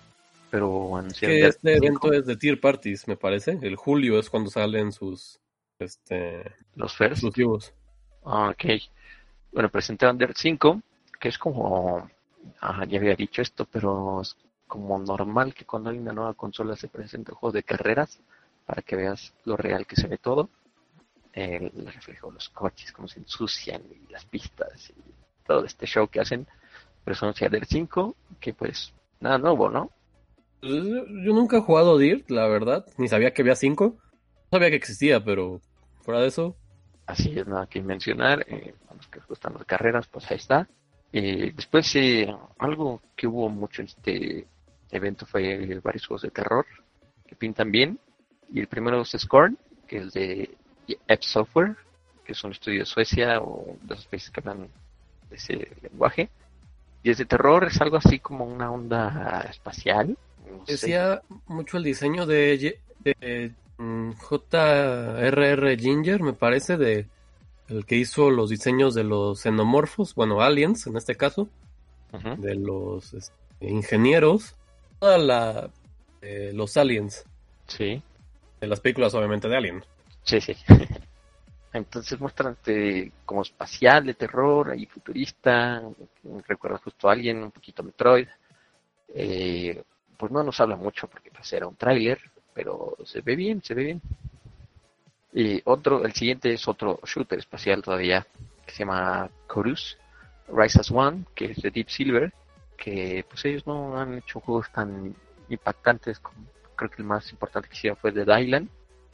pero 0.50 0.96
anunciaron 0.96 1.38
que 1.38 1.40
ya 1.40 1.48
este 1.48 1.74
cinco. 1.76 1.76
evento 1.76 2.12
es 2.12 2.26
de 2.26 2.36
tier 2.36 2.60
parties, 2.60 3.08
me 3.08 3.16
parece. 3.16 3.58
El 3.62 3.76
julio 3.76 4.18
es 4.18 4.30
cuando 4.30 4.50
salen 4.50 4.92
sus 4.92 5.40
este 5.78 6.42
los 6.74 6.94
first. 6.96 7.24
exclusivos. 7.24 7.72
Ah, 8.24 8.50
ok. 8.50 8.64
Bueno, 9.52 9.68
presentaron 9.70 10.18
Dirt 10.18 10.36
5, 10.36 10.80
que 11.20 11.28
es 11.28 11.38
como, 11.38 12.08
ah, 12.60 12.84
ya 12.86 12.98
había 12.98 13.14
dicho 13.16 13.42
esto, 13.42 13.66
pero 13.70 14.20
es 14.22 14.36
como 14.66 14.98
normal 14.98 15.54
que 15.54 15.64
cuando 15.66 15.90
hay 15.90 15.98
una 15.98 16.12
nueva 16.12 16.34
consola 16.34 16.76
se 16.76 16.88
presenten 16.88 17.34
juegos 17.34 17.54
de 17.54 17.62
carreras 17.62 18.20
para 18.66 18.82
que 18.82 18.96
veas 18.96 19.32
lo 19.44 19.56
real 19.56 19.86
que 19.86 19.96
se 19.96 20.08
ve 20.08 20.18
todo. 20.18 20.48
El 21.32 21.70
reflejo 21.86 22.28
de 22.28 22.34
los 22.34 22.48
coches, 22.50 22.92
cómo 22.92 23.08
se 23.08 23.20
ensucian 23.20 23.82
y 23.90 24.12
las 24.12 24.24
pistas 24.26 24.90
y 24.90 24.94
todo 25.46 25.64
este 25.64 25.86
show 25.86 26.08
que 26.08 26.20
hacen. 26.20 26.46
Pero 27.04 27.14
son 27.16 27.34
Dirt 27.34 27.66
5, 27.68 28.16
que 28.38 28.52
pues 28.54 28.92
nada 29.20 29.38
nuevo, 29.38 29.68
¿no? 29.70 29.90
Yo 30.62 31.32
nunca 31.32 31.56
he 31.56 31.60
jugado 31.60 31.98
Dirt, 31.98 32.30
la 32.30 32.46
verdad. 32.46 32.86
Ni 32.96 33.08
sabía 33.08 33.32
que 33.32 33.42
había 33.42 33.56
cinco. 33.56 33.96
No 34.50 34.58
sabía 34.58 34.70
que 34.70 34.76
existía, 34.76 35.24
pero 35.24 35.60
fuera 36.02 36.20
de 36.20 36.28
eso. 36.28 36.54
Así 37.06 37.36
es, 37.36 37.46
nada 37.46 37.66
que 37.66 37.82
mencionar. 37.82 38.44
Eh, 38.48 38.74
a 38.88 38.94
los 38.94 39.06
que 39.08 39.18
gustan 39.28 39.54
las 39.54 39.64
carreras, 39.64 40.06
pues 40.06 40.30
ahí 40.30 40.36
está. 40.36 40.68
Eh, 41.12 41.52
después, 41.54 41.94
eh, 41.96 42.32
algo 42.58 43.02
que 43.16 43.26
hubo 43.26 43.48
mucho 43.48 43.82
en 43.82 43.88
este 43.88 44.46
evento 44.90 45.26
fue 45.26 45.80
varios 45.82 46.06
juegos 46.06 46.22
de 46.22 46.30
terror 46.30 46.66
que 47.26 47.34
pintan 47.34 47.72
bien. 47.72 47.98
Y 48.52 48.60
el 48.60 48.66
primero 48.66 49.00
es 49.02 49.10
Scorn, 49.18 49.56
que 49.86 49.98
es 49.98 50.12
de 50.12 50.50
App 51.08 51.22
Software, 51.22 51.76
que 52.24 52.32
es 52.32 52.44
un 52.44 52.52
estudio 52.52 52.80
de 52.80 52.86
Suecia 52.86 53.40
o 53.40 53.76
de 53.82 53.94
esos 53.94 54.06
países 54.06 54.30
que 54.30 54.40
hablan 54.40 54.68
de 55.30 55.36
ese 55.36 55.68
lenguaje. 55.82 56.28
Y 57.02 57.10
es 57.10 57.18
de 57.18 57.24
terror, 57.24 57.64
es 57.64 57.80
algo 57.80 57.96
así 57.96 58.18
como 58.18 58.44
una 58.44 58.70
onda 58.70 59.46
espacial. 59.50 60.16
no 60.48 60.66
sé. 60.66 60.72
Decía 60.72 61.22
mucho 61.46 61.76
el 61.78 61.82
diseño 61.84 62.26
de, 62.26 62.58
Ye- 62.58 62.78
de, 63.02 63.52
mm, 63.78 64.12
J.R.R. 64.12 65.76
Ginger, 65.78 66.22
me 66.22 66.32
parece, 66.32 66.76
de 66.76 67.06
el 67.68 67.86
que 67.86 67.96
hizo 67.96 68.30
los 68.30 68.50
diseños 68.50 68.94
de 68.94 69.04
los 69.04 69.40
xenomorfos, 69.40 70.14
bueno, 70.14 70.42
aliens 70.42 70.86
en 70.86 70.96
este 70.96 71.16
caso, 71.16 71.48
de 72.36 72.54
los 72.54 73.14
este, 73.14 73.32
ingenieros, 73.60 74.54
toda 74.98 75.16
la 75.16 75.70
eh, 76.20 76.52
los 76.54 76.76
aliens, 76.76 77.24
Sí. 77.66 78.02
De 78.62 78.68
las 78.68 78.80
películas 78.80 79.12
obviamente 79.14 79.48
de 79.48 79.56
Alien. 79.56 79.84
Sí, 80.22 80.40
sí. 80.40 80.56
Entonces 81.72 82.20
muestran 82.20 82.52
este, 82.52 83.10
como 83.24 83.42
espacial, 83.42 84.06
de 84.06 84.14
terror, 84.14 84.70
ahí 84.70 84.86
futurista, 84.86 85.82
recuerda 86.46 86.78
justo 86.78 87.08
a 87.08 87.12
alguien, 87.12 87.42
un 87.42 87.50
poquito 87.50 87.82
Metroid. 87.82 88.28
Eh, 89.14 89.82
pues 90.16 90.30
no 90.30 90.44
nos 90.44 90.60
habla 90.60 90.76
mucho 90.76 91.08
porque 91.08 91.30
pues 91.32 91.52
era 91.52 91.66
un 91.66 91.74
tráiler, 91.74 92.20
pero 92.54 92.96
se 93.04 93.20
ve 93.20 93.34
bien, 93.34 93.62
se 93.64 93.74
ve 93.74 93.84
bien. 93.84 94.02
Y 95.32 95.60
otro, 95.64 96.04
el 96.04 96.12
siguiente 96.12 96.52
es 96.52 96.68
otro 96.68 97.00
shooter 97.04 97.40
espacial 97.40 97.82
todavía, 97.82 98.24
que 98.64 98.72
se 98.72 98.80
llama 98.80 99.28
Chorus, 99.52 99.98
Rise 100.48 100.78
as 100.78 100.90
One, 100.90 101.24
que 101.34 101.46
es 101.46 101.62
de 101.62 101.70
Deep 101.70 101.88
Silver, 101.88 102.32
que 102.76 103.24
pues 103.28 103.44
ellos 103.46 103.66
no 103.66 103.98
han 103.98 104.18
hecho 104.18 104.38
juegos 104.38 104.70
tan 104.70 105.16
impactantes 105.48 106.20
como 106.20 106.51
creo 106.82 106.90
que 106.90 107.02
el 107.02 107.08
más 107.08 107.30
importante 107.30 107.68
que 107.68 107.74
hicieron 107.76 107.96
fue 107.96 108.12
The 108.12 108.22
Island. 108.40 108.68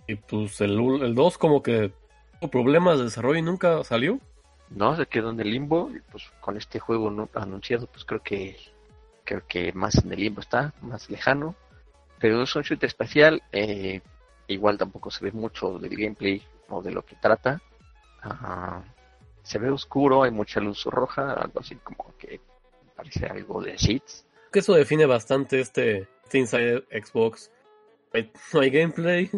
Y 0.07 0.15
pues 0.17 0.61
el, 0.61 0.73
el 1.03 1.15
2 1.15 1.39
como 1.39 1.63
que 1.63 1.93
tuvo 2.41 2.51
problemas 2.51 2.99
de 2.99 3.05
desarrollo 3.05 3.39
y 3.39 3.43
nunca 3.43 3.85
salió. 3.85 4.19
no 4.71 4.97
se 4.97 5.07
quedó 5.07 5.31
en 5.31 5.41
el 5.41 5.51
limbo 5.51 5.91
y 5.95 6.01
pues 6.11 6.25
con 6.41 6.57
este 6.57 6.79
juego 6.79 7.11
no 7.11 7.29
anunciado 7.35 7.87
pues 7.87 8.05
creo 8.05 8.23
que 8.23 8.57
creo 9.25 9.43
que 9.47 9.73
más 9.73 9.95
en 9.97 10.13
el 10.13 10.21
limbo 10.21 10.41
está 10.41 10.73
más 10.83 11.09
lejano 11.11 11.55
pero 12.19 12.43
es 12.43 12.55
un 12.57 12.63
shooter 12.63 12.87
espacial 12.87 13.43
eh, 13.53 14.01
igual 14.47 14.77
tampoco 14.79 15.11
se 15.11 15.25
ve 15.25 15.33
mucho 15.33 15.79
del 15.79 15.97
gameplay 15.97 16.43
o 16.69 16.83
de 16.83 16.91
lo 16.91 17.03
que 17.03 17.17
trata 17.17 17.61
Ah, 18.23 18.83
se 19.43 19.59
ve 19.59 19.71
oscuro 19.71 20.23
hay 20.25 20.31
mucha 20.31 20.61
luz 20.61 20.85
roja 20.85 21.33
algo 21.33 21.61
así 21.61 21.77
como 21.77 22.15
que 22.19 22.41
parece 22.97 23.27
algo 23.27 23.63
de 23.63 23.79
Seeds 23.79 24.27
Que 24.53 24.59
eso 24.59 24.75
define 24.75 25.07
bastante 25.07 25.61
este, 25.61 26.09
este 26.25 26.39
Inside 26.39 26.85
Xbox. 26.91 27.51
No 28.53 28.61
hay- 28.61 28.71
gameplay, 28.71 29.31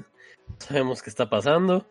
sabemos 0.59 1.03
qué 1.03 1.11
está 1.11 1.29
pasando. 1.29 1.87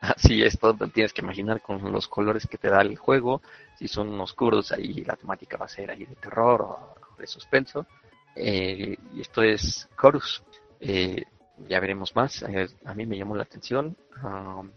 Así 0.00 0.42
es, 0.42 0.58
todo 0.58 0.74
te 0.74 0.86
tienes 0.88 1.12
que 1.12 1.20
imaginar 1.20 1.60
con 1.60 1.92
los 1.92 2.08
colores 2.08 2.46
que 2.46 2.56
te 2.56 2.68
da 2.70 2.80
el 2.80 2.96
juego. 2.96 3.42
Si 3.78 3.86
son 3.86 4.18
oscuros, 4.20 4.72
ahí 4.72 5.04
la 5.04 5.16
temática 5.16 5.58
va 5.58 5.66
a 5.66 5.68
ser 5.68 5.90
ahí 5.90 6.06
de 6.06 6.16
terror 6.16 6.62
o 6.62 6.96
de 7.18 7.26
suspenso. 7.26 7.86
Eh, 8.34 8.96
y 9.14 9.20
esto 9.20 9.42
es 9.42 9.88
Chorus. 10.00 10.42
Eh, 10.80 11.24
ya 11.68 11.80
veremos 11.80 12.16
más. 12.16 12.42
Eh, 12.42 12.68
a 12.86 12.94
mí 12.94 13.04
me 13.04 13.18
llamó 13.18 13.36
la 13.36 13.42
atención. 13.42 13.94
Um, 14.24 14.70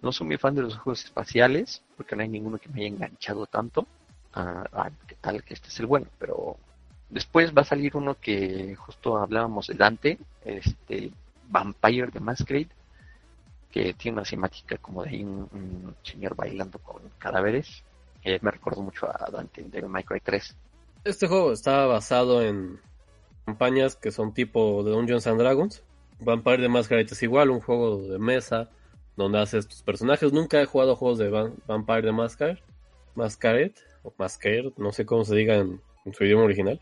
no 0.00 0.10
soy 0.10 0.26
muy 0.26 0.38
fan 0.38 0.54
de 0.54 0.62
los 0.62 0.76
juegos 0.78 1.04
espaciales, 1.04 1.82
porque 1.96 2.16
no 2.16 2.22
hay 2.22 2.28
ninguno 2.28 2.58
que 2.58 2.70
me 2.70 2.80
haya 2.80 2.88
enganchado 2.88 3.46
tanto. 3.46 3.86
Ah, 4.32 4.64
ah, 4.72 4.90
¿Qué 5.06 5.16
tal 5.16 5.44
que 5.44 5.52
este 5.52 5.68
es 5.68 5.78
el 5.80 5.86
bueno? 5.86 6.06
Pero 6.18 6.56
después 7.12 7.54
va 7.56 7.62
a 7.62 7.66
salir 7.66 7.96
uno 7.96 8.16
que 8.20 8.74
justo 8.74 9.18
hablábamos 9.18 9.68
de 9.68 9.74
Dante, 9.74 10.18
este 10.44 11.12
Vampire 11.48 12.08
de 12.08 12.20
Masquerade 12.20 12.68
que 13.70 13.94
tiene 13.94 14.18
una 14.18 14.24
cinemática 14.24 14.76
como 14.76 15.02
de 15.02 15.24
un, 15.24 15.48
un 15.50 15.96
señor 16.02 16.36
bailando 16.36 16.78
con 16.78 17.02
cadáveres. 17.18 17.82
Eh, 18.22 18.38
me 18.42 18.50
recuerdo 18.50 18.82
mucho 18.82 19.06
a 19.06 19.30
Dante 19.30 19.62
de 19.62 19.82
Minecraft 19.82 20.24
3. 20.24 20.56
Este 21.04 21.26
juego 21.26 21.52
está 21.52 21.86
basado 21.86 22.42
en 22.42 22.78
campañas 23.46 23.96
que 23.96 24.12
son 24.12 24.34
tipo 24.34 24.84
de 24.84 24.92
Dungeons 24.92 25.26
and 25.26 25.40
Dragons. 25.40 25.82
Vampire 26.20 26.58
the 26.58 26.68
Masquerade 26.68 27.08
es 27.10 27.22
igual, 27.22 27.50
un 27.50 27.60
juego 27.60 28.02
de 28.06 28.18
mesa 28.18 28.68
donde 29.16 29.40
haces 29.40 29.66
tus 29.66 29.82
personajes. 29.82 30.32
Nunca 30.32 30.60
he 30.60 30.66
jugado 30.66 30.94
juegos 30.94 31.18
de 31.18 31.30
Vampire 31.66 32.02
the 32.02 32.12
Masquerade, 32.12 32.62
Masquerade 33.14 33.74
o 34.02 34.12
Masquerade, 34.16 34.72
no 34.76 34.92
sé 34.92 35.04
cómo 35.04 35.24
se 35.24 35.34
diga 35.34 35.56
en, 35.56 35.80
su 36.12 36.24
idioma 36.24 36.44
original. 36.44 36.80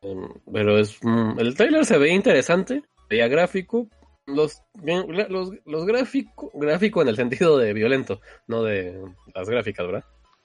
Em, 0.00 0.28
pero 0.52 0.78
es 0.78 0.98
mm, 1.02 1.38
el 1.38 1.56
trailer 1.56 1.84
se 1.84 1.98
veía 1.98 2.14
interesante, 2.14 2.82
veía 3.08 3.28
gráfico, 3.28 3.88
los, 4.26 4.62
los, 4.82 5.50
los 5.64 5.86
gráfico, 5.86 6.50
gráfico 6.54 7.02
en 7.02 7.08
el 7.08 7.16
sentido 7.16 7.58
de 7.58 7.72
violento, 7.72 8.20
no 8.46 8.62
de 8.62 9.02
las 9.34 9.48
gráficas, 9.48 9.86
¿verdad? 9.86 10.04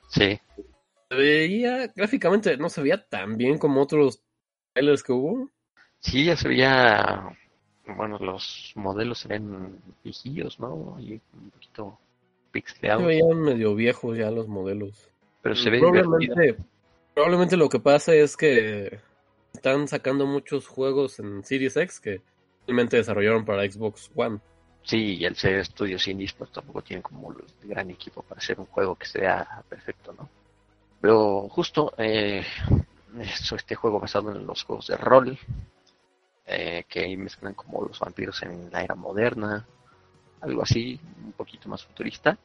Sí. 0.09 0.39
Se 1.09 1.15
veía, 1.15 1.87
gráficamente 1.95 2.57
no 2.57 2.69
se 2.69 2.81
veía 2.81 3.03
tan 3.05 3.37
bien 3.37 3.57
como 3.57 3.81
otros 3.81 4.21
trailers 4.73 5.03
que 5.03 5.11
hubo. 5.11 5.49
Sí, 5.99 6.25
ya 6.25 6.35
se 6.35 6.47
veía, 6.47 7.37
bueno, 7.85 8.17
los 8.19 8.71
modelos 8.75 9.25
eran 9.25 9.77
viejillos, 10.03 10.59
¿no? 10.59 10.97
Y 10.99 11.21
un 11.33 11.51
poquito 11.51 11.99
pixelados. 12.51 13.03
Se 13.03 13.07
veían 13.07 13.41
medio 13.41 13.75
viejos 13.75 14.17
ya 14.17 14.31
los 14.31 14.47
modelos. 14.47 15.09
Pero 15.41 15.55
se 15.55 15.69
ve 15.69 15.79
probablemente, 15.79 16.57
probablemente 17.13 17.57
lo 17.57 17.69
que 17.69 17.79
pasa 17.79 18.13
es 18.15 18.37
que 18.37 18.99
están 19.63 19.87
sacando 19.87 20.25
muchos 20.25 20.67
juegos 20.67 21.19
en 21.19 21.41
Series 21.41 21.77
X 21.77 22.01
que 22.01 22.21
realmente 22.67 22.97
desarrollaron 22.97 23.45
para 23.45 23.63
Xbox 23.63 24.11
One. 24.13 24.39
Sí, 24.83 25.15
y 25.15 25.25
al 25.25 25.37
ser 25.37 25.59
estudios 25.59 26.05
indies, 26.09 26.33
pues 26.33 26.51
tampoco 26.51 26.81
tienen 26.81 27.01
como 27.01 27.31
el 27.31 27.69
gran 27.69 27.89
equipo 27.89 28.21
para 28.23 28.39
hacer 28.39 28.59
un 28.59 28.65
juego 28.65 28.95
que 28.95 29.05
sea 29.05 29.63
perfecto, 29.69 30.13
¿no? 30.19 30.27
Pero 30.99 31.47
justo 31.47 31.93
eh, 31.97 32.45
este 33.55 33.75
juego 33.75 34.01
basado 34.01 34.35
en 34.35 34.45
los 34.45 34.63
juegos 34.63 34.87
de 34.87 34.97
rol, 34.97 35.39
eh, 36.45 36.83
que 36.89 37.15
mezclan 37.15 37.53
como 37.53 37.85
los 37.85 37.97
vampiros 37.97 38.43
en 38.43 38.69
la 38.69 38.83
era 38.83 38.95
moderna, 38.95 39.65
algo 40.41 40.61
así, 40.61 40.99
un 41.23 41.31
poquito 41.31 41.69
más 41.69 41.85
futurista. 41.85 42.37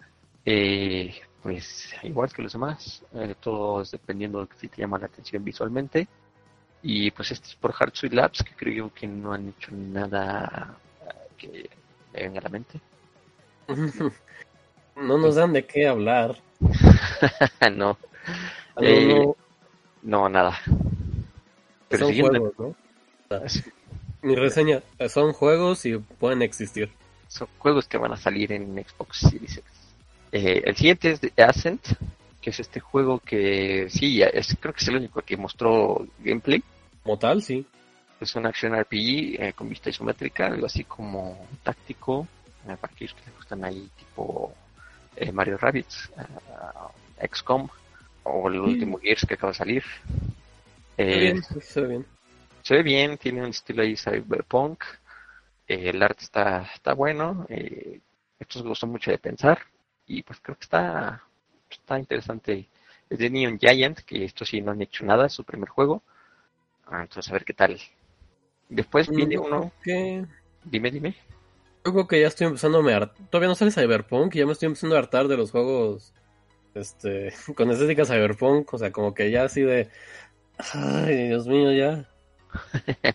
Eh, 0.44 1.12
pues 1.42 1.92
igual 2.04 2.32
que 2.32 2.42
los 2.42 2.52
demás, 2.52 3.02
eh, 3.12 3.34
todo 3.40 3.82
es 3.82 3.90
dependiendo 3.90 4.46
de 4.46 4.54
si 4.56 4.68
te 4.68 4.82
llama 4.82 5.00
la 5.00 5.06
atención 5.06 5.42
visualmente. 5.42 6.06
Y 6.82 7.10
pues 7.10 7.32
este 7.32 7.48
es 7.48 7.54
por 7.56 7.74
Hard 7.78 7.94
Sweet 7.94 8.12
Labs, 8.12 8.42
que 8.42 8.54
creo 8.54 8.92
que 8.94 9.06
no 9.06 9.32
han 9.32 9.48
hecho 9.48 9.72
nada 9.72 10.76
que 11.36 11.68
me 12.12 12.22
venga 12.22 12.40
a 12.40 12.42
la 12.42 12.48
mente. 12.48 12.80
No 15.00 15.16
nos 15.16 15.36
dan 15.36 15.52
de 15.52 15.64
qué 15.64 15.86
hablar. 15.86 16.36
no. 17.72 17.96
Eh, 18.80 19.24
no. 20.02 20.28
nada. 20.28 20.58
Pero 21.88 22.06
son 22.06 22.18
juegos, 22.18 22.52
¿no? 22.58 22.74
mi 24.22 24.34
reseña, 24.34 24.82
son 25.08 25.32
juegos 25.32 25.86
y 25.86 25.96
pueden 25.98 26.42
existir. 26.42 26.90
Son 27.28 27.46
juegos 27.58 27.86
que 27.86 27.98
van 27.98 28.12
a 28.12 28.16
salir 28.16 28.52
en 28.52 28.74
Xbox 28.84 29.18
Series 29.18 29.58
X. 29.58 29.64
Eh, 30.32 30.62
el 30.64 30.76
siguiente 30.76 31.12
es 31.12 31.20
The 31.20 31.42
Ascent, 31.42 31.86
que 32.40 32.50
es 32.50 32.60
este 32.60 32.80
juego 32.80 33.18
que 33.18 33.88
sí, 33.90 34.22
es, 34.22 34.56
creo 34.60 34.72
que 34.72 34.80
es 34.80 34.88
el 34.88 34.96
único 34.96 35.22
que 35.22 35.36
mostró 35.36 36.06
gameplay. 36.20 36.62
Como 37.02 37.18
tal, 37.18 37.42
sí. 37.42 37.66
Es 38.20 38.34
un 38.34 38.46
action 38.46 38.74
RPG 38.74 39.40
eh, 39.40 39.52
con 39.54 39.68
vista 39.68 39.90
isométrica, 39.90 40.46
algo 40.46 40.66
así 40.66 40.84
como 40.84 41.46
táctico, 41.62 42.26
eh, 42.66 42.76
para 42.80 42.92
aquellos 42.92 43.14
que 43.14 43.26
les 43.26 43.36
gustan 43.36 43.64
ahí, 43.64 43.88
tipo 43.96 44.54
Mario 45.32 45.56
Rabbits, 45.58 46.12
XCOM, 47.32 47.68
o 48.22 48.48
el 48.48 48.60
último 48.60 48.98
Gears 48.98 49.26
que 49.26 49.34
acaba 49.34 49.52
de 49.52 49.58
salir. 49.58 49.84
bien, 50.96 51.42
se 51.42 51.80
ve 51.80 51.88
bien. 51.88 52.06
Se 52.62 52.74
ve 52.74 52.82
bien, 52.82 53.18
tiene 53.18 53.42
un 53.42 53.48
estilo 53.48 53.82
ahí 53.82 53.96
cyberpunk. 53.96 54.84
el 55.66 56.02
arte 56.02 56.24
está, 56.24 56.70
está 56.72 56.94
bueno. 56.94 57.46
estos 58.38 58.62
gustó 58.62 58.86
mucho 58.86 59.10
de 59.10 59.18
pensar 59.18 59.58
y 60.06 60.22
pues 60.22 60.40
creo 60.40 60.56
que 60.56 60.64
está, 60.64 61.22
está 61.76 61.98
interesante. 61.98 62.68
Es 63.10 63.18
de 63.18 63.30
Neon 63.30 63.58
Giant, 63.58 64.00
que 64.00 64.24
esto 64.24 64.44
sí 64.44 64.60
no 64.60 64.72
han 64.72 64.82
hecho 64.82 65.04
nada, 65.04 65.26
es 65.26 65.32
su 65.32 65.44
primer 65.44 65.68
juego. 65.68 66.02
Ah, 66.86 67.02
entonces 67.02 67.30
a 67.30 67.34
ver 67.34 67.44
qué 67.44 67.54
tal. 67.54 67.78
Después 68.68 69.08
viene 69.08 69.38
uno. 69.38 69.72
que 69.82 70.24
Dime, 70.64 70.90
dime. 70.90 71.14
Yo 71.84 71.92
creo 71.92 72.06
que 72.06 72.20
ya 72.20 72.26
estoy 72.26 72.48
empezando 72.48 72.78
a 72.78 72.82
me 72.82 73.06
Todavía 73.30 73.48
no 73.48 73.54
sale 73.54 73.70
Cyberpunk 73.70 74.34
y 74.34 74.38
ya 74.38 74.46
me 74.46 74.52
estoy 74.52 74.66
empezando 74.66 74.96
a 74.96 74.98
hartar 74.98 75.28
de 75.28 75.36
los 75.36 75.50
juegos 75.50 76.12
este 76.74 77.32
con 77.56 77.70
estética 77.70 78.04
Cyberpunk. 78.04 78.74
O 78.74 78.78
sea, 78.78 78.90
como 78.92 79.14
que 79.14 79.30
ya 79.30 79.44
así 79.44 79.62
de. 79.62 79.88
Ay, 80.74 81.28
Dios 81.28 81.46
mío, 81.46 81.72
ya. 81.72 82.08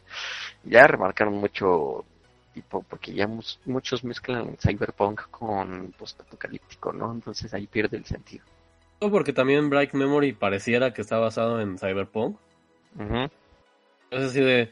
ya 0.63 0.87
remarcaron 0.87 1.35
mucho 1.35 2.05
tipo, 2.53 2.83
porque 2.83 3.13
ya 3.13 3.27
muchos 3.65 4.03
mezclan 4.03 4.57
cyberpunk 4.57 5.21
con 5.31 5.93
post-apocalíptico, 5.97 6.93
¿no? 6.93 7.11
Entonces 7.11 7.53
ahí 7.53 7.67
pierde 7.67 7.97
el 7.97 8.05
sentido. 8.05 8.45
No, 9.01 9.11
porque 9.11 9.33
también 9.33 9.69
Bright 9.69 9.93
Memory 9.93 10.33
pareciera 10.33 10.93
que 10.93 11.01
está 11.01 11.17
basado 11.17 11.59
en 11.59 11.77
cyberpunk. 11.77 12.37
Es 14.11 14.21
así 14.21 14.39
de 14.39 14.69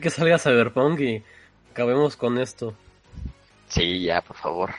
que 0.00 0.10
salga 0.10 0.38
cyberpunk 0.38 1.00
y 1.00 1.22
acabemos 1.72 2.16
con 2.16 2.38
esto. 2.38 2.74
Sí, 3.68 4.04
ya, 4.04 4.22
por 4.22 4.36
favor. 4.36 4.70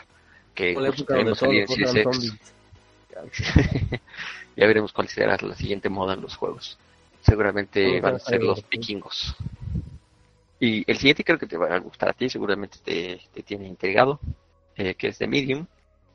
Que 0.56 0.74
ya 4.56 4.66
veremos 4.66 4.94
cuál 4.94 5.08
será 5.08 5.38
la 5.42 5.56
siguiente 5.56 5.90
moda 5.90 6.14
en 6.14 6.22
los 6.22 6.36
juegos. 6.36 6.78
Seguramente 7.22 8.00
van 8.02 8.16
a 8.16 8.20
ser 8.20 8.42
los 8.42 8.68
vikingos. 8.68 9.36
Y 10.60 10.84
el 10.90 10.98
siguiente 10.98 11.24
creo 11.24 11.40
que 11.40 11.48
te 11.48 11.58
va 11.58 11.74
a 11.74 11.80
gustar 11.80 12.10
a 12.10 12.14
ti, 12.14 12.30
seguramente 12.30 12.80
te, 12.84 13.44
tiene 13.44 13.68
intrigado, 13.68 14.20
eh, 14.76 14.96
que 14.96 15.08
es 15.08 15.20
de 15.20 15.28
Medium, 15.28 15.66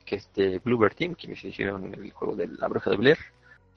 que 0.05 0.17
es 0.17 0.29
de 0.35 0.59
Bluebird 0.59 0.95
Team, 0.95 1.15
que 1.15 1.31
hicieron 1.31 1.93
el 1.93 2.11
juego 2.11 2.35
de 2.35 2.47
La 2.47 2.67
Bruja 2.67 2.91
de 2.91 2.97
Blair, 2.97 3.17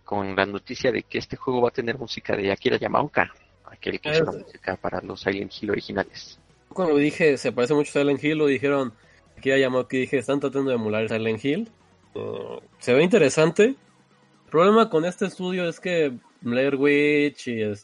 con 0.04 0.36
la 0.36 0.44
noticia 0.44 0.92
de 0.92 1.02
que 1.02 1.18
este 1.18 1.36
juego 1.36 1.62
va 1.62 1.68
a 1.68 1.72
tener 1.72 1.98
música 1.98 2.36
de 2.36 2.52
Akira 2.52 2.76
Yamaoka, 2.76 3.32
aquel 3.64 4.00
que 4.00 4.10
hizo 4.10 4.24
la 4.24 4.32
música 4.32 4.76
para 4.76 5.00
los 5.00 5.20
Silent 5.20 5.52
Hill 5.58 5.70
originales. 5.70 6.38
Cuando 6.68 6.96
dije, 6.96 7.38
se 7.38 7.52
parece 7.52 7.74
mucho 7.74 7.90
a 7.90 8.02
Silent 8.02 8.22
Hill, 8.22 8.38
lo 8.38 8.46
dijeron 8.46 8.92
Akira 9.36 9.56
Yamaoka 9.56 9.96
dije, 9.96 10.18
están 10.18 10.40
tratando 10.40 10.70
de 10.70 10.76
emular 10.76 11.08
Silent 11.08 11.44
Hill. 11.44 11.68
Eh, 12.14 12.60
se 12.78 12.92
ve 12.92 13.02
interesante. 13.02 13.64
El 13.64 14.50
problema 14.50 14.90
con 14.90 15.04
este 15.04 15.26
estudio 15.26 15.68
es 15.68 15.80
que 15.80 16.12
Blair 16.40 16.76
Witch 16.76 17.48
y 17.48 17.62
el 17.62 17.78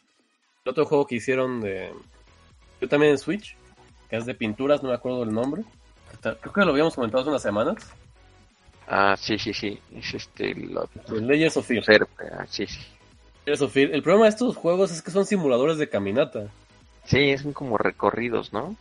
otro 0.65 0.87
juego 0.87 1.07
que 1.07 1.17
hicieron 1.17 1.61
de 1.61 1.91
yo 2.85 2.89
también 2.89 3.13
en 3.13 3.19
Switch, 3.19 3.57
que 4.09 4.17
es 4.17 4.27
de 4.27 4.35
pinturas, 4.35 4.83
no 4.83 4.91
me 4.91 4.95
acuerdo 4.95 5.23
el 5.23 5.33
nombre. 5.33 5.65
Creo 6.21 6.53
que 6.53 6.65
lo 6.65 6.71
habíamos 6.71 6.95
comentado 6.95 7.23
hace 7.23 7.31
unas 7.31 7.43
semanas. 7.43 7.77
Ah, 8.87 9.17
sí, 9.19 9.39
sí, 9.39 9.53
sí. 9.55 9.79
Es 9.95 10.15
este. 10.15 10.55
Lo... 10.55 10.89
Legends 11.09 11.57
of 11.57 11.67
Fear. 11.67 12.07
Ah, 12.33 12.45
sí, 12.49 12.67
sí. 12.67 12.81
El 13.47 14.03
problema 14.03 14.25
de 14.25 14.31
estos 14.31 14.57
juegos 14.57 14.91
es 14.91 15.03
que 15.03 15.11
son 15.11 15.27
simuladores 15.27 15.79
de 15.79 15.89
caminata. 15.89 16.49
Sí, 17.05 17.37
son 17.39 17.53
como 17.53 17.77
recorridos, 17.77 18.53
¿no? 18.53 18.77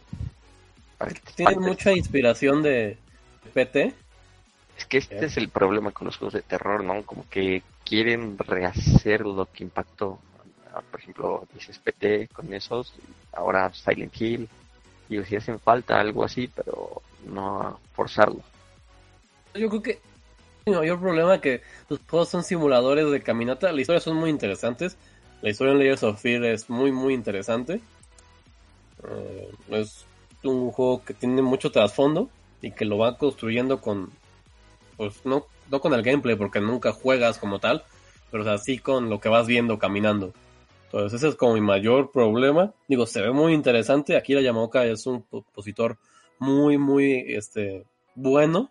Tienen 1.36 1.60
mucha 1.60 1.92
inspiración 1.92 2.64
de 2.64 2.98
PT. 3.54 3.94
Es 4.78 4.86
que 4.86 4.98
este 4.98 5.26
es 5.26 5.38
el 5.38 5.50
problema 5.50 5.92
con 5.92 6.06
los 6.06 6.18
juegos 6.18 6.34
de 6.34 6.42
terror, 6.42 6.84
¿no? 6.84 7.04
Como 7.04 7.26
que 7.30 7.62
quieren 7.84 8.38
rehacer 8.38 9.22
lo 9.22 9.46
que 9.52 9.64
impactó 9.64 10.20
por 10.82 11.00
ejemplo, 11.00 11.48
dices 11.54 11.78
PT 11.78 12.30
con 12.30 12.54
esos, 12.54 12.94
ahora 13.32 13.72
Silent 13.74 14.20
Hill, 14.20 14.50
y 15.10 15.24
si 15.24 15.36
hacen 15.36 15.60
falta 15.60 16.00
algo 16.00 16.24
así, 16.24 16.50
pero 16.54 17.02
no 17.26 17.80
forzarlo. 17.94 18.42
Yo 19.54 19.70
creo 19.70 19.84
que 19.84 20.00
el 20.66 20.76
mayor 20.76 21.00
problema 21.00 21.36
es 21.36 21.42
que 21.42 21.62
los 21.90 22.00
juegos 22.10 22.30
son 22.30 22.44
simuladores 22.44 23.12
de 23.12 23.22
caminata, 23.22 23.72
las 23.72 23.82
historias 23.82 24.04
son 24.04 24.18
muy 24.18 24.30
interesantes, 24.30 24.98
la 25.42 25.50
historia 25.50 25.74
en 25.74 25.80
Layers 25.80 26.04
of 26.04 26.22
Fear 26.22 26.46
es 26.46 26.70
muy 26.70 26.92
muy 26.92 27.14
interesante, 27.14 27.82
eh, 29.08 29.52
es 29.70 30.06
un 30.44 30.72
juego 30.72 31.04
que 31.04 31.14
tiene 31.14 31.42
mucho 31.42 31.72
trasfondo 31.72 32.30
y 32.62 32.72
que 32.72 32.86
lo 32.86 32.98
va 32.98 33.18
construyendo 33.18 33.82
con, 33.82 34.10
pues 34.98 35.26
no, 35.26 35.46
no 35.70 35.82
con 35.82 35.94
el 35.94 36.02
gameplay 36.02 36.36
porque 36.36 36.62
nunca 36.62 36.94
juegas 36.94 37.38
como 37.38 37.60
tal, 37.60 37.84
pero 38.32 38.50
así 38.50 38.80
con 38.80 39.10
lo 39.10 39.20
que 39.20 39.30
vas 39.30 39.46
viendo 39.46 39.78
caminando. 39.78 40.34
Entonces 40.94 41.22
ese 41.22 41.30
es 41.30 41.36
como 41.36 41.56
mi 41.56 41.62
mayor 41.62 42.12
problema. 42.12 42.72
Digo, 42.88 43.08
se 43.08 43.20
ve 43.20 43.32
muy 43.32 43.54
interesante. 43.54 44.16
Akira 44.16 44.42
Yamaoka 44.42 44.86
es 44.86 45.08
un 45.08 45.24
compositor 45.24 45.98
muy, 46.38 46.78
muy 46.78 47.26
este, 47.30 47.88
bueno. 48.14 48.70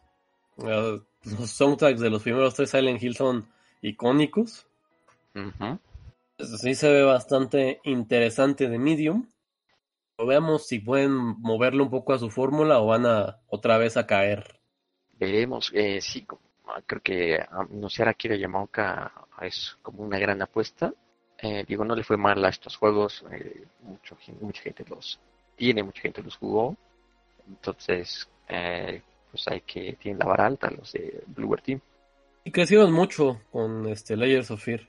Uh, 0.56 1.00
los 1.24 1.50
soundtracks 1.50 1.98
de 1.98 2.10
los 2.10 2.22
primeros 2.22 2.54
tres 2.54 2.70
Silent 2.70 3.02
Hill 3.02 3.16
son 3.16 3.48
icónicos. 3.80 4.68
Sí 6.38 6.76
se 6.76 6.92
ve 6.92 7.02
bastante 7.02 7.80
interesante 7.82 8.68
de 8.68 8.78
Medium. 8.78 9.26
veamos 10.16 10.64
si 10.68 10.78
pueden 10.78 11.12
moverlo 11.40 11.82
un 11.82 11.90
poco 11.90 12.12
a 12.12 12.20
su 12.20 12.30
fórmula 12.30 12.78
o 12.78 12.86
van 12.86 13.04
a 13.04 13.40
otra 13.48 13.78
vez 13.78 13.96
a 13.96 14.06
caer. 14.06 14.60
Veremos. 15.18 15.72
Eh, 15.74 16.00
sí, 16.00 16.24
creo 16.86 17.02
que 17.02 17.40
anunciar 17.50 18.08
a 18.08 18.14
Kira 18.14 18.36
Yamaoka 18.36 19.12
es 19.40 19.76
como 19.82 20.04
una 20.04 20.20
gran 20.20 20.40
apuesta. 20.40 20.94
Eh, 21.43 21.64
digo, 21.66 21.84
no 21.84 21.97
le 21.97 22.05
fue 22.05 22.16
mal 22.16 22.45
a 22.45 22.49
estos 22.49 22.76
juegos, 22.76 23.24
eh, 23.32 23.64
mucho, 23.82 24.16
mucha 24.40 24.62
gente 24.62 24.84
los 24.88 25.18
tiene, 25.57 25.82
mucha 25.82 26.03
gente 26.03 26.22
los 26.22 26.36
jugó, 26.36 26.76
entonces 27.49 28.28
eh, 28.49 29.03
pues 29.30 29.49
hay 29.49 29.61
que, 29.62 29.95
tienen 29.95 30.20
la 30.20 30.26
vara 30.26 30.47
alta 30.47 30.70
los 30.70 30.93
de 30.93 31.24
Bluebird 31.26 31.62
Team. 31.62 31.80
Y 32.45 32.53
crecieron 32.53 32.93
mucho 32.93 33.40
con 33.51 33.88
este 33.88 34.16
Layers 34.16 34.53
of 34.53 34.62
Fear. 34.62 34.88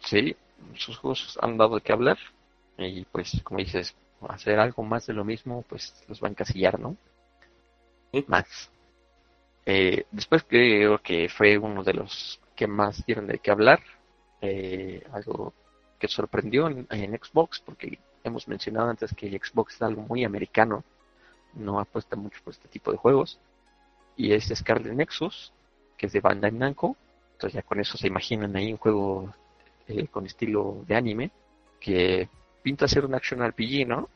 Sí, 0.00 0.36
sus 0.74 0.98
juegos 0.98 1.38
han 1.40 1.56
dado 1.56 1.76
de 1.76 1.80
qué 1.80 1.92
hablar 1.92 2.18
y 2.76 3.04
pues 3.06 3.40
como 3.42 3.60
dices, 3.60 3.94
hacer 4.28 4.58
algo 4.58 4.82
más 4.82 5.06
de 5.06 5.14
lo 5.14 5.24
mismo, 5.24 5.64
pues 5.68 5.94
los 6.08 6.22
va 6.22 6.28
a 6.28 6.30
encasillar, 6.30 6.78
¿no? 6.78 6.96
Más. 8.26 8.70
Eh, 9.64 10.04
después 10.10 10.44
creo 10.44 10.98
que 10.98 11.28
fue 11.28 11.58
uno 11.58 11.82
de 11.82 11.94
los 11.94 12.38
que 12.54 12.66
más 12.66 13.04
dieron 13.06 13.26
de 13.26 13.38
qué 13.38 13.50
hablar. 13.50 13.80
Eh, 14.40 15.02
algo 15.12 15.52
que 15.98 16.08
sorprendió 16.08 16.68
en, 16.68 16.86
Xbox, 17.18 17.60
porque 17.60 17.98
hemos 18.24 18.48
mencionado 18.48 18.90
antes 18.90 19.14
que 19.14 19.30
Xbox 19.30 19.74
es 19.74 19.82
algo 19.82 20.02
muy 20.02 20.24
americano, 20.24 20.84
no 21.54 21.80
apuesta 21.80 22.16
mucho 22.16 22.38
por 22.44 22.52
este 22.52 22.68
tipo 22.68 22.92
de 22.92 22.98
juegos. 22.98 23.38
Y 24.16 24.32
es 24.32 24.52
Scarlet 24.54 24.94
Nexus, 24.94 25.52
que 25.96 26.06
es 26.06 26.12
de 26.12 26.20
Bandai 26.20 26.52
Namco. 26.52 26.96
Entonces 27.32 27.54
ya 27.54 27.62
con 27.62 27.80
eso 27.80 27.98
se 27.98 28.06
imaginan 28.06 28.56
ahí 28.56 28.72
un 28.72 28.78
juego 28.78 29.34
eh, 29.88 30.06
con 30.08 30.26
estilo 30.26 30.84
de 30.86 30.96
anime, 30.96 31.30
que 31.80 32.28
pinta 32.62 32.88
ser 32.88 33.04
un 33.04 33.14
action 33.14 33.46
RPG, 33.46 33.86
¿no? 33.86 34.08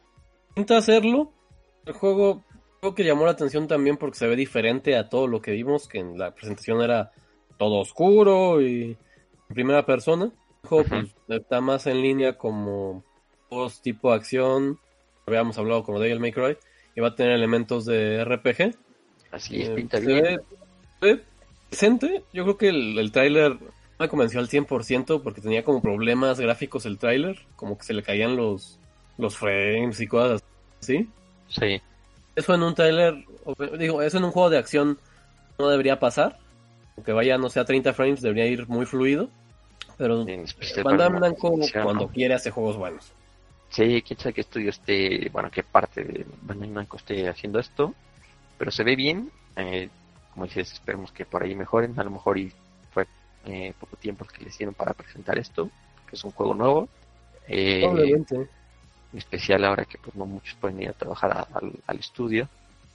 Pinta 0.55 0.79
hacerlo. 0.79 1.31
El 1.87 1.93
juego 1.93 2.43
creo 2.81 2.95
que 2.95 3.05
llamó 3.05 3.25
la 3.25 3.33
atención 3.33 3.69
también 3.69 3.97
porque 3.97 4.19
se 4.19 4.27
ve 4.27 4.37
diferente 4.37 4.97
a 4.97 5.09
todo 5.09 5.27
lo 5.27 5.41
que 5.41 5.53
vimos, 5.53 5.87
que 5.87 5.99
en 5.99 6.19
la 6.19 6.33
presentación 6.33 6.81
era 6.83 7.13
todo 7.59 7.81
oscuro 7.81 8.61
y 8.61 8.97
en 9.49 9.55
primera 9.55 9.85
persona. 9.85 10.33
Pues, 10.69 10.87
está 11.29 11.61
más 11.61 11.87
en 11.87 12.03
línea 12.03 12.37
como 12.37 13.03
juegos 13.49 13.83
tipo 13.83 14.13
acción. 14.13 14.79
Habíamos 15.27 15.59
hablado 15.59 15.85
como 15.85 16.01
Devil 16.01 16.21
May 16.21 16.33
Cry. 16.33 16.57
Y 16.95 17.01
va 17.01 17.09
a 17.09 17.15
tener 17.15 17.33
elementos 17.33 17.85
de 17.87 18.25
RPG. 18.25 18.77
Así 19.31 19.63
es, 19.63 19.69
eh, 19.69 19.75
pinta 19.75 19.99
bien. 20.01 20.41
Ve, 21.01 21.23
decente. 21.71 22.25
Yo 22.33 22.45
creo 22.45 22.57
que 22.57 22.69
el, 22.69 22.99
el 22.99 23.13
tráiler 23.13 23.57
me 23.99 24.09
convenció 24.09 24.41
al 24.41 24.49
100% 24.49 25.23
porque 25.23 25.41
tenía 25.41 25.65
como 25.65 25.81
problemas 25.81 26.41
gráficos 26.41 26.87
el 26.87 26.99
tráiler. 26.99 27.39
Como 27.57 27.79
que 27.79 27.85
se 27.85 27.95
le 27.95 28.03
caían 28.03 28.37
los, 28.37 28.79
los 29.19 29.37
frames 29.37 30.01
y 30.01 30.07
cosas 30.07 30.43
así. 30.81 31.09
Sí. 31.49 31.81
Eso 32.35 32.55
en 32.55 32.63
un 32.63 32.75
trailer, 32.75 33.25
digo, 33.79 34.03
eso 34.03 34.19
en 34.19 34.25
un 34.25 34.31
juego 34.31 34.51
de 34.51 34.59
acción 34.59 34.99
no 35.59 35.69
debería 35.69 35.99
pasar. 35.99 36.39
Aunque 36.97 37.13
vaya, 37.13 37.39
no 37.39 37.51
sea 37.51 37.65
30 37.65 37.93
frames, 37.93 38.23
debería 38.23 38.47
ir 38.47 38.69
muy 38.69 38.87
fluido. 38.87 39.29
Pero 40.01 40.25
Bandai 40.83 41.37
cuando 41.37 42.09
quiere 42.09 42.33
hace 42.33 42.51
juegos 42.51 42.79
buenos. 42.79 43.13
Sí, 43.69 44.03
quién 44.03 44.19
sabe 44.19 44.33
qué 44.33 44.41
estudio 44.41 44.71
esté, 44.71 45.29
bueno, 45.31 45.51
qué 45.51 45.63
parte 45.63 46.03
de 46.03 46.27
Bandai 46.41 46.71
Namco 46.71 46.97
esté 46.97 47.29
haciendo 47.29 47.59
esto. 47.59 47.95
Pero 48.57 48.71
se 48.71 48.83
ve 48.83 48.97
bien. 48.97 49.31
Eh, 49.57 49.91
como 50.33 50.47
dices, 50.47 50.73
esperemos 50.73 51.13
que 51.13 51.27
por 51.27 51.43
ahí 51.43 51.55
mejoren. 51.55 51.99
A 52.01 52.05
lo 52.05 52.11
mejor 52.11 52.39
y 52.39 52.51
fue 52.93 53.07
eh, 53.45 53.75
poco 53.79 53.97
tiempo 53.97 54.25
que 54.25 54.43
les 54.45 54.57
dieron 54.57 54.75
para 54.75 54.95
presentar 54.95 55.39
esto, 55.39 55.69
que 56.09 56.17
es 56.17 56.25
un 56.25 56.31
juego 56.31 56.55
nuevo. 56.55 56.89
Eh, 57.47 57.85
en 57.85 59.19
especial 59.19 59.65
ahora 59.65 59.85
que 59.85 59.99
pues 59.99 60.15
no 60.15 60.25
muchos 60.25 60.55
pueden 60.55 60.81
ir 60.81 60.89
a 60.89 60.93
trabajar 60.93 61.47
al 61.87 61.99
estudio, 61.99 62.49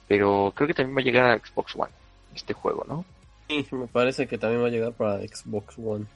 pero 0.08 0.52
creo 0.56 0.66
que 0.66 0.74
también 0.74 0.96
va 0.96 1.00
a 1.00 1.04
llegar 1.04 1.30
a 1.30 1.38
Xbox 1.38 1.76
One 1.76 1.92
este 2.34 2.52
juego, 2.54 2.84
¿no? 2.88 3.04
Sí, 3.48 3.66
me 3.70 3.86
parece 3.86 4.26
que 4.26 4.38
también 4.38 4.62
va 4.62 4.66
a 4.66 4.70
llegar 4.70 4.92
para 4.92 5.20
Xbox 5.20 5.78
One. 5.78 6.06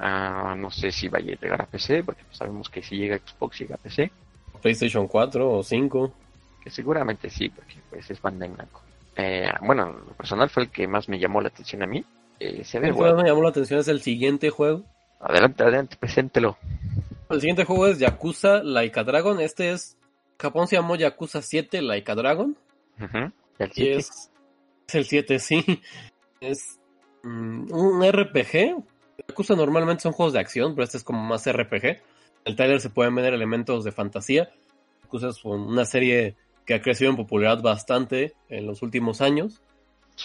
No 0.00 0.70
sé 0.70 0.92
si 0.92 1.08
va 1.08 1.18
a 1.18 1.22
llegar 1.22 1.60
a 1.60 1.66
PC, 1.66 2.04
porque 2.04 2.22
sabemos 2.30 2.68
que 2.68 2.82
si 2.82 2.96
llega 2.96 3.16
a 3.16 3.18
Xbox 3.18 3.58
llega 3.58 3.74
a 3.74 3.78
PC. 3.78 4.10
PlayStation 4.62 5.06
4 5.06 5.50
o 5.50 5.62
5. 5.62 6.12
Que 6.62 6.70
seguramente 6.70 7.30
sí, 7.30 7.48
porque 7.48 7.74
pues 7.90 8.10
es 8.10 8.20
Bandai 8.20 8.48
Namco. 8.48 8.82
Eh, 9.16 9.50
bueno, 9.62 9.92
lo 9.92 10.12
personal 10.12 10.48
fue 10.48 10.64
el 10.64 10.70
que 10.70 10.86
más 10.86 11.08
me 11.08 11.18
llamó 11.18 11.40
la 11.40 11.48
atención 11.48 11.82
a 11.82 11.86
mí. 11.86 12.04
Eh, 12.38 12.62
se 12.64 12.78
ve 12.78 12.88
el 12.88 12.94
que 12.94 13.14
me 13.14 13.28
llamó 13.28 13.42
la 13.42 13.48
atención 13.48 13.80
es 13.80 13.88
el 13.88 14.00
siguiente 14.00 14.50
juego. 14.50 14.84
Adelante, 15.20 15.62
adelante, 15.64 15.96
preséntelo. 15.98 16.56
El 17.28 17.40
siguiente 17.40 17.64
juego 17.64 17.88
es 17.88 17.98
Yakuza 17.98 18.62
Laika 18.62 19.04
Dragon. 19.04 19.40
Este 19.40 19.72
es. 19.72 19.96
Japón 20.38 20.68
se 20.68 20.76
llamó 20.76 20.94
Yakuza 20.94 21.42
7 21.42 21.82
Laika 21.82 22.14
Dragon. 22.14 22.56
¿El 23.58 23.72
7? 23.72 23.96
Es, 23.96 24.30
el 24.92 25.04
7, 25.04 25.38
sí. 25.40 25.82
Es 26.40 26.78
mm, 27.24 27.72
un 27.72 28.08
RPG. 28.08 28.84
Yakuza 29.26 29.54
normalmente 29.56 30.02
son 30.02 30.12
juegos 30.12 30.32
de 30.32 30.40
acción, 30.40 30.74
pero 30.74 30.84
este 30.84 30.98
es 30.98 31.04
como 31.04 31.22
más 31.22 31.50
RPG. 31.50 31.84
En 31.84 32.00
el 32.44 32.56
trailer 32.56 32.80
se 32.80 32.90
pueden 32.90 33.14
ver 33.14 33.34
elementos 33.34 33.84
de 33.84 33.92
fantasía. 33.92 34.50
Yakuza 35.02 35.28
es 35.28 35.44
una 35.44 35.84
serie 35.84 36.36
que 36.64 36.74
ha 36.74 36.82
crecido 36.82 37.10
en 37.10 37.16
popularidad 37.16 37.62
bastante 37.62 38.34
en 38.48 38.66
los 38.66 38.82
últimos 38.82 39.20
años 39.20 39.62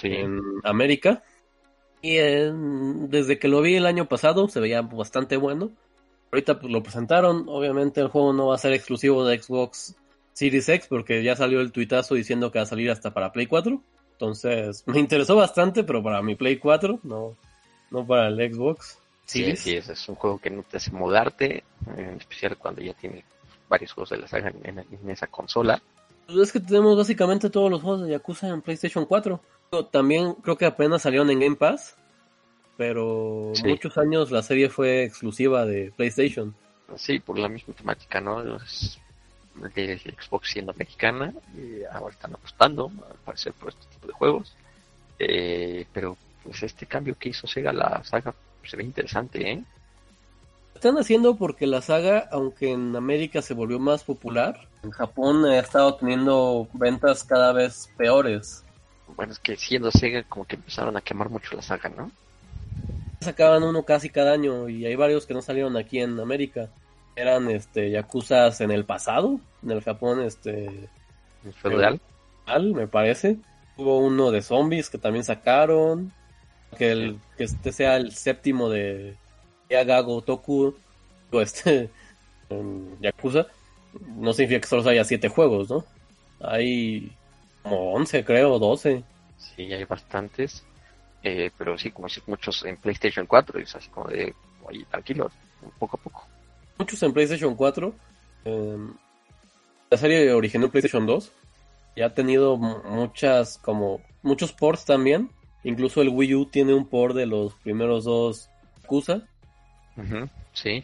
en 0.02 0.42
América. 0.64 1.24
Y 2.02 2.18
desde 2.18 3.40
que 3.40 3.48
lo 3.48 3.62
vi 3.62 3.76
el 3.76 3.86
año 3.86 4.10
pasado 4.10 4.50
se 4.50 4.60
veía 4.60 4.82
bastante 4.82 5.38
bueno. 5.38 5.72
Ahorita 6.32 6.60
pues, 6.60 6.72
lo 6.72 6.84
presentaron, 6.84 7.46
obviamente 7.48 8.02
el 8.02 8.10
juego 8.10 8.34
no 8.34 8.48
va 8.48 8.56
a 8.56 8.58
ser 8.58 8.74
exclusivo 8.74 9.26
de 9.26 9.40
Xbox 9.40 9.96
Series 10.34 10.68
X 10.68 10.88
porque 10.90 11.24
ya 11.24 11.36
salió 11.36 11.62
el 11.62 11.72
tuitazo 11.72 12.16
diciendo 12.16 12.52
que 12.52 12.60
va 12.60 12.64
a 12.64 12.68
salir 12.68 12.90
hasta 12.90 13.14
para 13.14 13.32
Play 13.32 13.46
4. 13.46 13.82
Entonces 14.14 14.84
me 14.88 15.00
interesó 15.00 15.36
bastante, 15.36 15.84
pero 15.84 16.04
para 16.04 16.22
mi 16.22 16.36
Play 16.36 16.58
4, 16.58 17.00
no, 17.04 17.38
no 17.94 18.06
para 18.06 18.28
el 18.28 18.54
Xbox. 18.54 19.00
Sí, 19.26 19.56
sí, 19.56 19.76
es, 19.78 20.10
un 20.10 20.16
juego 20.16 20.38
que 20.38 20.50
no 20.50 20.64
te 20.64 20.78
hace 20.78 20.92
mudarte, 20.92 21.64
en 21.96 22.18
especial 22.18 22.58
cuando 22.58 22.82
ya 22.82 22.94
tiene 22.94 23.24
varios 23.70 23.94
juegos 23.94 24.10
de 24.10 24.18
la 24.18 24.28
saga 24.28 24.52
en, 24.64 25.10
esa 25.10 25.28
consola. 25.28 25.82
Pues 26.26 26.38
es 26.40 26.52
que 26.52 26.60
tenemos 26.60 26.98
básicamente 26.98 27.50
todos 27.50 27.72
los 27.72 27.82
juegos 27.82 28.04
de 28.04 28.12
Yakuza 28.12 28.50
en 28.50 28.62
PlayStation 28.62 29.06
4. 29.06 29.40
También 29.92 30.34
creo 30.36 30.58
que 30.58 30.66
apenas 30.66 31.02
salieron 31.02 31.30
en 31.30 31.40
Game 31.40 31.56
Pass 31.56 31.96
pero 32.78 33.54
muchos 33.64 33.98
años 33.98 34.32
la 34.32 34.42
serie 34.42 34.70
fue 34.70 35.04
exclusiva 35.04 35.66
de 35.66 35.92
PlayStation. 35.96 36.54
Sí, 36.96 37.20
por 37.20 37.38
la 37.38 37.48
misma 37.48 37.74
temática, 37.74 38.20
¿no? 38.20 38.58
Es 38.58 39.00
de 39.76 40.00
Xbox 40.00 40.50
siendo 40.50 40.74
mexicana, 40.74 41.34
y 41.56 41.84
ahora 41.84 42.14
están 42.14 42.34
apostando, 42.34 42.92
al 43.10 43.18
parecer, 43.24 43.54
por 43.54 43.70
este 43.70 43.86
tipo 43.88 44.08
de 44.08 44.14
juegos. 44.14 44.56
Eh, 45.20 45.86
pero 45.94 46.18
pues 46.44 46.64
este 46.64 46.86
cambio 46.86 47.16
que 47.18 47.30
hizo 47.30 47.48
Sega 47.48 47.72
la 47.74 48.04
saga 48.04 48.34
pues, 48.60 48.72
se 48.72 48.78
ve 48.78 48.84
interesante, 48.84 49.52
¿eh? 49.52 49.64
Están 50.76 50.98
haciendo 50.98 51.36
porque 51.36 51.66
la 51.66 51.82
saga, 51.82 52.28
aunque 52.32 52.72
en 52.72 52.96
América 52.96 53.42
se 53.42 53.54
volvió 53.54 53.80
más 53.80 54.04
popular, 54.04 54.68
en 54.84 54.92
Japón 54.92 55.46
ha 55.46 55.60
estado 55.60 55.96
teniendo 55.96 56.68
ventas 56.74 57.24
cada 57.24 57.54
vez 57.54 57.90
peores. 57.96 58.66
Bueno, 59.16 59.32
es 59.32 59.40
que 59.40 59.56
siendo 59.56 59.92
Sega 59.92 60.24
como 60.24 60.46
que 60.46 60.56
empezaron 60.56 60.98
a 60.98 61.02
quemar 61.02 61.30
mucho 61.30 61.56
la 61.56 61.62
saga, 61.62 61.90
¿no? 61.90 62.12
sacaban 63.24 63.64
uno 63.64 63.84
casi 63.84 64.10
cada 64.10 64.34
año 64.34 64.70
y 64.70 64.86
hay 64.86 64.96
varios 64.96 65.26
que 65.26 65.34
no 65.34 65.42
salieron 65.42 65.76
aquí 65.78 66.00
en 66.00 66.20
América. 66.20 66.70
Eran 67.16 67.50
este 67.50 67.90
yakuzas 67.90 68.62
en 68.62 68.72
el 68.72 68.86
pasado, 68.86 69.40
en 69.64 69.72
el 69.72 69.82
Japón 69.82 70.22
este 70.22 70.90
feudal, 71.62 72.00
me 72.74 72.88
parece. 72.88 73.38
Hubo 73.78 74.00
uno 74.00 74.30
de 74.30 74.42
zombies 74.42 74.90
que 74.90 74.98
también 74.98 75.24
sacaron. 75.24 76.12
Que 76.76 76.92
el 76.92 77.20
que 77.38 77.46
este 77.46 77.72
sea 77.72 77.98
el 77.98 78.12
séptimo 78.14 78.70
de 78.70 79.16
Yagago 79.70 80.22
Toku 80.22 80.76
o 81.32 81.42
este 81.42 81.90
en 82.50 83.00
Yakuza 83.02 83.48
no 84.16 84.34
significa 84.34 84.62
que 84.62 84.68
solo 84.68 84.90
haya 84.90 85.04
siete 85.04 85.30
juegos, 85.30 85.70
¿no? 85.70 85.86
Hay 86.42 87.12
como 87.64 87.94
11 87.94 88.24
creo, 88.26 88.60
12. 88.60 89.04
Sí, 89.38 89.74
hay 89.74 89.86
bastantes. 89.86 90.64
Eh, 91.24 91.52
pero 91.58 91.78
sí, 91.78 91.90
como 91.92 92.08
decir, 92.08 92.24
muchos 92.28 92.66
en 92.66 92.78
PlayStation 92.78 93.26
4, 93.26 93.60
es 93.60 93.76
así 93.76 93.90
como 93.90 94.10
de, 94.10 94.36
oye, 94.64 94.86
tranquilo, 94.92 95.32
poco 95.80 95.98
a 95.98 96.00
poco. 96.00 96.28
Muchos 96.78 97.02
en 97.02 97.14
PlayStation 97.14 97.56
4. 97.56 97.94
Em, 98.46 98.94
la 99.90 99.98
serie 99.98 100.34
originó 100.34 100.66
en 100.66 100.72
PlayStation 100.72 101.06
2 101.06 101.32
y 101.96 102.02
ha 102.02 102.14
tenido 102.14 102.58
muchas, 102.58 103.58
como, 103.58 104.02
muchos 104.22 104.52
ports 104.52 104.86
también. 104.86 105.30
Incluso 105.64 106.02
el 106.02 106.10
Wii 106.10 106.36
U 106.36 106.46
tiene 106.46 106.74
un 106.74 106.88
port 106.88 107.16
de 107.16 107.26
los 107.26 107.56
primeros 107.56 108.04
dos 108.04 108.50
Yakuza. 108.82 109.22
sí. 110.54 110.84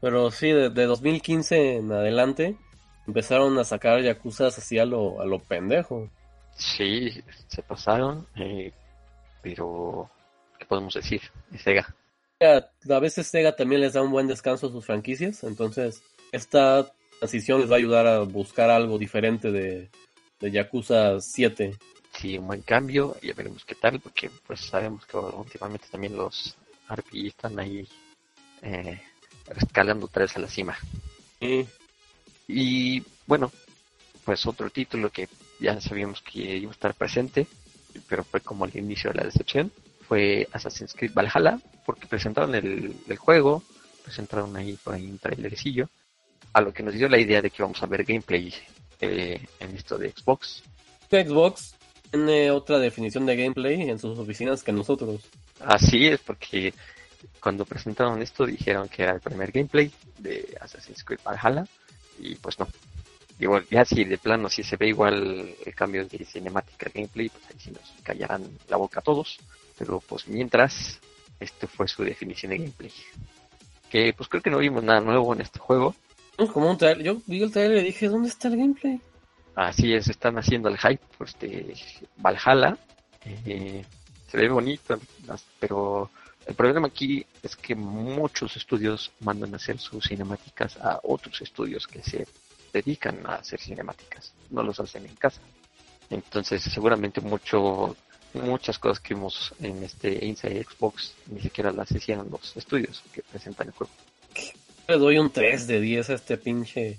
Pero 0.00 0.30
sí, 0.30 0.50
de, 0.50 0.70
2015 0.70 1.76
en 1.76 1.92
adelante 1.92 2.56
empezaron 3.06 3.58
a 3.58 3.64
sacar 3.64 4.02
Yakuza 4.02 4.48
así 4.48 4.78
a 4.78 4.84
lo, 4.84 5.20
a 5.20 5.24
lo 5.26 5.38
pendejo. 5.38 6.10
Sí, 6.54 7.22
se 7.48 7.62
pasaron. 7.62 8.26
Eh, 8.36 8.72
pero 9.42 10.10
¿qué 10.58 10.66
podemos 10.66 10.94
decir? 10.94 11.22
Es 11.52 11.62
Sega. 11.62 11.94
A 12.40 12.98
veces 12.98 13.26
Sega 13.26 13.56
también 13.56 13.80
les 13.80 13.94
da 13.94 14.02
un 14.02 14.10
buen 14.10 14.26
descanso 14.26 14.66
a 14.66 14.70
sus 14.70 14.84
franquicias, 14.84 15.42
entonces 15.44 16.02
esta 16.32 16.86
transición 17.18 17.60
les 17.60 17.70
va 17.70 17.76
a 17.76 17.78
ayudar 17.78 18.06
a 18.06 18.20
buscar 18.20 18.68
algo 18.70 18.98
diferente 18.98 19.50
de, 19.50 19.88
de 20.40 20.50
Yakuza 20.50 21.20
7. 21.20 21.78
Sí, 22.18 22.38
un 22.38 22.46
buen 22.46 22.62
cambio, 22.62 23.16
ya 23.22 23.34
veremos 23.34 23.64
qué 23.64 23.74
tal, 23.74 24.00
porque 24.00 24.30
pues 24.46 24.60
sabemos 24.60 25.04
que 25.06 25.16
últimamente 25.16 25.86
también 25.90 26.16
los 26.16 26.56
RPG 26.88 27.26
están 27.26 27.58
ahí 27.58 27.86
eh, 28.62 29.00
escalando 29.56 30.06
otra 30.06 30.22
vez 30.22 30.36
a 30.36 30.40
la 30.40 30.48
cima. 30.48 30.76
Y 32.48 33.02
bueno, 33.26 33.52
pues 34.24 34.46
otro 34.46 34.70
título 34.70 35.10
que 35.10 35.28
ya 35.60 35.80
sabíamos 35.80 36.22
que 36.22 36.56
iba 36.56 36.70
a 36.70 36.74
estar 36.74 36.94
presente, 36.94 37.46
pero 38.08 38.24
fue 38.24 38.40
como 38.40 38.64
el 38.64 38.76
inicio 38.76 39.10
de 39.10 39.18
la 39.18 39.24
decepción, 39.24 39.72
fue 40.08 40.48
Assassin's 40.52 40.94
Creed 40.94 41.12
Valhalla, 41.14 41.58
porque 41.84 42.06
presentaron 42.06 42.54
el, 42.54 42.96
el 43.06 43.16
juego, 43.16 43.62
presentaron 44.04 44.56
ahí 44.56 44.78
por 44.82 44.94
ahí 44.94 45.06
un 45.06 45.18
trailercillo, 45.18 45.88
a 46.52 46.60
lo 46.60 46.72
que 46.72 46.82
nos 46.82 46.94
dio 46.94 47.08
la 47.08 47.18
idea 47.18 47.42
de 47.42 47.50
que 47.50 47.62
vamos 47.62 47.82
a 47.82 47.86
ver 47.86 48.04
gameplay 48.04 48.52
eh, 49.00 49.46
en 49.60 49.76
esto 49.76 49.98
de 49.98 50.10
Xbox. 50.10 50.62
Xbox 51.10 51.75
tiene 52.10 52.50
otra 52.50 52.78
definición 52.78 53.26
de 53.26 53.36
gameplay 53.36 53.82
en 53.88 53.98
sus 53.98 54.18
oficinas 54.18 54.62
que 54.62 54.72
nosotros. 54.72 55.22
Así 55.60 56.06
es, 56.06 56.20
porque 56.20 56.72
cuando 57.40 57.64
presentaron 57.64 58.20
esto 58.22 58.46
dijeron 58.46 58.88
que 58.88 59.02
era 59.02 59.12
el 59.12 59.20
primer 59.20 59.52
gameplay 59.52 59.90
de 60.18 60.56
Assassin's 60.60 61.04
Creed 61.04 61.20
Valhalla 61.24 61.66
y 62.18 62.34
pues 62.36 62.58
no. 62.58 62.66
Igual, 63.38 63.66
ya 63.70 63.84
si 63.84 64.04
de 64.04 64.16
plano 64.16 64.48
si 64.48 64.62
se 64.62 64.76
ve 64.76 64.88
igual 64.88 65.54
el 65.64 65.74
cambio 65.74 66.06
de 66.06 66.24
cinemática 66.24 66.90
gameplay, 66.92 67.28
pues 67.28 67.44
ahí 67.50 67.56
sí 67.58 67.70
nos 67.70 67.92
callarán 68.02 68.44
la 68.68 68.76
boca 68.76 69.00
a 69.00 69.02
todos. 69.02 69.38
Pero 69.78 70.00
pues 70.00 70.26
mientras, 70.26 70.98
esto 71.38 71.68
fue 71.68 71.86
su 71.86 72.02
definición 72.02 72.50
de 72.50 72.58
gameplay. 72.58 72.92
Que 73.90 74.14
pues 74.14 74.28
creo 74.28 74.42
que 74.42 74.50
no 74.50 74.58
vimos 74.58 74.82
nada 74.82 75.00
nuevo 75.00 75.34
en 75.34 75.42
este 75.42 75.58
juego. 75.58 75.94
Como 76.52 76.70
un 76.70 76.78
trailer. 76.78 77.04
Yo 77.04 77.16
vi 77.26 77.42
el 77.42 77.52
trailer 77.52 77.78
y 77.78 77.88
dije, 77.88 78.08
¿dónde 78.08 78.28
está 78.28 78.48
el 78.48 78.56
gameplay? 78.56 79.00
Así 79.56 79.94
es, 79.94 80.08
están 80.08 80.36
haciendo 80.36 80.68
el 80.68 80.76
hype 80.76 81.02
por 81.16 81.26
este 81.26 81.74
Valhalla. 82.18 82.76
Eh, 83.24 83.82
se 84.30 84.36
ve 84.36 84.48
bonito, 84.50 85.00
pero 85.58 86.10
el 86.46 86.54
problema 86.54 86.88
aquí 86.88 87.24
es 87.42 87.56
que 87.56 87.74
muchos 87.74 88.54
estudios 88.54 89.10
mandan 89.20 89.54
a 89.54 89.56
hacer 89.56 89.78
sus 89.78 90.04
cinemáticas 90.04 90.76
a 90.76 91.00
otros 91.02 91.40
estudios 91.40 91.86
que 91.86 92.02
se 92.02 92.26
dedican 92.70 93.26
a 93.26 93.36
hacer 93.36 93.58
cinemáticas, 93.58 94.34
no 94.50 94.62
los 94.62 94.78
hacen 94.78 95.06
en 95.06 95.14
casa. 95.14 95.40
Entonces, 96.10 96.62
seguramente 96.62 97.22
mucho, 97.22 97.96
muchas 98.34 98.78
cosas 98.78 99.00
que 99.00 99.14
vimos 99.14 99.54
en 99.60 99.82
este 99.82 100.22
Inside 100.22 100.64
Xbox 100.64 101.14
ni 101.30 101.40
siquiera 101.40 101.72
las 101.72 101.90
hicieron 101.92 102.28
los 102.30 102.54
estudios 102.58 103.02
que 103.10 103.22
presentan 103.22 103.68
el 103.68 103.72
juego. 103.72 103.92
Le 104.86 104.98
doy 104.98 105.18
un 105.18 105.30
3 105.30 105.66
de 105.66 105.80
10 105.80 106.10
a 106.10 106.14
este 106.14 106.36
pinche 106.36 106.98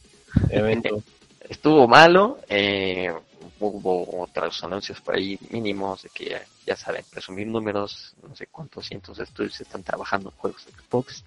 evento. 0.49 1.03
estuvo 1.49 1.87
malo. 1.87 2.39
Eh, 2.49 3.13
hubo 3.59 4.21
otros 4.21 4.63
anuncios 4.63 5.01
por 5.01 5.15
ahí 5.15 5.39
mínimos 5.49 6.03
de 6.03 6.09
que 6.09 6.41
ya, 6.65 6.75
saben 6.75 7.03
presumir 7.09 7.47
números. 7.47 8.13
No 8.27 8.35
sé 8.35 8.47
cuántos 8.47 8.85
cientos 8.87 9.17
de 9.17 9.23
estudios 9.23 9.59
están 9.59 9.83
trabajando 9.83 10.29
en 10.29 10.35
juegos 10.35 10.65
de 10.65 10.71
Xbox. 10.73 11.23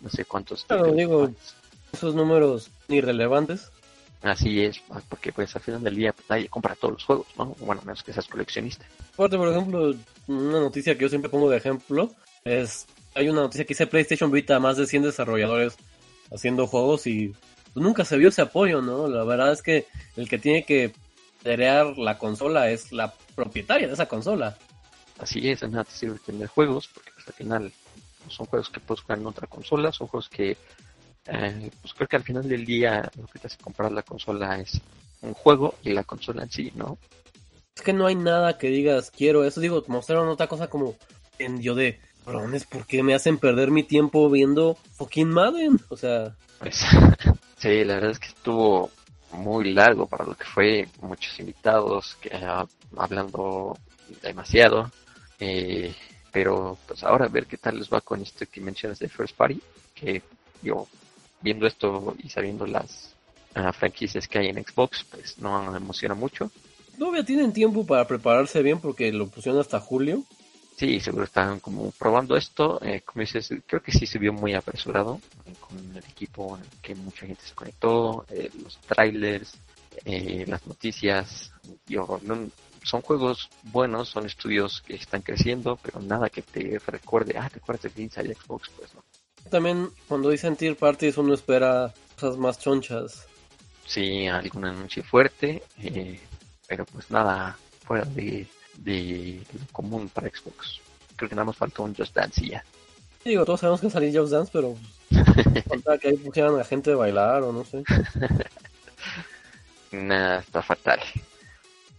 No 0.00 0.10
sé 0.10 0.24
cuántos. 0.24 0.64
Pero 0.68 0.92
digo, 0.92 1.30
esos 1.92 2.14
números 2.14 2.70
irrelevantes. 2.88 3.70
Así 4.22 4.62
es, 4.62 4.82
porque 5.08 5.32
pues 5.32 5.54
al 5.56 5.62
final 5.62 5.82
del 5.82 5.96
día 5.96 6.12
pues, 6.12 6.28
nadie 6.28 6.48
compra 6.48 6.74
todos 6.74 6.94
los 6.94 7.04
juegos, 7.04 7.26
¿no? 7.38 7.56
Bueno, 7.60 7.80
menos 7.86 8.02
que 8.02 8.12
seas 8.12 8.28
coleccionista. 8.28 8.84
Aparte, 9.14 9.38
por 9.38 9.48
ejemplo, 9.48 9.94
una 10.26 10.60
noticia 10.60 10.94
que 10.94 11.02
yo 11.02 11.08
siempre 11.08 11.30
pongo 11.30 11.48
de 11.48 11.56
ejemplo 11.56 12.10
es, 12.44 12.86
hay 13.14 13.30
una 13.30 13.40
noticia 13.40 13.64
que 13.64 13.68
dice 13.68 13.86
PlayStation 13.86 14.30
Vita, 14.30 14.60
más 14.60 14.76
de 14.76 14.86
100 14.86 15.04
desarrolladores 15.04 15.76
haciendo 16.30 16.66
juegos 16.66 17.06
y 17.06 17.28
pues 17.28 17.49
nunca 17.74 18.04
se 18.04 18.16
vio 18.16 18.28
ese 18.28 18.42
apoyo, 18.42 18.82
¿no? 18.82 19.08
La 19.08 19.24
verdad 19.24 19.52
es 19.52 19.62
que 19.62 19.86
el 20.16 20.28
que 20.28 20.38
tiene 20.38 20.64
que 20.64 20.92
crear 21.42 21.96
la 21.98 22.18
consola 22.18 22.70
es 22.70 22.92
la 22.92 23.14
propietaria 23.34 23.86
de 23.86 23.94
esa 23.94 24.06
consola. 24.06 24.56
Así 25.18 25.48
es, 25.48 25.62
nada 25.62 25.84
te 25.84 25.92
sirve 25.92 26.18
tener 26.18 26.48
juegos, 26.48 26.88
porque 26.92 27.10
pues, 27.14 27.28
al 27.28 27.34
final 27.34 27.72
son 28.28 28.46
juegos 28.46 28.70
que 28.70 28.80
puedes 28.80 29.02
jugar 29.02 29.18
en 29.18 29.26
otra 29.26 29.46
consola, 29.46 29.92
son 29.92 30.06
juegos 30.06 30.28
que, 30.28 30.56
eh, 31.26 31.70
pues 31.80 31.94
creo 31.94 32.08
que 32.08 32.16
al 32.16 32.22
final 32.22 32.48
del 32.48 32.64
día 32.64 33.10
lo 33.16 33.26
que 33.26 33.38
te 33.38 33.46
hace 33.46 33.58
comprar 33.58 33.92
la 33.92 34.02
consola 34.02 34.58
es 34.58 34.80
un 35.22 35.34
juego 35.34 35.74
y 35.82 35.90
la 35.90 36.04
consola 36.04 36.42
en 36.42 36.50
sí, 36.50 36.72
¿no? 36.74 36.98
Es 37.76 37.82
que 37.82 37.92
no 37.92 38.06
hay 38.06 38.14
nada 38.14 38.58
que 38.58 38.68
digas, 38.68 39.10
quiero 39.10 39.44
eso, 39.44 39.60
digo, 39.60 39.84
mostraron 39.88 40.28
otra 40.28 40.46
cosa 40.46 40.68
como 40.68 40.96
en 41.38 41.60
yo 41.60 41.74
de, 41.74 42.00
es 42.54 42.64
¿por 42.66 42.86
qué 42.86 43.02
me 43.02 43.14
hacen 43.14 43.38
perder 43.38 43.70
mi 43.70 43.82
tiempo 43.82 44.30
viendo 44.30 44.76
fucking 44.94 45.28
Madden? 45.28 45.80
O 45.88 45.96
sea... 45.96 46.36
Pues 46.58 46.84
Sí, 47.60 47.84
la 47.84 47.96
verdad 47.96 48.12
es 48.12 48.18
que 48.18 48.28
estuvo 48.28 48.90
muy 49.32 49.74
largo 49.74 50.06
para 50.06 50.24
lo 50.24 50.34
que 50.34 50.46
fue, 50.46 50.88
muchos 51.02 51.38
invitados 51.38 52.16
que 52.20 52.30
uh, 52.34 52.66
hablando 52.96 53.76
demasiado, 54.22 54.90
eh, 55.38 55.94
pero 56.32 56.78
pues 56.86 57.04
ahora 57.04 57.26
a 57.26 57.28
ver 57.28 57.44
qué 57.46 57.58
tal 57.58 57.78
les 57.78 57.90
va 57.90 58.00
con 58.00 58.22
esto 58.22 58.46
que 58.50 58.62
mencionas 58.62 58.98
de 58.98 59.10
First 59.10 59.36
Party, 59.36 59.60
que 59.94 60.22
yo 60.62 60.86
viendo 61.42 61.66
esto 61.66 62.16
y 62.22 62.30
sabiendo 62.30 62.66
las 62.66 63.14
uh, 63.54 63.72
franquicias 63.72 64.26
que 64.26 64.38
hay 64.38 64.48
en 64.48 64.64
Xbox, 64.64 65.04
pues 65.10 65.38
no 65.38 65.70
me 65.70 65.76
emociona 65.76 66.14
mucho. 66.14 66.50
Todavía 66.98 67.24
tienen 67.24 67.52
tiempo 67.52 67.86
para 67.86 68.06
prepararse 68.06 68.62
bien 68.62 68.80
porque 68.80 69.12
lo 69.12 69.28
pusieron 69.28 69.60
hasta 69.60 69.80
julio. 69.80 70.24
Sí, 70.80 70.98
seguro 70.98 71.24
están 71.24 71.60
como 71.60 71.90
probando 71.90 72.38
esto. 72.38 72.80
Eh, 72.82 73.02
como 73.04 73.20
dices, 73.20 73.52
creo 73.66 73.82
que 73.82 73.92
sí 73.92 74.06
se 74.06 74.18
vio 74.18 74.32
muy 74.32 74.54
apresurado 74.54 75.20
eh, 75.44 75.52
con 75.60 75.76
el 75.94 76.02
equipo 76.02 76.56
en 76.56 76.62
el 76.62 76.80
que 76.80 76.94
mucha 76.94 77.26
gente 77.26 77.42
se 77.44 77.54
conectó, 77.54 78.24
eh, 78.30 78.50
los 78.62 78.78
trailers, 78.78 79.58
las 80.06 80.66
noticias. 80.66 81.52
son 82.82 83.02
juegos 83.02 83.50
buenos, 83.64 84.08
son 84.08 84.24
estudios 84.24 84.80
que 84.80 84.94
están 84.94 85.20
creciendo, 85.20 85.78
pero 85.82 86.00
nada 86.00 86.30
que 86.30 86.40
te 86.40 86.78
recuerde, 86.86 87.36
ah, 87.36 87.50
te 87.50 87.58
acuerdas 87.58 87.94
de 87.94 88.02
Inside 88.02 88.34
Xbox, 88.34 88.70
pues 88.70 88.94
no. 88.94 89.04
También 89.50 89.90
cuando 90.08 90.30
dicen 90.30 90.56
Tier 90.56 90.76
Parties 90.76 91.18
uno 91.18 91.34
espera 91.34 91.92
cosas 92.18 92.38
más 92.38 92.58
chonchas. 92.58 93.26
Sí, 93.84 94.26
algún 94.28 94.64
anuncio 94.64 95.04
fuerte, 95.04 95.62
pero 96.66 96.86
pues 96.86 97.10
nada 97.10 97.58
fuera 97.84 98.06
de 98.06 98.46
de 98.80 99.42
común 99.72 100.08
para 100.08 100.28
Xbox. 100.28 100.80
Creo 101.16 101.28
que 101.28 101.34
nada 101.34 101.46
más 101.46 101.56
faltó 101.56 101.82
un 101.82 101.94
Just 101.94 102.14
Dance 102.14 102.44
y 102.44 102.50
ya. 102.50 102.64
digo, 103.24 103.44
todos 103.44 103.60
sabemos 103.60 103.80
que 103.80 103.90
salir 103.90 104.18
Just 104.18 104.32
Dance, 104.32 104.50
pero 104.52 104.76
falta 105.68 105.98
que 105.98 106.08
ahí 106.08 106.16
pusieran 106.16 106.54
a 106.54 106.58
la 106.58 106.64
gente 106.64 106.92
a 106.92 106.96
bailar 106.96 107.42
o 107.42 107.52
no 107.52 107.64
sé. 107.64 107.82
Nada, 109.92 110.40
está 110.40 110.62
fatal. 110.62 111.00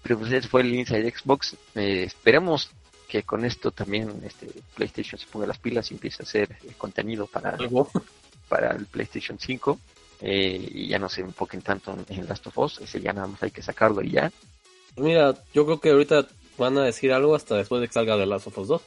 Pero 0.01 0.19
pues 0.19 0.31
ese 0.31 0.47
fue 0.47 0.61
el 0.61 0.73
Inside 0.73 1.11
Xbox. 1.11 1.55
Eh, 1.75 2.03
esperemos 2.03 2.71
que 3.07 3.23
con 3.23 3.45
esto 3.45 3.71
también 3.71 4.21
este 4.25 4.47
PlayStation 4.75 5.19
se 5.19 5.27
ponga 5.27 5.45
las 5.45 5.59
pilas 5.59 5.91
y 5.91 5.95
empiece 5.95 6.23
a 6.23 6.25
hacer 6.25 6.57
contenido 6.77 7.27
para, 7.27 7.57
para 8.47 8.71
el 8.71 8.85
PlayStation 8.85 9.37
5. 9.37 9.79
Eh, 10.21 10.69
y 10.71 10.87
ya 10.87 10.99
no 10.99 11.09
se 11.09 11.21
enfoquen 11.21 11.61
tanto 11.61 11.93
en, 11.93 12.17
en 12.17 12.27
Last 12.27 12.47
of 12.47 12.57
Us. 12.57 12.81
Ese 12.81 13.01
ya 13.01 13.13
nada 13.13 13.27
más 13.27 13.43
hay 13.43 13.51
que 13.51 13.61
sacarlo 13.61 14.01
y 14.01 14.11
ya. 14.11 14.31
Mira, 14.95 15.35
yo 15.53 15.65
creo 15.65 15.79
que 15.79 15.91
ahorita 15.91 16.27
van 16.57 16.77
a 16.77 16.83
decir 16.83 17.11
algo 17.13 17.35
hasta 17.35 17.55
después 17.55 17.81
de 17.81 17.87
que 17.87 17.93
salga 17.93 18.17
de 18.17 18.25
Last 18.25 18.47
of 18.47 18.57
Us 18.57 18.67
2. 18.67 18.81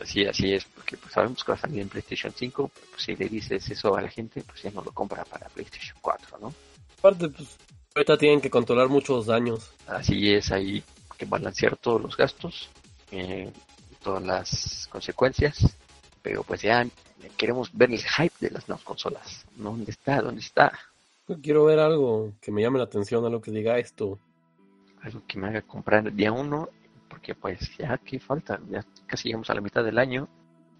Así, 0.00 0.26
así 0.26 0.52
es, 0.52 0.64
porque 0.64 0.96
pues 0.96 1.12
sabemos 1.12 1.44
que 1.44 1.52
va 1.52 1.58
a 1.58 1.60
salir 1.60 1.80
en 1.80 1.88
PlayStation 1.88 2.32
5, 2.34 2.70
pero 2.74 2.86
pues, 2.90 3.02
si 3.02 3.14
le 3.14 3.28
dices 3.28 3.70
eso 3.70 3.96
a 3.96 4.02
la 4.02 4.08
gente, 4.08 4.42
pues 4.42 4.62
ya 4.62 4.70
no 4.70 4.82
lo 4.82 4.90
compra 4.90 5.24
para 5.24 5.48
PlayStation 5.48 5.96
4, 6.00 6.38
¿no? 6.40 6.52
Aparte, 6.98 7.28
pues 7.28 7.56
ahorita 7.94 8.16
tienen 8.16 8.40
que 8.40 8.50
controlar 8.50 8.88
muchos 8.88 9.26
daños. 9.26 9.70
Así 9.86 10.32
es, 10.32 10.50
hay 10.50 10.82
que 11.16 11.24
balancear 11.24 11.76
todos 11.76 12.02
los 12.02 12.16
gastos, 12.16 12.68
eh, 13.12 13.50
todas 14.02 14.22
las 14.24 14.88
consecuencias, 14.90 15.76
pero 16.20 16.42
pues 16.42 16.62
ya 16.62 16.84
queremos 17.36 17.70
ver 17.72 17.92
el 17.92 18.02
hype 18.02 18.34
de 18.40 18.50
las 18.50 18.68
nuevas 18.68 18.84
consolas. 18.84 19.44
¿Dónde 19.54 19.92
está? 19.92 20.20
¿Dónde 20.20 20.40
está? 20.40 20.72
Quiero 21.42 21.64
ver 21.64 21.78
algo 21.78 22.32
que 22.40 22.50
me 22.50 22.62
llame 22.62 22.78
la 22.78 22.84
atención, 22.84 23.24
algo 23.24 23.40
que 23.40 23.52
diga 23.52 23.78
esto. 23.78 24.18
Algo 25.02 25.22
que 25.26 25.38
me 25.38 25.48
haga 25.48 25.62
comprar 25.62 26.12
día 26.12 26.32
uno 26.32 26.68
porque 27.12 27.34
pues 27.34 27.76
ya 27.76 27.98
que 27.98 28.18
falta, 28.18 28.58
ya 28.70 28.82
casi 29.06 29.28
llegamos 29.28 29.50
a 29.50 29.54
la 29.54 29.60
mitad 29.60 29.84
del 29.84 29.98
año 29.98 30.28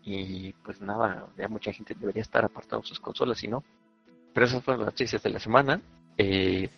y 0.02 0.54
pues 0.64 0.80
nada, 0.80 1.26
ya 1.36 1.46
mucha 1.46 1.74
gente 1.74 1.94
debería 1.94 2.22
estar 2.22 2.42
apartando 2.42 2.86
sus 2.86 2.98
consolas 2.98 3.44
y 3.44 3.48
no. 3.48 3.62
Pero 4.32 4.46
esas 4.46 4.64
fueron 4.64 4.80
las 4.80 4.94
noticias 4.94 5.22
de 5.22 5.28
la 5.28 5.38
semana. 5.38 5.82
Eh, 6.16 6.70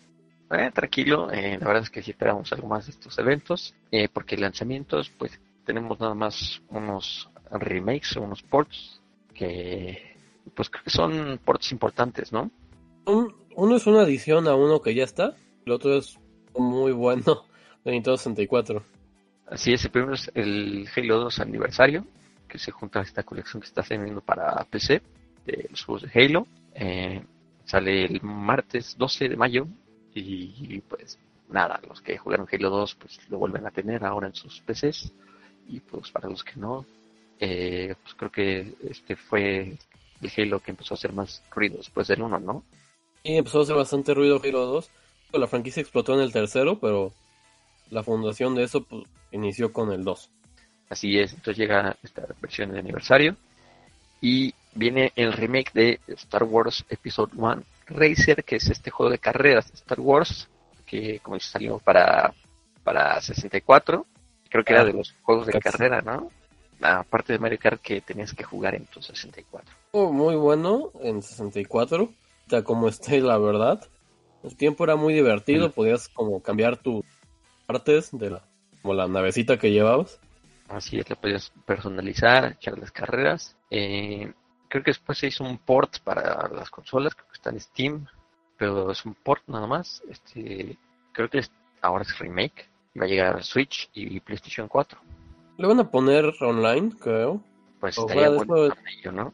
eh, 0.51 0.71
tranquilo, 0.73 1.31
eh, 1.31 1.57
la 1.57 1.67
verdad 1.67 1.83
es 1.83 1.89
que 1.89 2.03
sí 2.03 2.11
esperamos 2.11 2.51
algo 2.51 2.67
más 2.67 2.87
de 2.87 2.91
estos 2.91 3.17
eventos, 3.17 3.73
porque 4.11 4.35
lanzamientos 4.35 5.09
pues 5.17 5.39
tenemos 5.63 6.01
nada 6.01 6.15
más 6.15 6.61
unos 6.67 7.29
remakes, 7.49 8.17
unos 8.17 8.43
ports 8.43 9.01
que 9.33 10.17
pues 10.53 10.69
creo 10.69 10.83
que 10.83 10.89
son 10.89 11.39
ports 11.45 11.71
importantes, 11.71 12.33
¿no? 12.33 12.51
uno 13.05 13.77
es 13.77 13.87
una 13.87 14.01
adición 14.01 14.49
a 14.49 14.55
uno 14.55 14.81
que 14.81 14.95
ya 14.95 15.05
está, 15.05 15.37
el 15.65 15.71
otro 15.71 15.95
es 15.95 16.19
muy 16.57 16.91
bueno 16.91 17.45
de 17.85 17.91
Nintendo 17.91 18.17
64. 18.17 18.94
Así 19.47 19.73
es, 19.73 19.85
el 19.85 19.91
primero 19.91 20.13
es 20.13 20.31
el 20.33 20.87
Halo 20.95 21.19
2 21.19 21.39
aniversario, 21.39 22.05
que 22.47 22.57
se 22.57 22.71
junta 22.71 22.99
a 22.99 23.03
esta 23.03 23.23
colección 23.23 23.61
que 23.61 23.67
está 23.67 23.83
teniendo 23.83 24.21
para 24.21 24.63
PC 24.65 25.01
de 25.45 25.67
los 25.69 25.83
juegos 25.83 26.03
de 26.03 26.19
Halo. 26.19 26.47
Eh, 26.73 27.23
sale 27.65 28.05
el 28.05 28.21
martes 28.21 28.97
12 28.97 29.29
de 29.29 29.37
mayo 29.37 29.67
y 30.13 30.79
pues 30.81 31.19
nada, 31.49 31.79
los 31.87 32.01
que 32.01 32.17
jugaron 32.17 32.47
Halo 32.51 32.69
2 32.69 32.95
pues 32.95 33.19
lo 33.29 33.37
vuelven 33.37 33.65
a 33.65 33.71
tener 33.71 34.03
ahora 34.03 34.27
en 34.27 34.35
sus 34.35 34.61
PCs 34.61 35.11
y 35.67 35.79
pues 35.79 36.11
para 36.11 36.29
los 36.29 36.43
que 36.43 36.55
no, 36.55 36.85
eh, 37.39 37.95
pues 38.01 38.15
creo 38.15 38.31
que 38.31 38.75
este 38.89 39.15
fue 39.15 39.77
el 40.21 40.31
Halo 40.37 40.59
que 40.59 40.71
empezó 40.71 40.93
a 40.93 40.97
hacer 40.97 41.13
más 41.13 41.43
ruido 41.51 41.77
después 41.77 42.07
del 42.07 42.21
1, 42.21 42.39
¿no? 42.39 42.63
Y 43.23 43.37
empezó 43.37 43.59
a 43.59 43.63
hacer 43.63 43.75
bastante 43.75 44.13
ruido 44.13 44.41
Halo 44.43 44.65
2. 44.65 44.89
La 45.33 45.47
franquicia 45.47 45.81
explotó 45.81 46.13
en 46.13 46.21
el 46.21 46.31
tercero, 46.31 46.79
pero 46.79 47.11
la 47.89 48.03
fundación 48.03 48.55
de 48.55 48.63
eso 48.63 48.83
pues, 48.83 49.03
inició 49.31 49.71
con 49.71 49.91
el 49.91 50.03
2. 50.03 50.29
Así 50.89 51.19
es, 51.19 51.33
entonces 51.33 51.57
llega 51.57 51.97
esta 52.03 52.25
versión 52.41 52.71
de 52.71 52.79
aniversario 52.79 53.35
y 54.21 54.53
viene 54.73 55.11
el 55.15 55.33
remake 55.33 55.71
de 55.73 55.99
Star 56.07 56.43
Wars 56.43 56.85
Episode 56.89 57.31
1 57.35 57.63
Racer, 57.87 58.43
que 58.43 58.57
es 58.57 58.69
este 58.69 58.91
juego 58.91 59.11
de 59.11 59.19
carreras 59.19 59.67
de 59.67 59.75
Star 59.75 59.99
Wars, 59.99 60.47
que 60.85 61.19
como 61.19 61.35
dice 61.35 61.49
salió 61.49 61.79
para, 61.79 62.33
para 62.83 63.19
64, 63.21 64.05
creo 64.49 64.63
que 64.63 64.73
era 64.73 64.81
ah, 64.81 64.85
de 64.85 64.93
los 64.93 65.13
juegos 65.21 65.47
de 65.47 65.59
carrera, 65.59 66.01
¿no? 66.01 66.31
Aparte 66.81 67.33
de 67.33 67.39
Mario 67.39 67.57
Kart 67.59 67.81
que 67.81 68.01
tenías 68.01 68.33
que 68.33 68.43
jugar 68.43 68.75
en 68.75 68.85
tu 68.85 69.01
64. 69.01 69.73
muy 69.93 70.35
bueno 70.35 70.91
en 71.01 71.21
64, 71.21 72.11
ya 72.47 72.63
como 72.63 72.87
esté 72.87 73.21
la 73.21 73.37
verdad. 73.37 73.87
El 74.43 74.55
tiempo 74.55 74.83
era 74.83 74.95
muy 74.95 75.13
divertido, 75.13 75.71
podías 75.71 76.07
como 76.09 76.41
cambiar 76.41 76.77
tus 76.77 77.03
partes 77.65 78.09
de 78.11 78.31
la, 78.31 78.43
como 78.81 78.93
la 78.93 79.07
navecita 79.07 79.57
que 79.57 79.71
llevabas. 79.71 80.19
Así 80.67 80.99
es, 80.99 81.09
le 81.09 81.15
podías 81.15 81.51
personalizar, 81.65 82.53
echar 82.53 82.77
las 82.77 82.91
carreras. 82.91 83.55
Eh, 83.69 84.31
creo 84.67 84.83
que 84.83 84.91
después 84.91 85.17
se 85.17 85.27
hizo 85.27 85.43
un 85.43 85.57
port 85.57 85.99
para 85.99 86.47
las 86.49 86.69
consolas, 86.69 87.13
creo 87.13 87.27
que 87.27 87.33
está 87.33 87.49
en 87.51 87.59
Steam, 87.59 88.07
pero 88.57 88.91
es 88.91 89.05
un 89.05 89.13
port 89.13 89.43
nada 89.47 89.67
más. 89.67 90.01
Este, 90.09 90.77
creo 91.11 91.29
que 91.29 91.41
ahora 91.81 92.03
es 92.03 92.17
remake, 92.17 92.69
va 92.99 93.05
a 93.05 93.07
llegar 93.07 93.35
a 93.35 93.43
Switch 93.43 93.89
y 93.93 94.19
PlayStation 94.19 94.67
4. 94.67 94.99
Le 95.57 95.67
van 95.67 95.79
a 95.79 95.89
poner 95.89 96.33
online, 96.41 96.91
creo. 96.99 97.41
Pues 97.79 97.97
estaría 97.97 98.29
bueno 98.29 98.73
¿no? 99.11 99.33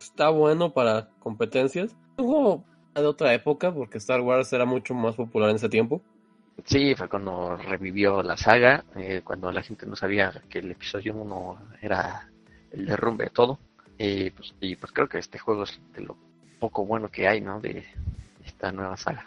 Está 0.00 0.30
bueno 0.30 0.72
para 0.72 1.08
competencias. 1.20 1.94
Un 2.16 2.26
juego 2.26 2.64
de 2.94 3.06
otra 3.06 3.34
época, 3.34 3.72
porque 3.72 3.98
Star 3.98 4.20
Wars 4.20 4.52
era 4.52 4.64
mucho 4.64 4.94
más 4.94 5.14
popular 5.14 5.50
en 5.50 5.56
ese 5.56 5.68
tiempo. 5.68 6.00
Sí, 6.64 6.94
fue 6.94 7.08
cuando 7.08 7.56
revivió 7.56 8.22
la 8.22 8.36
saga, 8.36 8.84
eh, 8.96 9.22
cuando 9.24 9.50
la 9.50 9.62
gente 9.62 9.86
no 9.86 9.96
sabía 9.96 10.42
que 10.48 10.60
el 10.60 10.70
episodio 10.70 11.14
1 11.14 11.58
era 11.82 12.30
el 12.72 12.86
derrumbe 12.86 13.24
de 13.24 13.30
todo. 13.30 13.58
Eh, 13.98 14.32
pues, 14.34 14.54
y 14.60 14.76
pues 14.76 14.92
creo 14.92 15.08
que 15.08 15.18
este 15.18 15.38
juego 15.38 15.64
es 15.64 15.80
de 15.94 16.02
lo 16.02 16.16
poco 16.58 16.86
bueno 16.86 17.10
que 17.10 17.28
hay, 17.28 17.40
¿no? 17.40 17.60
De 17.60 17.84
esta 18.44 18.72
nueva 18.72 18.96
saga. 18.96 19.26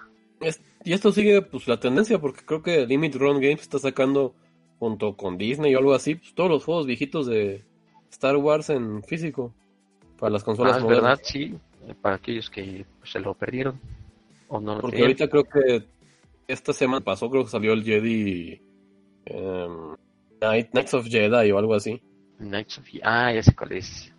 y 0.84 0.94
esto 0.94 1.12
sigue 1.12 1.42
pues 1.42 1.68
la 1.68 1.80
tendencia, 1.80 2.20
porque 2.20 2.46
creo 2.46 2.64
que 2.64 2.86
Limit 2.86 3.16
Run 3.16 3.40
Games 3.40 3.62
está 3.62 3.80
sacando, 3.80 4.34
junto 4.80 5.16
con 5.16 5.38
Disney 5.38 5.76
o 5.76 5.80
algo 5.80 5.94
así, 5.94 6.16
pues, 6.16 6.34
todos 6.34 6.50
los 6.50 6.64
juegos 6.64 6.86
viejitos 6.86 7.28
de 7.28 7.64
Star 8.10 8.38
Wars 8.38 8.70
en 8.70 9.04
físico. 9.04 9.54
Para 10.20 10.32
las 10.32 10.44
consolas 10.44 10.78
ah, 10.78 10.80
es 10.80 10.88
verdad, 10.88 11.20
sí. 11.24 11.58
Para 12.02 12.16
aquellos 12.16 12.50
que 12.50 12.86
pues, 13.00 13.12
se 13.12 13.20
lo 13.20 13.34
perdieron. 13.34 13.80
O 14.48 14.60
no 14.60 14.80
porque 14.80 15.02
ahorita 15.02 15.28
creo 15.28 15.44
que 15.44 15.86
esta 16.48 16.74
semana 16.74 17.04
pasó, 17.04 17.30
creo 17.30 17.43
que 17.43 17.52
salió 17.52 17.74
el 17.74 17.84
Jedi. 17.84 18.62
Um, 19.30 19.95
Knights 20.39 20.93
of 20.93 21.08
Jedi 21.08 21.52
o 21.52 21.58
algo 21.58 21.76
así. 21.76 22.02
Knights 22.39 22.78
of 22.78 22.86
Ah, 23.04 23.34
ya 23.34 23.43
sé 23.43 23.56
cuál 23.56 23.74
es. 23.74 24.12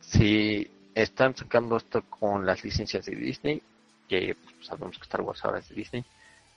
Sí, 0.00 0.68
están 0.94 1.36
sacando 1.36 1.76
esto 1.76 2.02
con 2.02 2.44
las 2.44 2.64
licencias 2.64 3.06
de 3.06 3.14
Disney, 3.14 3.62
que 4.08 4.34
pues, 4.34 4.66
sabemos 4.66 4.96
que 4.96 5.02
Star 5.02 5.20
Wars 5.20 5.44
ahora 5.44 5.60
es 5.60 5.68
de 5.68 5.76
Disney, 5.76 6.04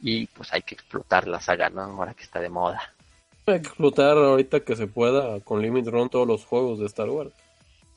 y 0.02 0.26
pues 0.28 0.52
hay 0.54 0.64
que 0.64 0.76
explotar 0.76 1.28
la 1.28 1.40
saga, 1.40 1.70
¿no? 1.70 1.82
Ahora 1.82 2.14
que 2.14 2.24
está 2.24 2.40
de 2.40 2.50
moda. 2.50 2.82
Hay 3.46 3.62
que 3.62 3.68
explotar 3.68 4.18
ahorita 4.18 4.62
que 4.62 4.76
se 4.76 4.88
pueda 4.88 5.40
con 5.42 5.62
Limit 5.62 5.88
Run 5.88 6.10
todos 6.10 6.28
los 6.28 6.46
juegos 6.46 6.80
de 6.80 6.86
Star 6.86 7.10
Wars. 7.10 7.32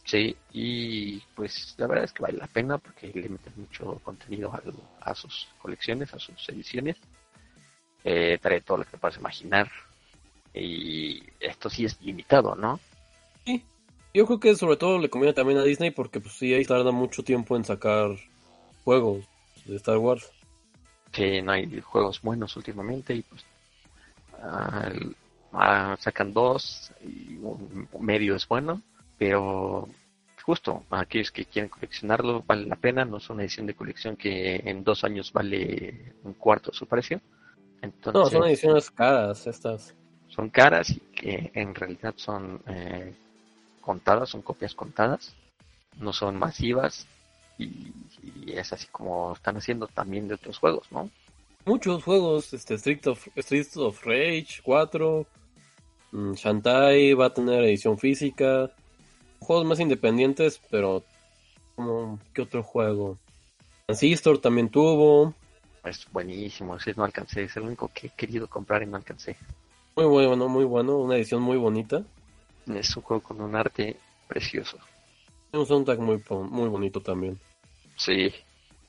Sí, 0.07 0.37
y 0.53 1.19
pues 1.35 1.75
la 1.79 1.89
verdad 1.89 2.05
es 2.05 2.13
que 2.13 2.23
vale 2.23 2.39
la 2.39 2.47
pena 2.47 2.79
porque 2.79 3.09
le 3.09 3.29
meten 3.29 3.53
mucho 3.57 3.99
contenido 4.05 4.53
a, 5.01 5.15
sus 5.17 5.49
colecciones, 5.61 6.15
a 6.15 6.21
sus 6.21 6.49
ediciones. 6.49 6.97
Eh, 8.05 8.39
trae 8.41 8.61
todo 8.61 8.79
lo 8.79 8.85
que 8.85 8.99
puedas 8.99 9.19
imaginar. 9.19 9.69
Y 10.55 11.25
esto 11.41 11.69
sí 11.69 11.85
es 11.85 12.01
limitado, 12.01 12.55
¿no? 12.55 12.79
Sí. 13.45 13.65
Yo 14.15 14.27
creo 14.27 14.39
que 14.39 14.55
sobre 14.55 14.77
todo 14.77 15.01
le 15.01 15.11
conviene 15.11 15.35
también 15.35 15.59
a 15.59 15.65
Disney 15.65 15.91
porque 15.91 16.21
pues 16.21 16.35
sí, 16.35 16.55
ahí 16.55 16.65
tarda 16.65 16.93
mucho 16.93 17.25
tiempo 17.25 17.57
en 17.57 17.65
sacar 17.65 18.11
juegos 18.85 19.25
de 19.65 19.75
Star 19.75 19.99
Wars. 19.99 20.31
Que 21.11 21.43
no 21.43 21.51
hay 21.51 21.81
juegos 21.81 22.23
buenos 22.23 22.57
últimamente 22.57 23.13
y 23.13 23.23
pues 23.23 23.45
ah, 24.41 25.97
sacan 25.99 26.33
dos 26.33 26.93
y 27.03 27.39
un 27.39 27.89
medio 27.99 28.37
es 28.37 28.47
bueno 28.47 28.83
pero 29.19 29.89
justo 30.47 30.85
aquellos 30.91 31.33
que 31.33 31.45
quieren 31.45 31.69
coleccionarlo 31.69 32.45
vale 32.47 32.67
la 32.67 32.77
pena, 32.77 33.05
no 33.05 33.17
es 33.17 33.29
una 33.31 33.43
edición 33.43 33.67
de 33.67 33.75
colección 33.75 34.17
que 34.17 34.63
en 34.65 34.85
dos 34.85 35.03
años 35.03 35.33
vale 35.33 36.15
un 36.23 36.35
cuarto 36.35 36.71
de 36.71 36.77
su 36.77 36.87
precio. 36.87 37.21
Entonces, 37.83 38.15
no, 38.15 38.27
son 38.27 38.49
ediciones 38.49 38.91
caras 38.91 39.47
estas. 39.47 39.95
Son 40.29 40.49
caras 40.49 40.91
y 40.91 41.01
que 41.01 41.51
en 41.55 41.75
realidad 41.75 42.15
son 42.17 42.61
eh, 42.69 43.13
contadas, 43.81 44.29
son 44.29 44.43
copias 44.43 44.75
contadas, 44.75 45.35
no 45.99 46.13
son 46.13 46.37
masivas 46.37 47.07
y, 47.59 47.93
es 48.47 48.73
así 48.73 48.87
como 48.93 49.33
están 49.33 49.57
haciendo 49.57 49.87
también 49.89 50.29
de 50.29 50.35
otros 50.35 50.59
juegos, 50.59 50.87
¿no? 50.93 51.11
Muchos 51.65 52.05
juegos, 52.05 52.53
este 52.53 52.75
Street 52.75 53.07
of, 53.07 53.27
Street 53.35 53.67
of 53.77 54.05
Rage 54.05 54.61
4, 54.63 55.27
mm, 56.13 56.33
Shantae 56.35 57.15
va 57.15 57.27
a 57.27 57.35
tener 57.35 57.65
edición 57.65 57.99
física, 57.99 58.71
juegos 59.41 59.67
más 59.67 59.81
independientes, 59.81 60.61
pero 60.71 61.05
como 61.75 62.19
¿qué 62.33 62.43
otro 62.43 62.63
juego? 62.63 63.19
Transistor 63.87 64.39
también 64.39 64.69
tuvo. 64.69 65.35
Es 65.85 66.07
buenísimo, 66.11 66.77
ese 66.77 66.95
no 66.95 67.05
alcancé, 67.05 67.45
es 67.45 67.57
el 67.57 67.65
único 67.65 67.91
que 67.95 68.09
he 68.09 68.11
querido 68.11 68.49
comprar 68.49 68.83
y 68.83 68.87
no 68.87 68.97
alcancé. 68.97 69.37
Muy 69.95 70.07
bueno, 70.07 70.49
muy 70.49 70.65
bueno, 70.65 70.99
una 70.99 71.17
edición 71.17 71.43
muy 71.43 71.57
bonita. 71.57 72.03
Es 72.67 72.97
un 72.97 73.03
juego 73.03 73.23
con 73.23 73.41
un 73.41 73.55
arte 73.55 73.97
precioso. 74.27 74.79
Un 75.53 75.65
soundtrack 75.65 76.01
muy, 76.01 76.21
muy 76.51 76.69
bonito 76.69 77.01
también. 77.01 77.39
Sí, 77.97 78.33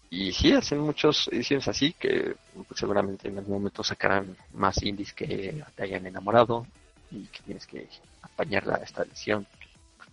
y 0.09 0.31
sí, 0.31 0.53
hacen 0.53 0.79
muchas 0.79 1.27
ediciones 1.27 1.67
así 1.67 1.93
que 1.93 2.35
seguramente 2.75 3.27
en 3.27 3.37
algún 3.37 3.55
momento 3.55 3.83
sacarán 3.83 4.35
más 4.53 4.81
indies 4.81 5.13
que 5.13 5.63
te 5.75 5.83
hayan 5.83 6.05
enamorado 6.05 6.65
y 7.11 7.25
que 7.25 7.41
tienes 7.43 7.67
que 7.67 7.87
apañar 8.21 8.81
esta 8.83 9.03
edición 9.03 9.45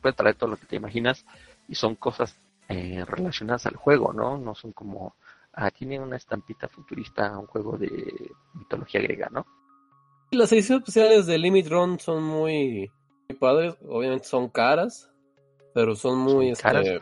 puede 0.05 0.17
traer 0.17 0.35
todo 0.37 0.51
lo 0.51 0.59
que 0.59 0.67
te 0.67 0.77
imaginas 0.77 1.25
y 1.67 1.77
son 1.77 1.95
cosas 1.95 2.37
eh, 2.69 3.03
relacionadas 3.07 3.65
al 3.65 3.77
juego, 3.77 4.13
¿no? 4.13 4.37
No 4.37 4.55
son 4.55 4.73
como, 4.73 5.17
ah, 5.55 5.71
tiene 5.71 5.99
una 5.99 6.19
estampita 6.19 6.69
futurista, 6.69 7.39
un 7.39 7.47
juego 7.47 7.79
de 7.79 7.89
mitología 8.53 9.01
griega, 9.01 9.31
¿no? 9.33 9.47
Las 10.31 10.53
ediciones 10.53 10.83
especiales 10.83 11.25
de 11.25 11.39
Limit 11.39 11.69
Run 11.69 11.99
son 11.99 12.23
muy, 12.23 12.93
padres, 13.41 13.77
obviamente 13.89 14.27
son 14.27 14.51
caras, 14.51 15.11
pero 15.73 15.97
son 15.97 16.19
muy 16.19 16.51
este, 16.51 16.99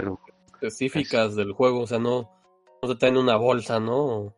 específicas 0.46 1.34
del 1.34 1.50
juego, 1.50 1.80
o 1.80 1.86
sea, 1.88 1.98
no, 1.98 2.30
no 2.80 2.88
se 2.88 2.94
traen 2.94 3.16
una 3.16 3.34
bolsa, 3.34 3.80
¿no? 3.80 4.32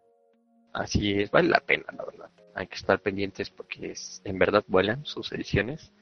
Así 0.72 1.20
es, 1.20 1.30
vale 1.30 1.50
la 1.50 1.60
pena, 1.60 1.84
la 1.94 2.06
verdad. 2.06 2.30
Hay 2.54 2.66
que 2.66 2.76
estar 2.76 2.98
pendientes 2.98 3.50
porque 3.50 3.90
es, 3.90 4.22
en 4.24 4.38
verdad 4.38 4.64
vuelan 4.68 5.04
sus 5.04 5.32
ediciones 5.32 5.92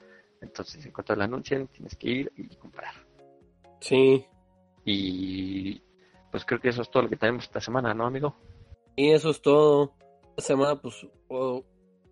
entonces, 0.43 0.85
en 0.85 0.91
cuanto 0.91 1.15
la 1.15 1.23
anuncian, 1.23 1.67
tienes 1.67 1.95
que 1.95 2.09
ir 2.09 2.31
y 2.35 2.55
comprar. 2.55 2.93
Sí. 3.79 4.25
Y 4.85 5.81
pues 6.31 6.45
creo 6.45 6.59
que 6.59 6.69
eso 6.69 6.81
es 6.81 6.91
todo 6.91 7.03
lo 7.03 7.09
que 7.09 7.15
tenemos 7.15 7.45
esta 7.45 7.61
semana, 7.61 7.93
¿no, 7.93 8.05
amigo? 8.05 8.35
Y 8.95 9.11
eso 9.11 9.29
es 9.29 9.41
todo. 9.41 9.93
Esta 10.35 10.53
semana, 10.53 10.75
pues, 10.75 11.07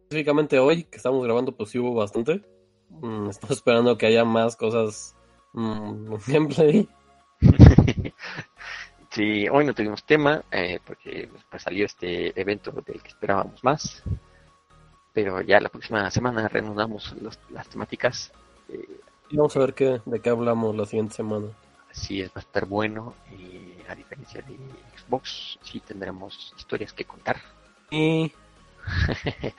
específicamente 0.03 0.59
hoy, 0.59 0.83
que 0.85 0.97
estamos 0.97 1.23
grabando, 1.23 1.55
pues 1.55 1.69
sí 1.69 1.79
hubo 1.79 1.93
bastante. 1.93 2.41
Mm, 2.89 3.29
estamos 3.29 3.57
esperando 3.57 3.97
que 3.97 4.07
haya 4.07 4.23
más 4.23 4.55
cosas 4.55 5.15
mmm, 5.53 6.15
gameplay. 6.27 6.87
sí, 9.11 9.49
hoy 9.49 9.65
no 9.65 9.73
tuvimos 9.73 10.05
tema, 10.05 10.43
eh, 10.51 10.79
porque 10.85 11.29
pues, 11.49 11.63
salió 11.63 11.85
este 11.85 12.39
evento 12.39 12.71
del 12.71 13.01
que 13.01 13.09
esperábamos 13.09 13.63
más 13.63 14.03
pero 15.13 15.41
ya 15.41 15.59
la 15.59 15.69
próxima 15.69 16.09
semana 16.11 16.47
reanudamos 16.47 17.15
las 17.49 17.67
temáticas. 17.67 18.31
Eh, 18.69 18.99
y 19.29 19.37
vamos 19.37 19.55
a 19.55 19.59
ver 19.59 19.73
qué, 19.73 20.01
de 20.05 20.19
qué 20.19 20.29
hablamos 20.29 20.75
la 20.75 20.85
siguiente 20.85 21.15
semana. 21.15 21.47
Así 21.89 22.21
es, 22.21 22.29
va 22.29 22.35
a 22.35 22.39
estar 22.39 22.65
bueno. 22.65 23.15
Y 23.31 23.73
a 23.89 23.95
diferencia 23.95 24.41
de 24.41 24.57
Xbox, 24.97 25.59
sí 25.61 25.79
tendremos 25.81 26.53
historias 26.57 26.93
que 26.93 27.05
contar. 27.05 27.37
Y... 27.89 28.31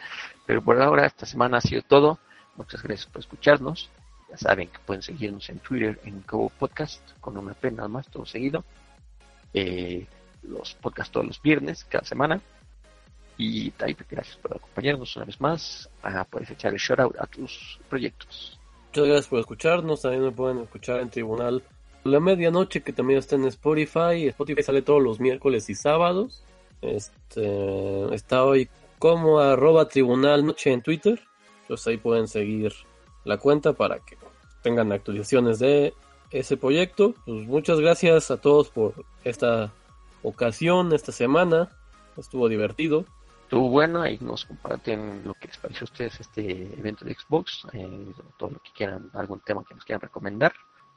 pero 0.46 0.62
por 0.62 0.80
ahora, 0.80 1.06
esta 1.06 1.26
semana 1.26 1.58
ha 1.58 1.60
sido 1.60 1.82
todo. 1.82 2.18
Muchas 2.56 2.82
gracias 2.82 3.06
por 3.06 3.20
escucharnos. 3.20 3.90
Ya 4.30 4.38
saben 4.38 4.68
que 4.68 4.78
pueden 4.78 5.02
seguirnos 5.02 5.48
en 5.50 5.58
Twitter 5.58 6.00
en 6.04 6.22
Cobo 6.22 6.48
Podcast 6.48 7.02
con 7.20 7.36
una 7.36 7.52
pena 7.52 7.78
nada 7.78 7.88
más, 7.88 8.08
todo 8.08 8.24
seguido. 8.24 8.64
Eh, 9.52 10.06
los 10.42 10.74
podcasts 10.74 11.12
todos 11.12 11.26
los 11.26 11.42
viernes, 11.42 11.84
cada 11.84 12.04
semana 12.04 12.40
Y 13.36 13.70
Type, 13.72 14.04
gracias 14.10 14.36
por 14.36 14.56
acompañarnos 14.56 15.16
una 15.16 15.24
vez 15.24 15.40
más. 15.40 15.88
Ah, 16.02 16.26
puedes 16.28 16.50
echar 16.50 16.72
el 16.72 16.78
shout 16.78 17.00
out 17.00 17.16
a 17.18 17.26
tus 17.26 17.80
proyectos. 17.88 18.58
Muchas 18.88 19.06
gracias 19.06 19.26
por 19.28 19.40
escucharnos. 19.40 20.02
También 20.02 20.24
me 20.24 20.32
pueden 20.32 20.58
escuchar 20.58 21.00
en 21.00 21.10
Tribunal 21.10 21.62
La 22.04 22.20
Medianoche, 22.20 22.82
que 22.82 22.92
también 22.92 23.18
está 23.18 23.36
en 23.36 23.46
Spotify. 23.46 24.26
Spotify 24.28 24.62
sale 24.62 24.82
todos 24.82 25.02
los 25.02 25.18
miércoles 25.18 25.70
y 25.70 25.74
sábados. 25.74 26.44
Este, 26.82 28.14
está 28.14 28.44
hoy 28.44 28.68
como 28.98 29.40
arroba 29.40 29.88
Tribunal 29.88 30.44
Noche 30.44 30.72
en 30.72 30.82
Twitter. 30.82 31.20
Entonces 31.62 31.86
ahí 31.86 31.96
pueden 31.96 32.28
seguir 32.28 32.72
la 33.24 33.38
cuenta 33.38 33.72
para 33.72 33.98
que 34.00 34.16
tengan 34.62 34.92
actualizaciones 34.92 35.58
de 35.58 35.94
ese 36.30 36.56
proyecto. 36.56 37.14
Pues 37.24 37.46
muchas 37.46 37.80
gracias 37.80 38.30
a 38.30 38.36
todos 38.36 38.68
por 38.68 38.94
esta 39.24 39.72
ocasión, 40.22 40.92
esta 40.92 41.12
semana. 41.12 41.70
Estuvo 42.16 42.48
divertido. 42.48 43.06
Estuvo 43.52 43.68
bueno, 43.68 44.00
ahí 44.00 44.16
nos 44.22 44.46
comparten 44.46 45.24
lo 45.26 45.34
que 45.34 45.46
les 45.48 45.58
pareció 45.58 45.82
a 45.82 45.90
ustedes 45.92 46.18
este 46.20 46.72
evento 46.72 47.04
de 47.04 47.14
Xbox, 47.14 47.66
eh, 47.74 48.10
todo 48.38 48.52
lo 48.52 48.62
que 48.62 48.70
quieran, 48.74 49.10
algún 49.12 49.40
tema 49.40 49.62
que 49.62 49.74
nos 49.74 49.84
quieran 49.84 50.00
recomendar. 50.00 50.54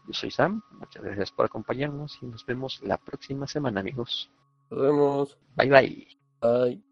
Yo 0.07 0.13
soy 0.13 0.31
Sam, 0.31 0.61
muchas 0.71 1.03
gracias 1.03 1.33
por 1.33 1.47
acompañarnos 1.47 2.17
y 2.21 2.27
nos 2.27 2.45
vemos 2.45 2.79
la 2.81 2.97
próxima 2.97 3.45
semana, 3.45 3.81
amigos. 3.81 4.31
Nos 4.69 4.81
vemos. 4.81 5.37
Bye 5.57 5.69
bye. 5.69 6.07
Bye. 6.39 6.84